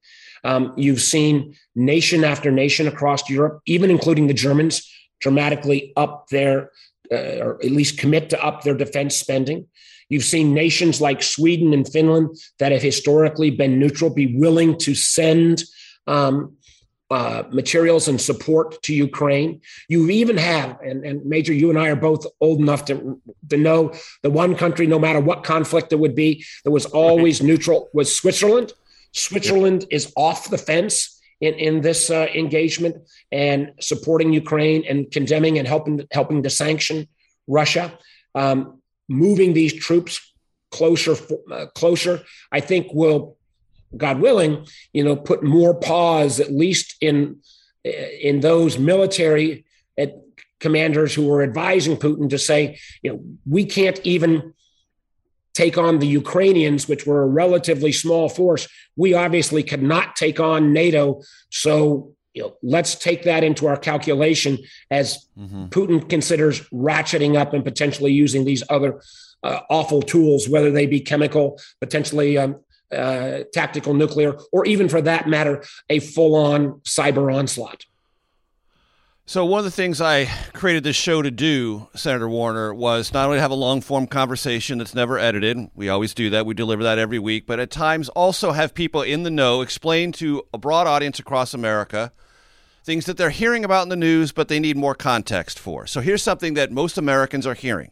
Um, 0.44 0.72
you've 0.76 1.00
seen 1.00 1.56
nation 1.74 2.24
after 2.24 2.50
nation 2.50 2.86
across 2.86 3.28
Europe, 3.28 3.60
even 3.66 3.90
including 3.90 4.26
the 4.26 4.34
Germans, 4.34 4.88
dramatically 5.20 5.92
up 5.96 6.28
their, 6.28 6.70
uh, 7.10 7.38
or 7.40 7.64
at 7.64 7.70
least 7.70 7.98
commit 7.98 8.30
to 8.30 8.44
up 8.44 8.62
their 8.62 8.74
defense 8.74 9.16
spending. 9.16 9.66
You've 10.08 10.24
seen 10.24 10.54
nations 10.54 11.00
like 11.00 11.22
Sweden 11.22 11.74
and 11.74 11.86
Finland 11.86 12.36
that 12.58 12.72
have 12.72 12.82
historically 12.82 13.50
been 13.50 13.78
neutral 13.78 14.10
be 14.10 14.38
willing 14.38 14.78
to 14.78 14.94
send 14.94 15.64
um, 16.06 16.56
uh, 17.10 17.42
materials 17.50 18.08
and 18.08 18.20
support 18.20 18.82
to 18.82 18.94
Ukraine. 18.94 19.60
You 19.88 20.10
even 20.10 20.36
have, 20.36 20.78
and, 20.82 21.04
and, 21.04 21.24
Major, 21.24 21.54
you 21.54 21.70
and 21.70 21.78
I 21.78 21.88
are 21.88 21.96
both 21.96 22.26
old 22.40 22.60
enough 22.60 22.84
to, 22.86 23.20
to 23.48 23.56
know 23.56 23.94
the 24.22 24.30
one 24.30 24.54
country, 24.54 24.86
no 24.86 24.98
matter 24.98 25.20
what 25.20 25.42
conflict 25.42 25.88
there 25.88 25.98
would 25.98 26.14
be, 26.14 26.44
that 26.64 26.70
was 26.70 26.84
always 26.86 27.42
neutral 27.42 27.88
was 27.94 28.14
Switzerland. 28.14 28.72
Switzerland 29.12 29.86
is 29.90 30.12
off 30.16 30.50
the 30.50 30.58
fence 30.58 31.18
in, 31.40 31.54
in 31.54 31.80
this 31.80 32.10
uh, 32.10 32.26
engagement 32.34 32.96
and 33.32 33.72
supporting 33.80 34.32
Ukraine 34.32 34.84
and 34.86 35.10
condemning 35.10 35.58
and 35.58 35.66
helping 35.66 36.06
helping 36.10 36.42
to 36.42 36.50
sanction 36.50 37.08
Russia, 37.46 37.98
um, 38.34 38.82
moving 39.08 39.54
these 39.54 39.72
troops 39.72 40.20
closer 40.70 41.16
uh, 41.50 41.66
closer. 41.74 42.22
I 42.52 42.60
think 42.60 42.88
will, 42.92 43.37
God 43.96 44.20
willing, 44.20 44.66
you 44.92 45.04
know, 45.04 45.16
put 45.16 45.42
more 45.42 45.74
pause 45.74 46.40
at 46.40 46.52
least 46.52 46.96
in 47.00 47.40
in 47.84 48.40
those 48.40 48.78
military 48.78 49.64
uh, 50.00 50.06
commanders 50.60 51.14
who 51.14 51.30
are 51.32 51.42
advising 51.42 51.96
Putin 51.96 52.28
to 52.30 52.38
say, 52.38 52.78
you 53.02 53.12
know, 53.12 53.24
we 53.46 53.64
can't 53.64 54.00
even 54.04 54.52
take 55.54 55.78
on 55.78 55.98
the 55.98 56.06
Ukrainians, 56.06 56.86
which 56.88 57.06
were 57.06 57.22
a 57.22 57.26
relatively 57.26 57.92
small 57.92 58.28
force. 58.28 58.68
We 58.96 59.14
obviously 59.14 59.62
could 59.62 59.82
not 59.82 60.16
take 60.16 60.38
on 60.38 60.72
NATO. 60.72 61.22
So 61.50 62.14
you 62.34 62.42
know, 62.42 62.56
let's 62.62 62.94
take 62.94 63.24
that 63.24 63.42
into 63.42 63.66
our 63.66 63.76
calculation 63.76 64.58
as 64.92 65.26
mm-hmm. 65.36 65.66
Putin 65.66 66.08
considers 66.08 66.60
ratcheting 66.70 67.36
up 67.36 67.52
and 67.52 67.64
potentially 67.64 68.12
using 68.12 68.44
these 68.44 68.62
other 68.70 69.00
uh, 69.42 69.60
awful 69.70 70.02
tools, 70.02 70.48
whether 70.48 70.70
they 70.70 70.86
be 70.86 71.00
chemical, 71.00 71.58
potentially 71.80 72.38
um, 72.38 72.60
uh, 72.92 73.40
tactical 73.52 73.94
nuclear, 73.94 74.36
or 74.52 74.66
even 74.66 74.88
for 74.88 75.00
that 75.02 75.28
matter, 75.28 75.64
a 75.88 75.98
full 76.00 76.34
on 76.34 76.80
cyber 76.80 77.34
onslaught. 77.34 77.84
So, 79.28 79.44
one 79.44 79.58
of 79.58 79.66
the 79.66 79.70
things 79.70 80.00
I 80.00 80.24
created 80.54 80.84
this 80.84 80.96
show 80.96 81.20
to 81.20 81.30
do, 81.30 81.88
Senator 81.94 82.30
Warner, 82.30 82.72
was 82.72 83.12
not 83.12 83.26
only 83.26 83.38
have 83.38 83.50
a 83.50 83.54
long 83.54 83.82
form 83.82 84.06
conversation 84.06 84.78
that's 84.78 84.94
never 84.94 85.18
edited, 85.18 85.68
we 85.74 85.90
always 85.90 86.14
do 86.14 86.30
that, 86.30 86.46
we 86.46 86.54
deliver 86.54 86.82
that 86.84 86.98
every 86.98 87.18
week, 87.18 87.46
but 87.46 87.60
at 87.60 87.70
times 87.70 88.08
also 88.08 88.52
have 88.52 88.72
people 88.72 89.02
in 89.02 89.24
the 89.24 89.30
know 89.30 89.60
explain 89.60 90.12
to 90.12 90.44
a 90.54 90.56
broad 90.56 90.86
audience 90.86 91.18
across 91.18 91.52
America 91.52 92.10
things 92.84 93.04
that 93.04 93.18
they're 93.18 93.28
hearing 93.28 93.66
about 93.66 93.82
in 93.82 93.90
the 93.90 93.96
news, 93.96 94.32
but 94.32 94.48
they 94.48 94.58
need 94.58 94.78
more 94.78 94.94
context 94.94 95.58
for. 95.58 95.86
So, 95.86 96.00
here's 96.00 96.22
something 96.22 96.54
that 96.54 96.72
most 96.72 96.96
Americans 96.96 97.46
are 97.46 97.52
hearing 97.52 97.90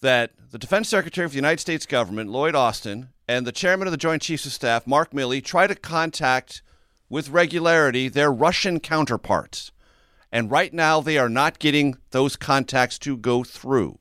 that 0.00 0.32
the 0.50 0.58
Defense 0.58 0.88
Secretary 0.88 1.24
of 1.24 1.32
the 1.32 1.36
United 1.36 1.60
States 1.60 1.86
government, 1.86 2.30
Lloyd 2.30 2.54
Austin, 2.54 3.08
and 3.28 3.46
the 3.46 3.52
chairman 3.52 3.88
of 3.88 3.92
the 3.92 3.98
Joint 3.98 4.22
Chiefs 4.22 4.46
of 4.46 4.52
Staff, 4.52 4.86
Mark 4.86 5.10
Milley, 5.10 5.42
try 5.42 5.66
to 5.66 5.74
contact 5.74 6.62
with 7.08 7.30
regularity 7.30 8.08
their 8.08 8.32
Russian 8.32 8.80
counterparts 8.80 9.72
and 10.32 10.50
right 10.50 10.72
now, 10.72 11.00
they 11.00 11.18
are 11.18 11.28
not 11.28 11.58
getting 11.58 11.96
those 12.10 12.36
contacts 12.36 12.98
to 13.00 13.16
go 13.16 13.44
through. 13.44 13.98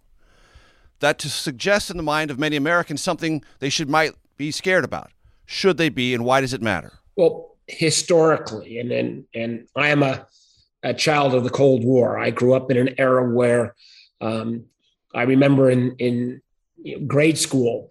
That 0.99 1.19
to 1.19 1.29
suggest 1.29 1.89
in 1.89 1.97
the 1.97 2.03
mind 2.03 2.31
of 2.31 2.39
many 2.39 2.55
Americans 2.55 3.01
something 3.01 3.43
they 3.59 3.69
should 3.69 3.89
might 3.89 4.13
be 4.37 4.51
scared 4.51 4.83
about. 4.83 5.11
Should 5.45 5.77
they 5.77 5.89
be, 5.89 6.13
and 6.13 6.25
why 6.25 6.41
does 6.41 6.53
it 6.53 6.61
matter? 6.61 6.99
Well, 7.15 7.55
historically, 7.67 8.79
and 8.79 8.91
and, 8.91 9.25
and 9.33 9.67
I 9.75 9.89
am 9.89 10.01
a, 10.01 10.27
a 10.83 10.93
child 10.93 11.35
of 11.35 11.43
the 11.43 11.49
Cold 11.49 11.83
War. 11.83 12.17
I 12.17 12.31
grew 12.31 12.53
up 12.53 12.71
in 12.71 12.77
an 12.77 12.95
era 12.97 13.29
where 13.31 13.75
um, 14.19 14.65
I 15.15 15.23
remember 15.23 15.69
in 15.69 15.95
in 15.97 16.41
grade 17.07 17.37
school 17.37 17.89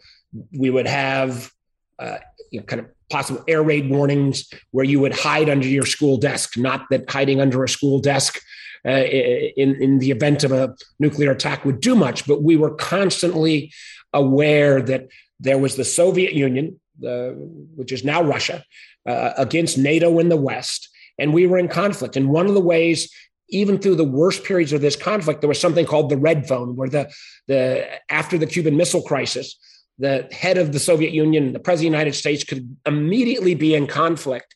we 0.56 0.70
would 0.70 0.86
have 0.86 1.50
uh, 1.98 2.18
you 2.50 2.60
know, 2.60 2.66
kind 2.66 2.80
of 2.80 2.86
possible 3.10 3.44
air 3.46 3.62
raid 3.62 3.88
warnings 3.88 4.48
where 4.70 4.84
you 4.84 5.00
would 5.00 5.14
hide 5.14 5.48
under 5.48 5.66
your 5.66 5.86
school 5.86 6.16
desk, 6.16 6.56
not 6.56 6.86
that 6.90 7.08
hiding 7.08 7.40
under 7.40 7.62
a 7.62 7.68
school 7.68 7.98
desk 8.00 8.40
uh, 8.86 8.90
in, 8.90 9.80
in 9.82 9.98
the 9.98 10.10
event 10.10 10.44
of 10.44 10.52
a 10.52 10.74
nuclear 10.98 11.30
attack 11.30 11.64
would 11.64 11.80
do 11.80 11.94
much, 11.94 12.26
but 12.26 12.42
we 12.42 12.56
were 12.56 12.74
constantly 12.74 13.72
aware 14.12 14.82
that 14.82 15.08
there 15.40 15.58
was 15.58 15.76
the 15.76 15.84
Soviet 15.84 16.32
Union, 16.34 16.80
uh, 17.06 17.30
which 17.76 17.92
is 17.92 18.04
now 18.04 18.22
Russia, 18.22 18.64
uh, 19.06 19.32
against 19.36 19.78
NATO 19.78 20.18
in 20.18 20.28
the 20.28 20.36
West, 20.36 20.88
and 21.18 21.32
we 21.32 21.46
were 21.46 21.58
in 21.58 21.68
conflict. 21.68 22.16
And 22.16 22.28
one 22.28 22.46
of 22.46 22.54
the 22.54 22.60
ways 22.60 23.12
even 23.54 23.78
through 23.78 23.94
the 23.94 24.04
worst 24.04 24.44
periods 24.44 24.72
of 24.72 24.80
this 24.80 24.96
conflict, 24.96 25.40
there 25.40 25.48
was 25.48 25.60
something 25.60 25.86
called 25.86 26.10
the 26.10 26.16
red 26.16 26.46
phone, 26.46 26.76
where 26.76 26.88
the 26.88 27.10
the 27.46 27.86
after 28.10 28.36
the 28.36 28.46
Cuban 28.46 28.76
Missile 28.76 29.02
Crisis, 29.02 29.56
the 29.98 30.28
head 30.32 30.58
of 30.58 30.72
the 30.72 30.78
Soviet 30.78 31.12
Union, 31.12 31.52
the 31.52 31.60
president 31.60 31.88
of 31.88 31.92
the 31.92 31.98
United 31.98 32.18
States 32.18 32.44
could 32.44 32.76
immediately 32.84 33.54
be 33.54 33.74
in 33.74 33.86
conflict 33.86 34.54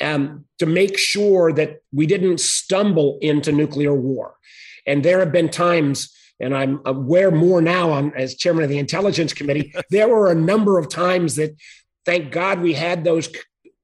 um, 0.00 0.44
to 0.58 0.66
make 0.66 0.96
sure 0.96 1.52
that 1.52 1.78
we 1.92 2.06
didn't 2.06 2.40
stumble 2.40 3.18
into 3.20 3.52
nuclear 3.52 3.94
war. 3.94 4.34
And 4.86 5.04
there 5.04 5.18
have 5.20 5.32
been 5.32 5.50
times, 5.50 6.14
and 6.40 6.56
I'm 6.56 6.80
aware 6.86 7.30
more 7.30 7.60
now 7.60 7.90
on, 7.90 8.14
as 8.14 8.36
chairman 8.36 8.64
of 8.64 8.70
the 8.70 8.78
Intelligence 8.78 9.34
Committee, 9.34 9.74
there 9.90 10.08
were 10.08 10.30
a 10.30 10.34
number 10.34 10.78
of 10.78 10.88
times 10.88 11.36
that, 11.36 11.54
thank 12.06 12.32
God, 12.32 12.60
we 12.60 12.72
had 12.72 13.04
those 13.04 13.28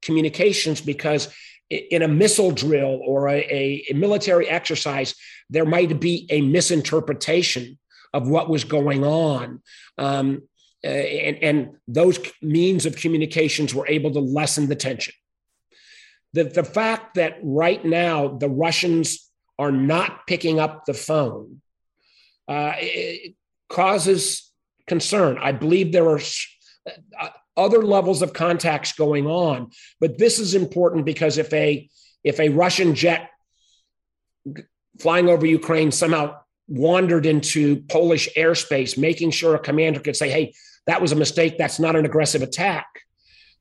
communications 0.01 0.81
because 0.81 1.35
in 1.71 2.03
a 2.03 2.09
missile 2.09 2.51
drill 2.51 3.01
or 3.05 3.29
a, 3.29 3.85
a 3.91 3.95
military 3.95 4.49
exercise, 4.49 5.15
there 5.51 5.65
might 5.65 6.01
be 6.01 6.27
a 6.31 6.41
misinterpretation 6.41 7.79
of 8.12 8.29
what 8.29 8.49
was 8.49 8.65
going 8.65 9.05
on. 9.05 9.62
Um, 9.99 10.43
uh, 10.85 10.89
and, 10.89 11.37
and 11.43 11.69
those 11.89 12.19
means 12.43 12.85
of 12.87 12.97
communications 12.97 13.75
were 13.75 13.89
able 13.89 14.11
to 14.12 14.21
lessen 14.21 14.69
the 14.69 14.77
tension. 14.77 15.15
The, 16.35 16.45
the 16.45 16.65
fact 16.65 17.15
that 17.15 17.39
right 17.43 17.83
now 17.85 18.29
the 18.29 18.49
Russians 18.49 19.31
are 19.59 19.73
not 19.73 20.27
picking 20.27 20.61
up 20.61 20.85
the 20.85 20.95
phone 20.95 21.62
uh, 22.49 22.75
causes 23.69 24.53
concern. 24.87 25.39
I 25.41 25.53
believe 25.53 25.93
there 25.93 26.09
are 26.11 26.21
uh, 27.19 27.29
other 27.57 27.82
levels 27.82 28.22
of 28.22 28.32
contacts 28.32 28.92
going 28.92 29.26
on, 29.26 29.70
but 30.00 30.18
this 30.18 30.38
is 30.38 30.55
important 30.55 31.05
because 31.05 31.38
if 31.38 31.52
a 31.52 31.88
if 32.22 32.40
a 32.40 32.48
Russian 32.48 32.94
jet 32.94 33.30
flying 34.98 35.28
over 35.28 35.46
Ukraine 35.46 35.90
somehow 35.90 36.36
wandered 36.66 37.26
into 37.26 37.82
Polish 37.82 38.28
airspace, 38.36 38.96
making 38.96 39.30
sure 39.30 39.55
a 39.55 39.59
commander 39.59 40.00
could 40.00 40.16
say, 40.16 40.30
"Hey, 40.30 40.55
that 40.86 41.00
was 41.00 41.12
a 41.12 41.16
mistake. 41.16 41.59
That's 41.59 41.80
not 41.80 41.96
an 41.96 42.05
aggressive 42.05 42.42
attack. 42.42 42.86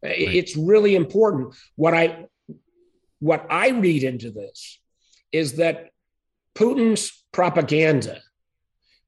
Right. 0.01 0.19
It's 0.19 0.57
really 0.57 0.95
important. 0.95 1.55
What 1.75 1.93
I 1.93 2.25
what 3.19 3.45
I 3.49 3.69
read 3.69 4.03
into 4.03 4.31
this 4.31 4.79
is 5.31 5.53
that 5.53 5.89
Putin's 6.55 7.23
propaganda, 7.31 8.21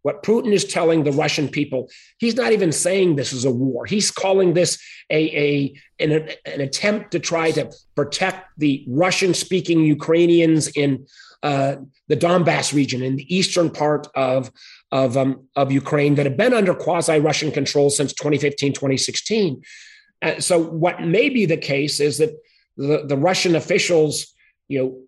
what 0.05 0.21
Putin 0.21 0.53
is 0.53 0.65
telling 0.65 1.03
the 1.03 1.11
Russian 1.11 1.49
people, 1.49 1.89
he's 2.19 2.35
not 2.35 2.51
even 2.51 2.71
saying 2.71 3.15
this 3.15 3.33
is 3.33 3.43
a 3.43 3.49
war. 3.49 3.87
He's 3.87 4.11
calling 4.11 4.53
this 4.53 4.79
a, 5.09 5.35
a 5.35 5.81
an, 5.99 6.29
an 6.45 6.61
attempt 6.61 7.09
to 7.13 7.19
try 7.19 7.49
to 7.49 7.71
protect 7.95 8.49
the 8.59 8.85
Russian-speaking 8.87 9.79
Ukrainians 9.79 10.67
in 10.67 11.07
uh, 11.41 11.77
the 12.07 12.15
Donbass 12.15 12.71
region, 12.71 13.01
in 13.01 13.15
the 13.15 13.35
eastern 13.35 13.71
part 13.71 14.05
of 14.13 14.51
of, 14.91 15.17
um, 15.17 15.47
of 15.55 15.71
Ukraine 15.71 16.13
that 16.15 16.27
have 16.27 16.37
been 16.37 16.53
under 16.53 16.75
quasi 16.75 17.19
Russian 17.19 17.51
control 17.51 17.89
since 17.89 18.13
2015, 18.13 18.73
2016. 18.73 19.63
Uh, 20.21 20.39
so, 20.39 20.61
what 20.63 21.01
may 21.01 21.29
be 21.29 21.47
the 21.47 21.57
case 21.57 21.99
is 21.99 22.19
that 22.19 22.29
the, 22.77 23.05
the 23.07 23.17
Russian 23.17 23.55
officials, 23.55 24.35
you 24.67 24.77
know, 24.77 25.01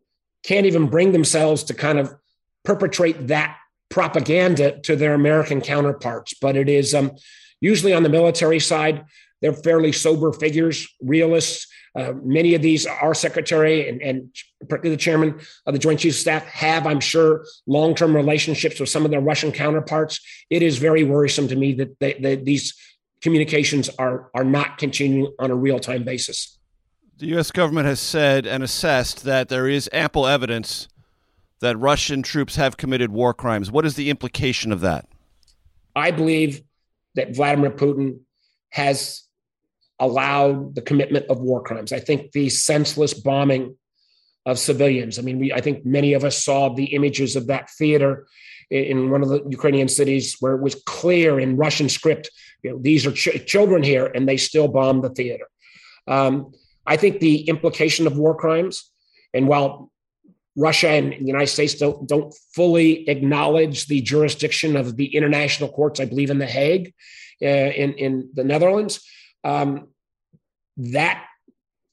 can't 0.44 0.66
even 0.66 0.88
bring 0.88 1.12
themselves 1.12 1.66
to 1.66 1.76
kind 1.76 2.00
of 2.00 2.12
perpetrate 2.64 3.28
that 3.28 3.58
propaganda 3.90 4.80
to 4.82 4.96
their 4.96 5.14
American 5.14 5.62
counterparts. 5.62 6.34
But 6.34 6.56
it 6.56 6.70
is 6.70 6.94
um, 6.94 7.12
usually 7.62 7.94
on 7.94 8.04
the 8.04 8.10
military 8.10 8.60
side, 8.60 9.06
they're 9.42 9.54
fairly 9.54 9.92
sober 9.92 10.32
figures, 10.34 10.88
realists. 11.02 11.68
Uh, 11.96 12.14
many 12.24 12.54
of 12.54 12.62
these, 12.62 12.86
our 12.86 13.16
secretary 13.16 13.90
and, 13.90 14.02
and 14.04 14.30
the 14.84 14.98
chairman 14.98 15.40
of 15.66 15.74
the 15.74 15.80
Joint 15.80 16.00
Chiefs 16.00 16.18
of 16.18 16.22
Staff, 16.22 16.46
have, 16.46 16.86
I'm 16.86 17.00
sure, 17.00 17.44
long 17.66 17.96
term 17.96 18.16
relationships 18.16 18.80
with 18.80 18.90
some 18.90 19.04
of 19.04 19.10
their 19.10 19.22
Russian 19.22 19.52
counterparts. 19.52 20.20
It 20.50 20.62
is 20.62 20.78
very 20.78 21.04
worrisome 21.04 21.48
to 21.48 21.56
me 21.56 21.74
that 21.74 22.00
they, 22.00 22.14
they, 22.14 22.36
these 22.36 22.76
communications 23.22 23.90
are, 23.98 24.30
are 24.36 24.44
not 24.44 24.78
continuing 24.78 25.34
on 25.40 25.50
a 25.50 25.56
real 25.56 25.80
time 25.80 26.04
basis. 26.04 26.60
The 27.18 27.28
U.S. 27.28 27.50
government 27.50 27.88
has 27.88 28.00
said 28.00 28.46
and 28.46 28.64
assessed 28.64 29.24
that 29.24 29.50
there 29.50 29.68
is 29.68 29.90
ample 29.92 30.28
evidence 30.28 30.88
that 31.60 31.78
Russian 31.78 32.22
troops 32.22 32.56
have 32.56 32.78
committed 32.78 33.12
war 33.12 33.34
crimes. 33.34 33.72
What 33.72 33.86
is 33.86 33.96
the 33.96 34.10
implication 34.10 34.72
of 34.72 34.82
that? 34.82 35.08
I 35.96 36.12
believe 36.12 36.62
that 37.16 37.36
Vladimir 37.36 37.72
Putin 37.72 38.20
has 38.70 39.24
allowed 40.00 40.76
the 40.76 40.82
commitment 40.82 41.26
of 41.30 41.40
war 41.40 41.64
crimes. 41.64 41.92
I 41.92 42.00
think 42.00 42.32
the 42.32 42.50
senseless 42.50 43.14
bombing 43.14 43.76
of 44.46 44.60
civilians. 44.60 45.18
I 45.18 45.24
mean, 45.24 45.40
we, 45.40 45.52
I 45.52 45.62
think 45.62 45.86
many 45.86 46.14
of 46.14 46.24
us 46.24 46.44
saw 46.44 46.70
the 46.70 46.86
images 46.96 47.36
of 47.36 47.48
that 47.48 47.70
theater 47.72 48.28
in 48.70 49.10
one 49.10 49.24
of 49.24 49.30
the 49.30 49.44
Ukrainian 49.50 49.88
cities 49.88 50.38
where 50.40 50.54
it 50.54 50.62
was 50.62 50.76
clear 50.86 51.40
in 51.40 51.58
Russian 51.58 51.90
script, 51.90 52.30
you 52.64 52.72
know, 52.72 52.80
these 52.80 53.06
are 53.06 53.12
ch- 53.12 53.46
children 53.46 53.82
here, 53.82 54.06
and 54.06 54.28
they 54.28 54.38
still 54.38 54.68
bomb 54.68 55.02
the 55.02 55.10
theater. 55.10 55.48
Um, 56.08 56.54
I 56.86 56.98
think 56.98 57.20
the 57.20 57.48
implication 57.48 58.08
of 58.08 58.18
war 58.18 58.36
crimes, 58.36 58.92
and 59.34 59.48
while 59.48 59.92
Russia 60.58 60.90
and 60.90 61.14
the 61.14 61.26
United 61.26 61.48
States 61.48 61.76
don't 61.76 62.10
don't 62.10 62.34
fully 62.54 63.08
acknowledge 63.08 63.86
the 63.86 64.02
jurisdiction 64.02 64.76
of 64.76 64.98
the 64.98 65.16
international 65.16 65.70
courts, 65.70 66.00
I 66.00 66.06
believe 66.06 66.32
in 66.32 66.40
the 66.40 66.48
Hague, 66.48 66.94
uh, 67.42 67.46
in 67.46 67.94
in 67.94 68.30
the 68.34 68.44
Netherlands, 68.44 69.00
um, 69.44 69.90
that 70.78 71.24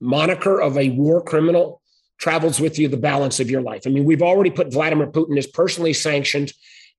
moniker 0.01 0.61
of 0.61 0.77
a 0.79 0.91
war 0.91 1.23
criminal 1.23 1.83
travels 2.19 2.59
with 2.59 2.79
you 2.79 2.89
the 2.89 2.97
balance 2.97 3.39
of 3.39 3.51
your 3.51 3.61
life. 3.61 3.83
I 3.87 3.91
mean, 3.91 4.05
we've 4.05 4.23
already 4.23 4.51
put 4.51 4.73
Vladimir 4.73 5.09
Putin 5.09 5.37
as 5.37 5.47
personally 5.47 5.93
sanctioned 5.93 6.53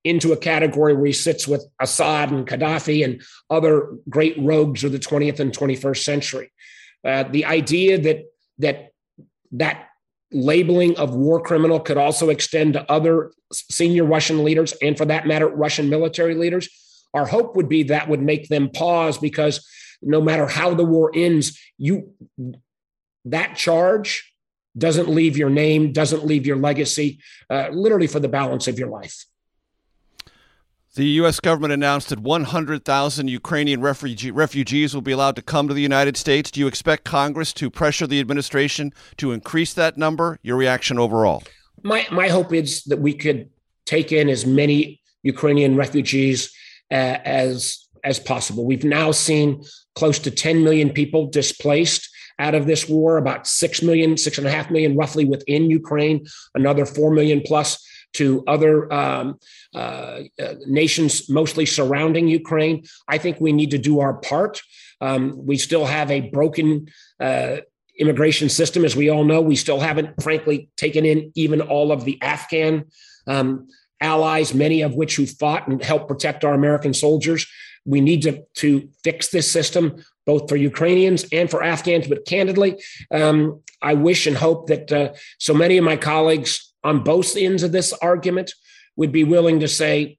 into 0.03 0.33
a 0.33 0.37
category 0.37 0.93
where 0.93 1.07
he 1.07 1.13
sits 1.13 1.47
with 1.47 1.65
Assad 1.81 2.31
and 2.31 2.47
Gaddafi 2.47 3.03
and 3.03 3.23
other 3.49 3.97
great 4.07 4.35
rogues 4.37 4.83
of 4.83 4.91
the 4.91 4.99
20th 4.99 5.39
and 5.39 5.51
21st 5.51 6.03
century. 6.03 6.51
Uh, 7.03 7.23
the 7.23 7.45
idea 7.45 7.97
that 7.97 8.25
that 8.59 8.91
that 9.51 9.87
labeling 10.31 10.97
of 10.97 11.15
war 11.15 11.41
criminal 11.41 11.79
could 11.79 11.97
also 11.97 12.29
extend 12.29 12.73
to 12.73 12.91
other 12.91 13.31
senior 13.51 14.05
Russian 14.05 14.43
leaders 14.43 14.73
and, 14.81 14.97
for 14.97 15.05
that 15.05 15.27
matter, 15.27 15.47
Russian 15.47 15.89
military 15.89 16.35
leaders. 16.35 16.67
Our 17.13 17.25
hope 17.25 17.55
would 17.55 17.69
be 17.69 17.83
that 17.83 18.09
would 18.09 18.21
make 18.21 18.49
them 18.49 18.69
pause 18.69 19.17
because 19.17 19.65
no 20.01 20.21
matter 20.21 20.47
how 20.47 20.73
the 20.73 20.83
war 20.85 21.11
ends, 21.13 21.59
you 21.77 22.13
that 23.25 23.55
charge 23.55 24.33
doesn't 24.77 25.09
leave 25.09 25.37
your 25.37 25.49
name, 25.49 25.93
doesn't 25.93 26.25
leave 26.25 26.45
your 26.45 26.57
legacy, 26.57 27.19
uh, 27.49 27.69
literally 27.71 28.07
for 28.07 28.19
the 28.19 28.27
balance 28.27 28.67
of 28.67 28.77
your 28.77 28.89
life. 28.89 29.25
The 30.95 31.05
U.S. 31.19 31.41
government 31.41 31.73
announced 31.73 32.07
that 32.07 32.19
100,000 32.19 33.27
Ukrainian 33.27 33.81
refugee, 33.81 34.31
refugees 34.31 34.93
will 34.93 35.01
be 35.01 35.11
allowed 35.11 35.35
to 35.35 35.41
come 35.41 35.67
to 35.67 35.73
the 35.73 35.81
United 35.81 36.15
States. 36.15 36.49
Do 36.49 36.61
you 36.61 36.67
expect 36.67 37.03
Congress 37.03 37.51
to 37.53 37.69
pressure 37.69 38.07
the 38.07 38.21
administration 38.21 38.93
to 39.17 39.33
increase 39.33 39.73
that 39.73 39.97
number? 39.97 40.39
Your 40.41 40.55
reaction 40.55 40.97
overall? 40.97 41.43
My, 41.83 42.07
my 42.11 42.29
hope 42.29 42.53
is 42.53 42.85
that 42.85 42.99
we 42.99 43.13
could 43.13 43.49
take 43.85 44.13
in 44.13 44.29
as 44.29 44.45
many 44.45 45.01
Ukrainian 45.23 45.75
refugees 45.75 46.53
uh, 46.89 47.17
as 47.25 47.85
as 48.05 48.19
possible. 48.19 48.65
We've 48.65 48.85
now 48.85 49.11
seen 49.11 49.65
close 49.95 50.19
to 50.19 50.31
10 50.31 50.63
million 50.63 50.91
people 50.91 51.27
displaced 51.27 52.07
out 52.39 52.55
of 52.55 52.67
this 52.67 52.87
war, 52.87 53.17
about 53.17 53.47
6 53.47 53.81
million, 53.81 54.15
six 54.15 54.37
and 54.37 54.47
a 54.47 54.51
half 54.51 54.69
million 54.69 54.95
roughly 54.95 55.25
within 55.25 55.69
Ukraine, 55.69 56.25
another 56.53 56.85
4 56.85 57.11
million 57.11 57.41
plus 57.45 57.85
to 58.15 58.43
other 58.47 58.91
um, 58.91 59.39
uh, 59.73 60.21
uh, 60.41 60.53
nations, 60.67 61.29
mostly 61.29 61.65
surrounding 61.65 62.27
Ukraine. 62.27 62.83
I 63.07 63.17
think 63.17 63.39
we 63.39 63.53
need 63.53 63.71
to 63.71 63.77
do 63.77 63.99
our 63.99 64.15
part. 64.15 64.61
Um, 65.01 65.33
we 65.49 65.57
still 65.57 65.85
have 65.85 66.09
a 66.11 66.29
broken 66.29 66.87
uh, 67.19 67.57
immigration 67.99 68.49
system, 68.49 68.85
as 68.85 68.95
we 68.95 69.09
all 69.09 69.23
know. 69.23 69.41
We 69.41 69.55
still 69.55 69.79
haven't, 69.79 70.21
frankly, 70.21 70.69
taken 70.77 71.05
in 71.05 71.31
even 71.35 71.61
all 71.61 71.91
of 71.91 72.05
the 72.05 72.21
Afghan 72.21 72.85
um, 73.27 73.67
allies, 74.01 74.53
many 74.53 74.81
of 74.81 74.95
which 74.95 75.15
who 75.15 75.25
fought 75.25 75.67
and 75.67 75.83
helped 75.83 76.07
protect 76.07 76.43
our 76.43 76.53
American 76.53 76.93
soldiers. 76.93 77.47
We 77.85 78.01
need 78.01 78.23
to, 78.23 78.43
to 78.55 78.89
fix 79.03 79.29
this 79.29 79.49
system, 79.49 80.03
both 80.25 80.49
for 80.49 80.55
Ukrainians 80.55 81.25
and 81.31 81.49
for 81.49 81.63
Afghans. 81.63 82.07
But 82.07 82.25
candidly, 82.25 82.81
um, 83.11 83.61
I 83.81 83.93
wish 83.93 84.27
and 84.27 84.35
hope 84.35 84.67
that 84.67 84.91
uh, 84.91 85.13
so 85.39 85.53
many 85.53 85.77
of 85.77 85.85
my 85.85 85.97
colleagues 85.97 86.73
on 86.85 87.03
both 87.03 87.35
ends 87.35 87.63
of 87.63 87.71
this 87.71 87.91
argument 87.93 88.53
would 88.95 89.11
be 89.11 89.23
willing 89.23 89.59
to 89.59 89.67
say, 89.67 90.17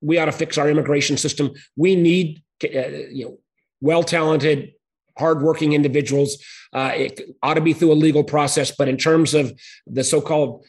we 0.00 0.18
ought 0.18 0.26
to 0.26 0.32
fix 0.32 0.56
our 0.56 0.70
immigration 0.70 1.16
system. 1.16 1.52
We 1.76 1.96
need, 1.96 2.42
uh, 2.64 2.88
you 3.10 3.24
know, 3.24 3.38
well 3.80 4.02
talented, 4.02 4.72
hardworking 5.18 5.72
individuals. 5.72 6.38
Uh, 6.72 6.92
it 6.94 7.20
ought 7.42 7.54
to 7.54 7.60
be 7.60 7.72
through 7.72 7.92
a 7.92 7.94
legal 7.94 8.22
process. 8.22 8.70
But 8.70 8.88
in 8.88 8.96
terms 8.96 9.34
of 9.34 9.52
the 9.86 10.04
so 10.04 10.20
called 10.20 10.64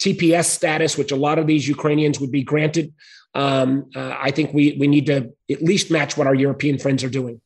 TPS 0.00 0.46
status, 0.46 0.96
which 0.96 1.12
a 1.12 1.16
lot 1.16 1.38
of 1.38 1.46
these 1.46 1.68
Ukrainians 1.68 2.18
would 2.18 2.32
be 2.32 2.42
granted, 2.42 2.94
um, 3.34 3.90
uh, 3.94 4.16
I 4.18 4.30
think 4.30 4.54
we, 4.54 4.76
we 4.80 4.88
need 4.88 5.06
to 5.06 5.32
at 5.50 5.62
least 5.62 5.90
match 5.90 6.16
what 6.16 6.26
our 6.26 6.34
European 6.34 6.78
friends 6.78 7.04
are 7.04 7.10
doing. 7.10 7.40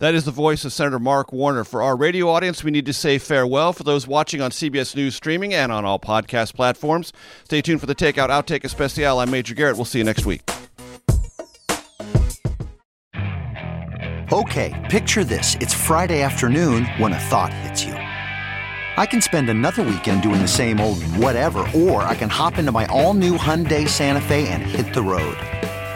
That 0.00 0.14
is 0.14 0.24
the 0.24 0.30
voice 0.30 0.64
of 0.64 0.72
Senator 0.72 1.00
Mark 1.00 1.32
Warner. 1.32 1.64
For 1.64 1.82
our 1.82 1.96
radio 1.96 2.28
audience, 2.28 2.62
we 2.62 2.70
need 2.70 2.86
to 2.86 2.92
say 2.92 3.18
farewell. 3.18 3.72
For 3.72 3.82
those 3.82 4.06
watching 4.06 4.40
on 4.40 4.52
CBS 4.52 4.94
News 4.94 5.16
streaming 5.16 5.52
and 5.52 5.72
on 5.72 5.84
all 5.84 5.98
podcast 5.98 6.54
platforms, 6.54 7.12
stay 7.42 7.60
tuned 7.60 7.80
for 7.80 7.86
the 7.86 7.96
Takeout 7.96 8.28
Outtake 8.28 8.62
Especial. 8.62 9.18
I'm 9.18 9.28
Major 9.28 9.56
Garrett. 9.56 9.74
We'll 9.74 9.84
see 9.86 9.98
you 9.98 10.04
next 10.04 10.24
week. 10.24 10.48
Okay, 14.32 14.86
picture 14.88 15.24
this. 15.24 15.56
It's 15.56 15.74
Friday 15.74 16.22
afternoon 16.22 16.84
when 16.98 17.12
a 17.12 17.18
thought 17.18 17.52
hits 17.52 17.84
you. 17.84 17.94
I 17.94 19.04
can 19.04 19.20
spend 19.20 19.50
another 19.50 19.82
weekend 19.82 20.22
doing 20.22 20.40
the 20.40 20.46
same 20.46 20.80
old 20.80 21.02
whatever, 21.16 21.66
or 21.74 22.02
I 22.02 22.14
can 22.14 22.28
hop 22.28 22.58
into 22.58 22.70
my 22.70 22.86
all 22.86 23.14
new 23.14 23.36
Hyundai 23.36 23.88
Santa 23.88 24.20
Fe 24.20 24.46
and 24.46 24.62
hit 24.62 24.94
the 24.94 25.02
road. 25.02 25.36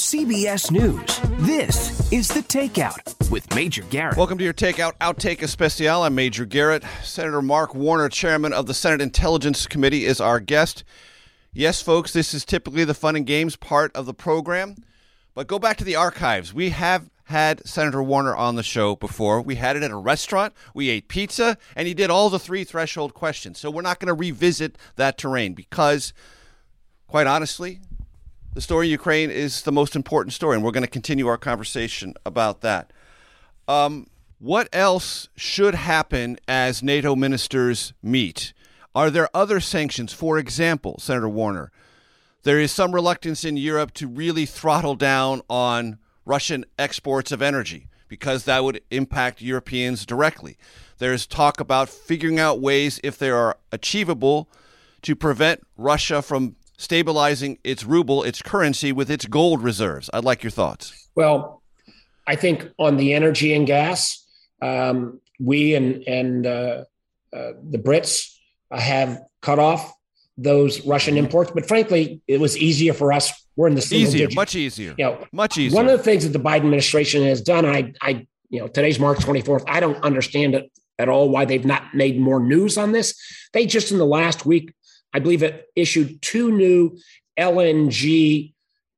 CBS 0.00 0.70
News, 0.70 1.20
this 1.46 2.10
is 2.10 2.26
The 2.26 2.40
Takeout 2.40 3.30
with 3.30 3.54
Major 3.54 3.82
Garrett. 3.82 4.16
Welcome 4.16 4.38
to 4.38 4.44
your 4.44 4.54
Takeout 4.54 4.94
Outtake 4.98 5.42
Especial. 5.42 6.04
I'm 6.04 6.14
Major 6.14 6.46
Garrett. 6.46 6.84
Senator 7.04 7.42
Mark 7.42 7.74
Warner, 7.74 8.08
chairman 8.08 8.54
of 8.54 8.64
the 8.64 8.72
Senate 8.72 9.02
Intelligence 9.02 9.66
Committee, 9.66 10.06
is 10.06 10.18
our 10.18 10.40
guest. 10.40 10.84
Yes, 11.52 11.82
folks, 11.82 12.14
this 12.14 12.32
is 12.32 12.46
typically 12.46 12.84
the 12.84 12.94
fun 12.94 13.14
and 13.14 13.26
games 13.26 13.56
part 13.56 13.94
of 13.94 14.06
the 14.06 14.14
program, 14.14 14.74
but 15.34 15.46
go 15.46 15.58
back 15.58 15.76
to 15.76 15.84
the 15.84 15.96
archives. 15.96 16.54
We 16.54 16.70
have 16.70 17.10
had 17.24 17.64
Senator 17.68 18.02
Warner 18.02 18.34
on 18.34 18.56
the 18.56 18.62
show 18.62 18.96
before. 18.96 19.42
We 19.42 19.56
had 19.56 19.76
it 19.76 19.82
at 19.82 19.90
a 19.90 19.96
restaurant, 19.96 20.54
we 20.74 20.88
ate 20.88 21.08
pizza, 21.08 21.58
and 21.76 21.86
he 21.86 21.92
did 21.92 22.08
all 22.08 22.30
the 22.30 22.38
three 22.38 22.64
threshold 22.64 23.12
questions. 23.12 23.58
So 23.58 23.70
we're 23.70 23.82
not 23.82 24.00
going 24.00 24.08
to 24.08 24.14
revisit 24.14 24.78
that 24.96 25.18
terrain 25.18 25.52
because, 25.52 26.14
quite 27.06 27.26
honestly, 27.26 27.80
the 28.52 28.60
story 28.60 28.86
in 28.86 28.90
Ukraine 28.90 29.30
is 29.30 29.62
the 29.62 29.72
most 29.72 29.94
important 29.94 30.32
story, 30.32 30.56
and 30.56 30.64
we're 30.64 30.72
going 30.72 30.84
to 30.84 30.90
continue 30.90 31.28
our 31.28 31.38
conversation 31.38 32.14
about 32.26 32.62
that. 32.62 32.92
Um, 33.68 34.08
what 34.38 34.68
else 34.72 35.28
should 35.36 35.74
happen 35.74 36.38
as 36.48 36.82
NATO 36.82 37.14
ministers 37.14 37.92
meet? 38.02 38.52
Are 38.94 39.10
there 39.10 39.28
other 39.34 39.60
sanctions? 39.60 40.12
For 40.12 40.38
example, 40.38 40.96
Senator 40.98 41.28
Warner, 41.28 41.70
there 42.42 42.58
is 42.58 42.72
some 42.72 42.92
reluctance 42.92 43.44
in 43.44 43.56
Europe 43.56 43.92
to 43.94 44.08
really 44.08 44.46
throttle 44.46 44.96
down 44.96 45.42
on 45.48 45.98
Russian 46.24 46.64
exports 46.78 47.30
of 47.30 47.42
energy 47.42 47.86
because 48.08 48.44
that 48.44 48.64
would 48.64 48.80
impact 48.90 49.40
Europeans 49.40 50.04
directly. 50.04 50.56
There's 50.98 51.26
talk 51.26 51.60
about 51.60 51.88
figuring 51.88 52.40
out 52.40 52.60
ways, 52.60 52.98
if 53.04 53.16
they 53.16 53.30
are 53.30 53.56
achievable, 53.70 54.48
to 55.02 55.14
prevent 55.14 55.66
Russia 55.76 56.20
from 56.20 56.56
stabilizing 56.80 57.58
its 57.62 57.84
ruble, 57.84 58.22
its 58.22 58.40
currency, 58.40 58.90
with 58.90 59.10
its 59.10 59.26
gold 59.26 59.62
reserves. 59.62 60.08
I'd 60.14 60.24
like 60.24 60.42
your 60.42 60.50
thoughts. 60.50 61.08
Well, 61.14 61.62
I 62.26 62.36
think 62.36 62.70
on 62.78 62.96
the 62.96 63.12
energy 63.12 63.52
and 63.54 63.66
gas, 63.66 64.26
um, 64.62 65.20
we 65.38 65.74
and 65.74 66.02
and 66.08 66.46
uh, 66.46 66.84
uh, 67.36 67.52
the 67.62 67.78
Brits 67.78 68.34
have 68.70 69.20
cut 69.42 69.58
off 69.58 69.92
those 70.38 70.84
Russian 70.86 71.18
imports. 71.18 71.50
But 71.50 71.68
frankly, 71.68 72.22
it 72.26 72.40
was 72.40 72.56
easier 72.56 72.94
for 72.94 73.12
us. 73.12 73.30
We're 73.56 73.68
in 73.68 73.74
the 73.74 73.86
easier, 73.92 74.26
digit. 74.26 74.34
much 74.34 74.54
easier. 74.54 74.94
You 74.96 75.04
know, 75.04 75.26
much 75.32 75.58
easier. 75.58 75.76
One 75.76 75.86
of 75.86 75.98
the 75.98 76.04
things 76.04 76.24
that 76.24 76.32
the 76.32 76.42
Biden 76.42 76.56
administration 76.56 77.24
has 77.24 77.42
done, 77.42 77.66
I, 77.66 77.92
I, 78.00 78.26
you 78.48 78.60
know, 78.60 78.68
today's 78.68 78.98
March 78.98 79.18
24th. 79.18 79.64
I 79.66 79.80
don't 79.80 80.02
understand 80.02 80.54
it 80.54 80.72
at 80.98 81.10
all 81.10 81.28
why 81.28 81.44
they've 81.44 81.64
not 81.64 81.94
made 81.94 82.18
more 82.18 82.40
news 82.40 82.78
on 82.78 82.92
this. 82.92 83.14
They 83.52 83.66
just 83.66 83.90
in 83.92 83.98
the 83.98 84.06
last 84.06 84.46
week 84.46 84.72
I 85.12 85.18
believe 85.18 85.42
it 85.42 85.66
issued 85.76 86.22
two 86.22 86.50
new 86.50 86.98
LNG 87.38 88.52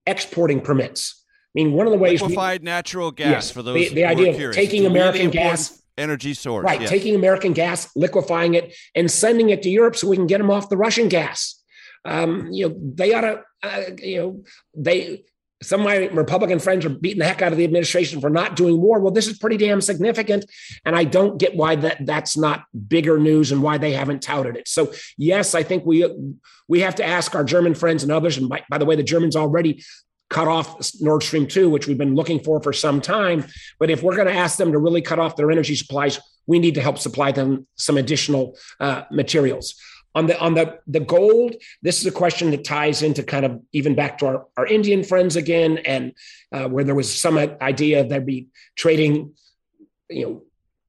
exporting 0.07 0.61
permits. 0.61 1.25
I 1.55 1.61
mean, 1.61 1.73
one 1.73 1.87
of 1.87 1.93
the 1.93 1.99
ways 1.99 2.23
liquefied 2.23 2.63
we, 2.63 2.65
natural 2.65 3.11
gas 3.11 3.31
yes, 3.31 3.51
for 3.51 3.63
those 3.63 3.75
the, 3.75 3.95
the 3.95 4.05
idea 4.05 4.31
of 4.31 4.37
curious. 4.37 4.57
taking 4.57 4.87
American 4.87 5.27
really 5.27 5.33
gas 5.33 5.83
energy 5.99 6.35
source, 6.35 6.65
right? 6.65 6.81
Yes. 6.81 6.91
Taking 6.91 7.15
American 7.15 7.53
gas, 7.53 7.91
liquefying 7.95 8.55
it, 8.55 8.75
and 8.95 9.11
sending 9.11 9.51
it 9.51 9.63
to 9.63 9.71
Europe 9.71 9.97
so 9.97 10.09
we 10.09 10.17
can 10.17 10.27
get 10.27 10.39
them 10.39 10.51
off 10.51 10.69
the 10.69 10.77
Russian 10.77 11.09
gas. 11.09 11.63
Um, 12.05 12.49
you 12.51 12.69
know, 12.69 12.77
they 12.79 13.15
ought 13.15 13.21
to, 13.21 13.43
uh, 13.63 13.83
you 13.99 14.19
know, 14.19 14.45
they 14.75 15.25
some 15.63 15.81
of 15.81 15.85
my 15.85 16.09
Republican 16.09 16.59
friends 16.59 16.85
are 16.85 16.91
beating 16.91 17.21
the 17.21 17.25
heck 17.25 17.43
out 17.43 17.53
of 17.53 17.59
the 17.59 17.65
administration 17.65 18.21
for 18.21 18.31
not 18.31 18.57
doing 18.57 18.77
more. 18.77 19.01
Well, 19.01 19.13
this 19.13 19.29
is 19.29 19.39
pretty 19.39 19.57
damn 19.57 19.81
significant. 19.81 20.45
And 20.85 20.95
I 20.97 21.05
don't 21.05 21.39
get 21.39 21.57
why 21.57 21.77
that 21.77 22.05
that's 22.07 22.37
not 22.37 22.65
bigger 22.89 23.19
news 23.19 23.53
and 23.53 23.63
why 23.63 23.79
they 23.79 23.93
haven't 23.93 24.23
touted 24.23 24.57
it. 24.57 24.69
So 24.69 24.93
yes, 25.17 25.55
I 25.55 25.63
think 25.63 25.87
we 25.87 26.07
we 26.69 26.81
have 26.81 26.97
to 26.97 27.07
ask 27.07 27.35
our 27.35 27.45
German 27.45 27.75
friends 27.75 28.03
and 28.03 28.13
others. 28.13 28.37
And 28.37 28.49
by, 28.49 28.65
by 28.69 28.79
the 28.79 28.85
way, 28.85 28.97
the 28.97 29.03
Germans 29.03 29.37
already 29.37 29.83
cut 30.31 30.49
off 30.49 30.93
Nord 31.01 31.23
Stream 31.23 31.47
2, 31.47 31.69
which 31.69 31.87
we've 31.87 31.99
been 31.99 32.15
looking 32.15 32.43
for 32.43 32.61
for 32.63 32.73
some 32.73 33.01
time. 33.01 33.45
But 33.79 33.91
if 33.91 34.03
we're 34.03 34.17
going 34.17 34.29
to 34.29 34.35
ask 34.35 34.57
them 34.57 34.73
to 34.73 34.79
really 34.79 35.03
cut 35.03 35.19
off 35.19 35.37
their 35.37 35.51
energy 35.51 35.75
supplies, 35.75 36.19
we 36.47 36.59
need 36.59 36.75
to 36.75 36.81
help 36.81 36.99
supply 36.99 37.33
them 37.33 37.67
some 37.77 37.99
additional 37.99 38.57
uh, 38.81 39.03
materials. 39.11 39.75
On 40.15 40.27
the 40.27 40.39
on 40.39 40.55
the 40.55 40.79
the 40.87 41.01
gold 41.01 41.55
this 41.83 42.01
is 42.01 42.07
a 42.07 42.13
question 42.13 42.51
that 42.51 42.65
ties 42.65 43.03
into 43.03 43.23
kind 43.23 43.45
of 43.45 43.61
even 43.73 43.95
back 43.95 44.19
to 44.19 44.27
our, 44.27 44.47
our 44.57 44.67
indian 44.67 45.03
friends 45.03 45.37
again 45.37 45.79
and 45.79 46.13
uh, 46.53 46.69
where 46.69 46.85
there 46.85 46.95
was 46.95 47.13
some 47.13 47.39
idea 47.39 48.05
there'd 48.05 48.27
be 48.27 48.49
trading 48.77 49.33
you 50.09 50.27
know 50.27 50.43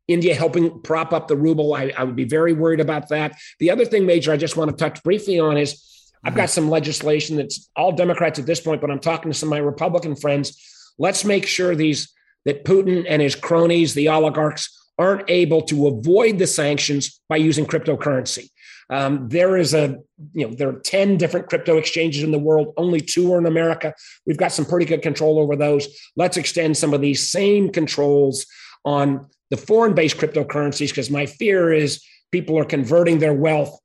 india 0.08 0.36
helping 0.36 0.82
prop 0.82 1.14
up 1.14 1.28
the 1.28 1.38
ruble. 1.38 1.74
I, 1.74 1.94
I 1.98 2.04
would 2.04 2.18
be 2.18 2.26
very 2.26 2.52
worried 2.52 2.82
about 2.82 3.08
that. 3.10 3.38
The 3.60 3.72
other 3.72 3.86
thing 3.86 4.06
major 4.06 4.32
i 4.32 4.38
just 4.38 4.58
want 4.58 4.72
to 4.72 4.78
touch 4.78 5.02
briefly 5.04 5.40
on 5.40 5.58
is 5.58 5.74
mm-hmm. 5.74 6.28
i've 6.28 6.36
got 6.36 6.50
some 6.50 6.70
legislation 6.70 7.38
that's 7.38 7.70
all 7.76 7.92
democrats 7.92 8.40
at 8.40 8.46
this 8.46 8.60
point 8.60 8.82
but 8.82 8.92
i'm 8.92 9.00
talking 9.00 9.32
to 9.32 9.38
some 9.38 9.48
of 9.48 9.52
my 9.52 9.60
republican 9.60 10.16
friends. 10.16 10.70
Let's 11.00 11.26
make 11.26 11.48
sure 11.48 11.74
these 11.74 12.14
that 12.46 12.66
putin 12.66 13.06
and 13.10 13.22
his 13.22 13.36
cronies 13.36 13.94
the 13.94 14.10
oligarchs 14.10 14.80
aren't 15.00 15.28
able 15.28 15.64
to 15.64 15.88
avoid 15.88 16.38
the 16.38 16.46
sanctions 16.46 17.20
by 17.28 17.38
using 17.38 17.66
cryptocurrency 17.66 18.50
um, 18.94 19.28
there 19.28 19.58
is 19.58 19.74
a, 19.74 20.00
you 20.34 20.48
know, 20.48 20.54
there 20.54 20.70
are 20.70 20.80
10 20.80 21.18
different 21.18 21.48
crypto 21.48 21.78
exchanges 21.78 22.22
in 22.22 22.32
the 22.32 22.38
world. 22.38 22.76
Only 22.78 23.02
two 23.02 23.34
are 23.34 23.40
in 23.40 23.48
America. 23.48 23.96
We've 24.28 24.38
got 24.38 24.52
some 24.52 24.66
pretty 24.66 24.86
good 24.86 25.02
control 25.02 25.40
over 25.40 25.56
those. 25.56 25.88
Let's 26.16 26.38
extend 26.38 26.78
some 26.78 26.94
of 26.94 27.02
these 27.02 27.28
same 27.28 27.72
controls 27.72 28.46
on 28.86 29.26
the 29.50 29.58
foreign 29.58 29.96
based 29.96 30.18
cryptocurrencies 30.18 30.90
because 30.90 31.10
my 31.10 31.26
fear 31.26 31.74
is 31.74 32.04
people 32.32 32.56
are 32.60 32.66
converting 32.66 33.18
their 33.18 33.34
wealth 33.34 33.80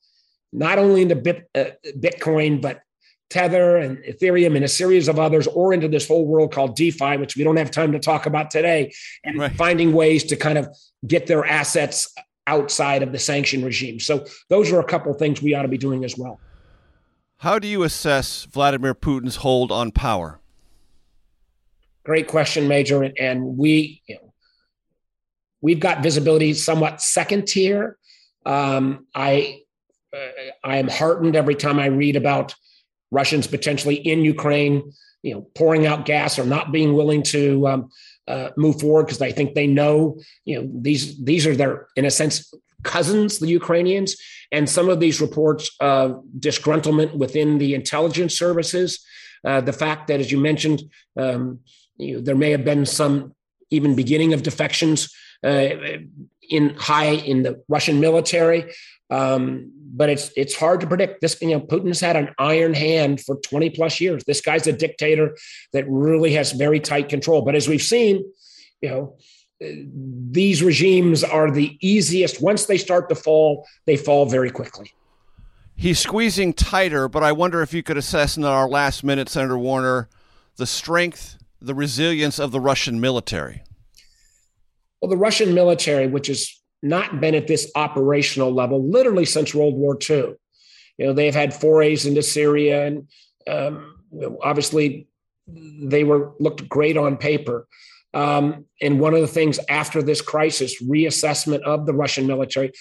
not 0.53 0.79
only 0.79 1.03
into 1.03 1.17
Bit, 1.17 1.49
uh, 1.55 1.65
Bitcoin, 1.99 2.61
but 2.61 2.83
Tether 3.31 3.79
and 3.79 3.99
Ethereum 4.05 4.57
and 4.57 4.65
a 4.65 4.69
series 4.69 5.09
of 5.09 5.19
others, 5.19 5.47
or 5.47 5.73
into 5.73 5.89
this 5.89 6.07
whole 6.07 6.27
world 6.27 6.53
called 6.53 6.77
DeFi, 6.77 7.17
which 7.17 7.37
we 7.37 7.45
don't 7.45 7.57
have 7.57 7.71
time 7.71 7.93
to 7.93 7.99
talk 7.99 8.27
about 8.27 8.51
today, 8.51 8.93
and 9.25 9.39
right. 9.39 9.53
finding 9.53 9.93
ways 9.93 10.25
to 10.25 10.37
kind 10.37 10.59
of 10.59 10.69
get 11.07 11.27
their 11.27 11.45
assets 11.45 12.15
outside 12.49 13.03
of 13.03 13.13
the 13.13 13.19
sanction 13.19 13.63
regime. 13.63 14.01
So 14.01 14.25
those 14.49 14.73
are 14.73 14.81
a 14.81 14.85
couple 14.85 15.13
of 15.13 15.19
things 15.19 15.43
we 15.43 15.55
ought 15.55 15.63
to 15.63 15.69
be 15.69 15.79
doing 15.79 16.03
as 16.05 16.17
well. 16.17 16.41
How 17.37 17.59
do 17.59 17.69
you 17.69 17.85
assess 17.85 18.45
Vladimir 18.45 18.95
Putin's 18.95 19.37
hold 19.37 19.71
on 19.71 19.93
power? 19.93 20.41
Great 22.05 22.27
question, 22.27 22.67
Major. 22.67 23.03
And 23.19 23.59
we, 23.59 24.03
you 24.07 24.17
know, 24.17 24.33
we've 25.61 25.79
got 25.79 26.03
visibility 26.03 26.55
somewhat 26.55 27.03
second 27.03 27.47
tier. 27.47 27.99
Um, 28.47 29.07
I, 29.15 29.61
uh, 30.13 30.19
I 30.65 30.79
am 30.79 30.89
heartened 30.89 31.37
every 31.37 31.55
time 31.55 31.79
I 31.79 31.87
read 31.87 32.17
about 32.17 32.55
Russians 33.11 33.47
potentially 33.47 33.97
in 33.97 34.25
Ukraine, 34.25 34.93
you 35.23 35.35
know, 35.35 35.43
pouring 35.55 35.87
out 35.87 36.07
gas 36.07 36.39
or 36.39 36.47
not 36.47 36.73
being 36.73 36.95
willing 36.95 37.23
to 37.25 37.69
um, 37.69 37.91
uh, 38.29 38.51
move 38.57 38.81
forward 38.81 39.07
because 39.07 39.23
I 39.23 39.33
think 39.33 39.55
they 39.55 39.67
know, 39.67 40.19
you 40.45 40.61
know, 40.61 40.71
these 40.73 41.23
these 41.25 41.47
are 41.47 41.57
their 41.57 41.89
in 41.97 42.05
a 42.05 42.11
sense 42.11 42.53
cousins, 42.85 43.39
the 43.39 43.49
Ukrainians, 43.49 44.17
and 44.53 44.69
some 44.69 44.89
of 44.89 45.01
these 45.01 45.21
reports 45.21 45.71
of 45.81 46.23
disgruntlement 46.39 47.15
within 47.15 47.59
the 47.59 47.75
intelligence 47.75 48.39
services. 48.39 49.05
Uh, 49.45 49.61
the 49.61 49.73
fact 49.73 50.09
that, 50.09 50.21
as 50.21 50.31
you 50.33 50.39
mentioned, 50.39 50.83
um, 51.17 51.61
you 51.97 52.15
know, 52.15 52.21
there 52.21 52.37
may 52.37 52.51
have 52.51 52.65
been 52.65 52.85
some 52.87 53.35
even 53.71 53.95
beginning 53.95 54.33
of 54.33 54.43
defections 54.43 55.15
uh, 55.45 55.69
in 56.51 56.75
high 56.77 57.11
in 57.11 57.43
the 57.43 57.63
Russian 57.69 58.01
military. 58.01 58.73
Um, 59.11 59.73
but 59.95 60.11
it's 60.11 60.31
it's 60.37 60.55
hard 60.55 60.81
to 60.81 60.87
predict. 60.87 61.21
This 61.21 61.41
you 61.41 61.51
know 61.51 61.61
Putin's 61.61 62.01
had 62.01 62.17
an 62.17 62.35
iron 62.39 62.75
hand 62.75 63.21
for 63.21 63.37
20 63.37 63.71
plus 63.71 64.01
years. 64.01 64.25
This 64.25 64.41
guy's 64.41 64.67
a 64.67 64.73
dictator 64.73 65.37
that 65.73 65.85
really 65.89 66.33
has 66.33 66.53
very 66.53 66.81
tight 66.81 67.09
control. 67.09 67.43
But 67.43 67.55
as 67.55 67.69
we've 67.69 67.83
seen, 67.83 68.25
you 68.81 68.89
know, 68.89 69.17
these 69.61 70.63
regimes 70.63 71.25
are 71.25 71.51
the 71.51 71.77
easiest. 71.81 72.43
Once 72.43 72.67
they 72.67 72.79
start 72.79 73.09
to 73.09 73.15
fall, 73.15 73.67
they 73.87 73.97
fall 73.97 74.27
very 74.27 74.51
quickly. 74.51 74.93
He's 75.75 75.99
squeezing 75.99 76.55
tighter, 76.55 77.09
but 77.09 77.23
I 77.23 77.33
wonder 77.33 77.63
if 77.63 77.73
you 77.73 77.83
could 77.83 77.97
assess 77.97 78.37
in 78.37 78.45
our 78.45 78.69
last 78.69 79.05
minute, 79.05 79.29
Senator 79.29 79.57
Warner, 79.57 80.09
the 80.57 80.67
strength, 80.67 81.39
the 81.61 81.75
resilience 81.75 82.41
of 82.41 82.51
the 82.51 82.61
Russian 82.61 83.01
military. 83.01 83.63
Well, 85.01 85.09
the 85.09 85.17
Russian 85.17 85.55
military, 85.55 86.09
which 86.09 86.27
has 86.27 86.58
not 86.83 87.21
been 87.21 87.35
at 87.35 87.47
this 87.47 87.71
operational 87.75 88.53
level 88.53 88.89
literally 88.89 89.25
since 89.25 89.55
World 89.55 89.75
War 89.75 89.99
II. 90.09 90.35
You 90.97 91.07
know, 91.07 91.13
they've 91.13 91.35
had 91.35 91.55
forays 91.55 92.07
into 92.07 92.23
Syria, 92.23 92.87
and 92.87 93.09
um, 93.49 94.01
obviously 94.43 95.09
they 95.47 96.05
were 96.05 96.33
looked 96.39 96.69
great 96.69 96.97
on 96.97 97.17
paper. 97.17 97.67
Um, 98.15 98.67
and 98.81 98.99
one 98.99 99.15
of 99.15 99.21
the 99.21 99.27
things 99.27 99.59
after 99.69 100.03
this 100.03 100.21
crisis, 100.21 100.83
reassessment 100.83 101.63
of 101.63 101.87
the 101.87 101.95
Russian 101.95 102.27
military. 102.27 102.73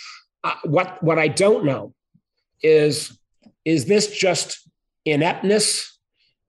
Uh, 0.43 0.53
what 0.63 1.01
what 1.03 1.19
I 1.19 1.27
don't 1.27 1.65
know 1.65 1.93
is 2.61 3.17
is 3.65 3.85
this 3.85 4.07
just 4.15 4.67
ineptness? 5.05 5.96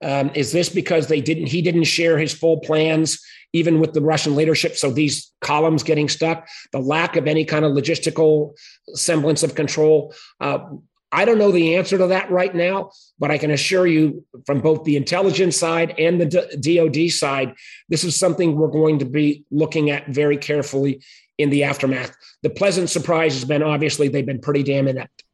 Um, 0.01 0.31
is 0.35 0.53
this 0.53 0.69
because 0.69 1.09
they 1.09 1.21
didn't 1.21 1.47
he 1.47 1.61
didn't 1.61 1.85
share 1.85 2.19
his 2.19 2.33
full 2.33 2.61
plans 2.61 3.21
even 3.53 3.81
with 3.81 3.93
the 3.95 4.01
Russian 4.01 4.37
leadership. 4.37 4.77
So 4.77 4.91
these 4.91 5.33
columns 5.41 5.83
getting 5.83 6.09
stuck, 6.09 6.49
the 6.73 6.81
lack 6.81 7.17
of 7.17 7.27
any 7.27 7.45
kind 7.45 7.65
of 7.65 7.73
logistical 7.73 8.55
semblance 8.95 9.43
of 9.43 9.55
control. 9.55 10.15
Uh, 10.41 10.59
I 11.11 11.25
don't 11.25 11.39
know 11.39 11.51
the 11.51 11.77
answer 11.77 11.97
to 11.97 12.07
that 12.09 12.31
right 12.31 12.55
now, 12.55 12.91
but 13.19 13.31
I 13.31 13.39
can 13.39 13.51
assure 13.51 13.87
you 13.87 14.25
from 14.45 14.61
both 14.61 14.85
the 14.85 14.97
intelligence 14.97 15.57
side 15.57 15.95
and 15.99 16.21
the 16.21 16.27
DoD 16.61 17.11
side, 17.11 17.55
this 17.89 18.05
is 18.05 18.19
something 18.19 18.57
we're 18.57 18.69
going 18.69 18.99
to 18.99 19.07
be 19.07 19.45
looking 19.51 19.91
at 19.91 20.09
very 20.09 20.37
carefully 20.37 21.03
in 21.39 21.49
the 21.49 21.65
aftermath. 21.65 22.15
The 22.43 22.51
pleasant 22.51 22.91
surprise 22.91 23.33
has 23.35 23.47
been 23.47 23.63
obviously 23.63 24.09
they've 24.09 24.27
been 24.27 24.41
pretty 24.41 24.63
damn 24.63 24.89
inept. 24.89 25.25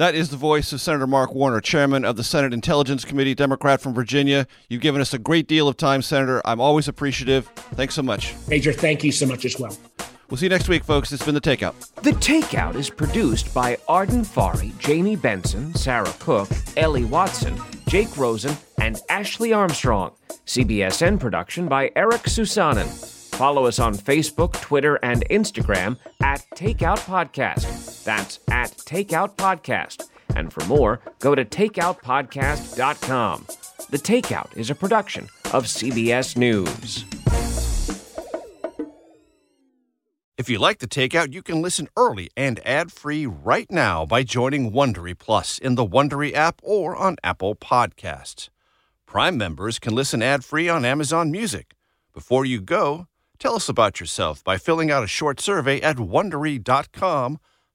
That 0.00 0.14
is 0.14 0.30
the 0.30 0.38
voice 0.38 0.72
of 0.72 0.80
Senator 0.80 1.06
Mark 1.06 1.34
Warner, 1.34 1.60
chairman 1.60 2.06
of 2.06 2.16
the 2.16 2.24
Senate 2.24 2.54
Intelligence 2.54 3.04
Committee, 3.04 3.34
Democrat 3.34 3.82
from 3.82 3.92
Virginia. 3.92 4.46
You've 4.70 4.80
given 4.80 5.02
us 5.02 5.12
a 5.12 5.18
great 5.18 5.46
deal 5.46 5.68
of 5.68 5.76
time, 5.76 6.00
Senator. 6.00 6.40
I'm 6.46 6.58
always 6.58 6.88
appreciative. 6.88 7.48
Thanks 7.74 7.96
so 7.96 8.02
much. 8.02 8.34
Major, 8.48 8.72
thank 8.72 9.04
you 9.04 9.12
so 9.12 9.26
much 9.26 9.44
as 9.44 9.60
well. 9.60 9.76
We'll 10.30 10.38
see 10.38 10.46
you 10.46 10.48
next 10.48 10.70
week, 10.70 10.84
folks. 10.84 11.12
It's 11.12 11.22
been 11.22 11.34
The 11.34 11.40
Takeout. 11.42 11.74
The 11.96 12.12
Takeout 12.12 12.76
is 12.76 12.88
produced 12.88 13.52
by 13.52 13.76
Arden 13.88 14.22
Farhi, 14.22 14.74
Jamie 14.78 15.16
Benson, 15.16 15.74
Sarah 15.74 16.14
Cook, 16.18 16.48
Ellie 16.78 17.04
Watson, 17.04 17.60
Jake 17.86 18.16
Rosen, 18.16 18.56
and 18.80 18.98
Ashley 19.10 19.52
Armstrong. 19.52 20.12
CBSN 20.46 21.20
production 21.20 21.68
by 21.68 21.92
Eric 21.94 22.22
Susanen. 22.22 22.86
Follow 23.34 23.66
us 23.66 23.78
on 23.78 23.94
Facebook, 23.94 24.58
Twitter, 24.62 24.98
and 25.02 25.28
Instagram 25.28 25.98
at 26.22 26.42
Takeout 26.56 27.00
Podcast. 27.00 27.89
That's 28.04 28.40
at 28.50 28.72
Takeout 28.72 29.36
Podcast. 29.36 30.08
And 30.36 30.52
for 30.52 30.64
more, 30.66 31.00
go 31.18 31.34
to 31.34 31.44
takeoutpodcast.com. 31.44 33.46
The 33.90 33.98
Takeout 33.98 34.56
is 34.56 34.70
a 34.70 34.74
production 34.74 35.24
of 35.52 35.64
CBS 35.64 36.36
News. 36.36 37.04
If 40.38 40.48
you 40.48 40.58
like 40.58 40.78
the 40.78 40.86
takeout, 40.86 41.34
you 41.34 41.42
can 41.42 41.60
listen 41.60 41.88
early 41.96 42.30
and 42.36 42.64
ad-free 42.66 43.26
right 43.26 43.70
now 43.70 44.06
by 44.06 44.22
joining 44.22 44.72
Wondery 44.72 45.18
Plus 45.18 45.58
in 45.58 45.74
the 45.74 45.86
Wondery 45.86 46.32
app 46.32 46.60
or 46.62 46.96
on 46.96 47.16
Apple 47.22 47.54
Podcasts. 47.54 48.48
Prime 49.04 49.36
members 49.36 49.78
can 49.78 49.94
listen 49.94 50.22
ad-free 50.22 50.68
on 50.68 50.84
Amazon 50.84 51.30
Music. 51.30 51.74
Before 52.14 52.46
you 52.46 52.60
go, 52.60 53.06
Tell 53.40 53.56
us 53.56 53.70
about 53.70 54.00
yourself 54.00 54.44
by 54.44 54.58
filling 54.58 54.90
out 54.90 55.02
a 55.02 55.06
short 55.06 55.40
survey 55.40 55.80
at 55.80 55.96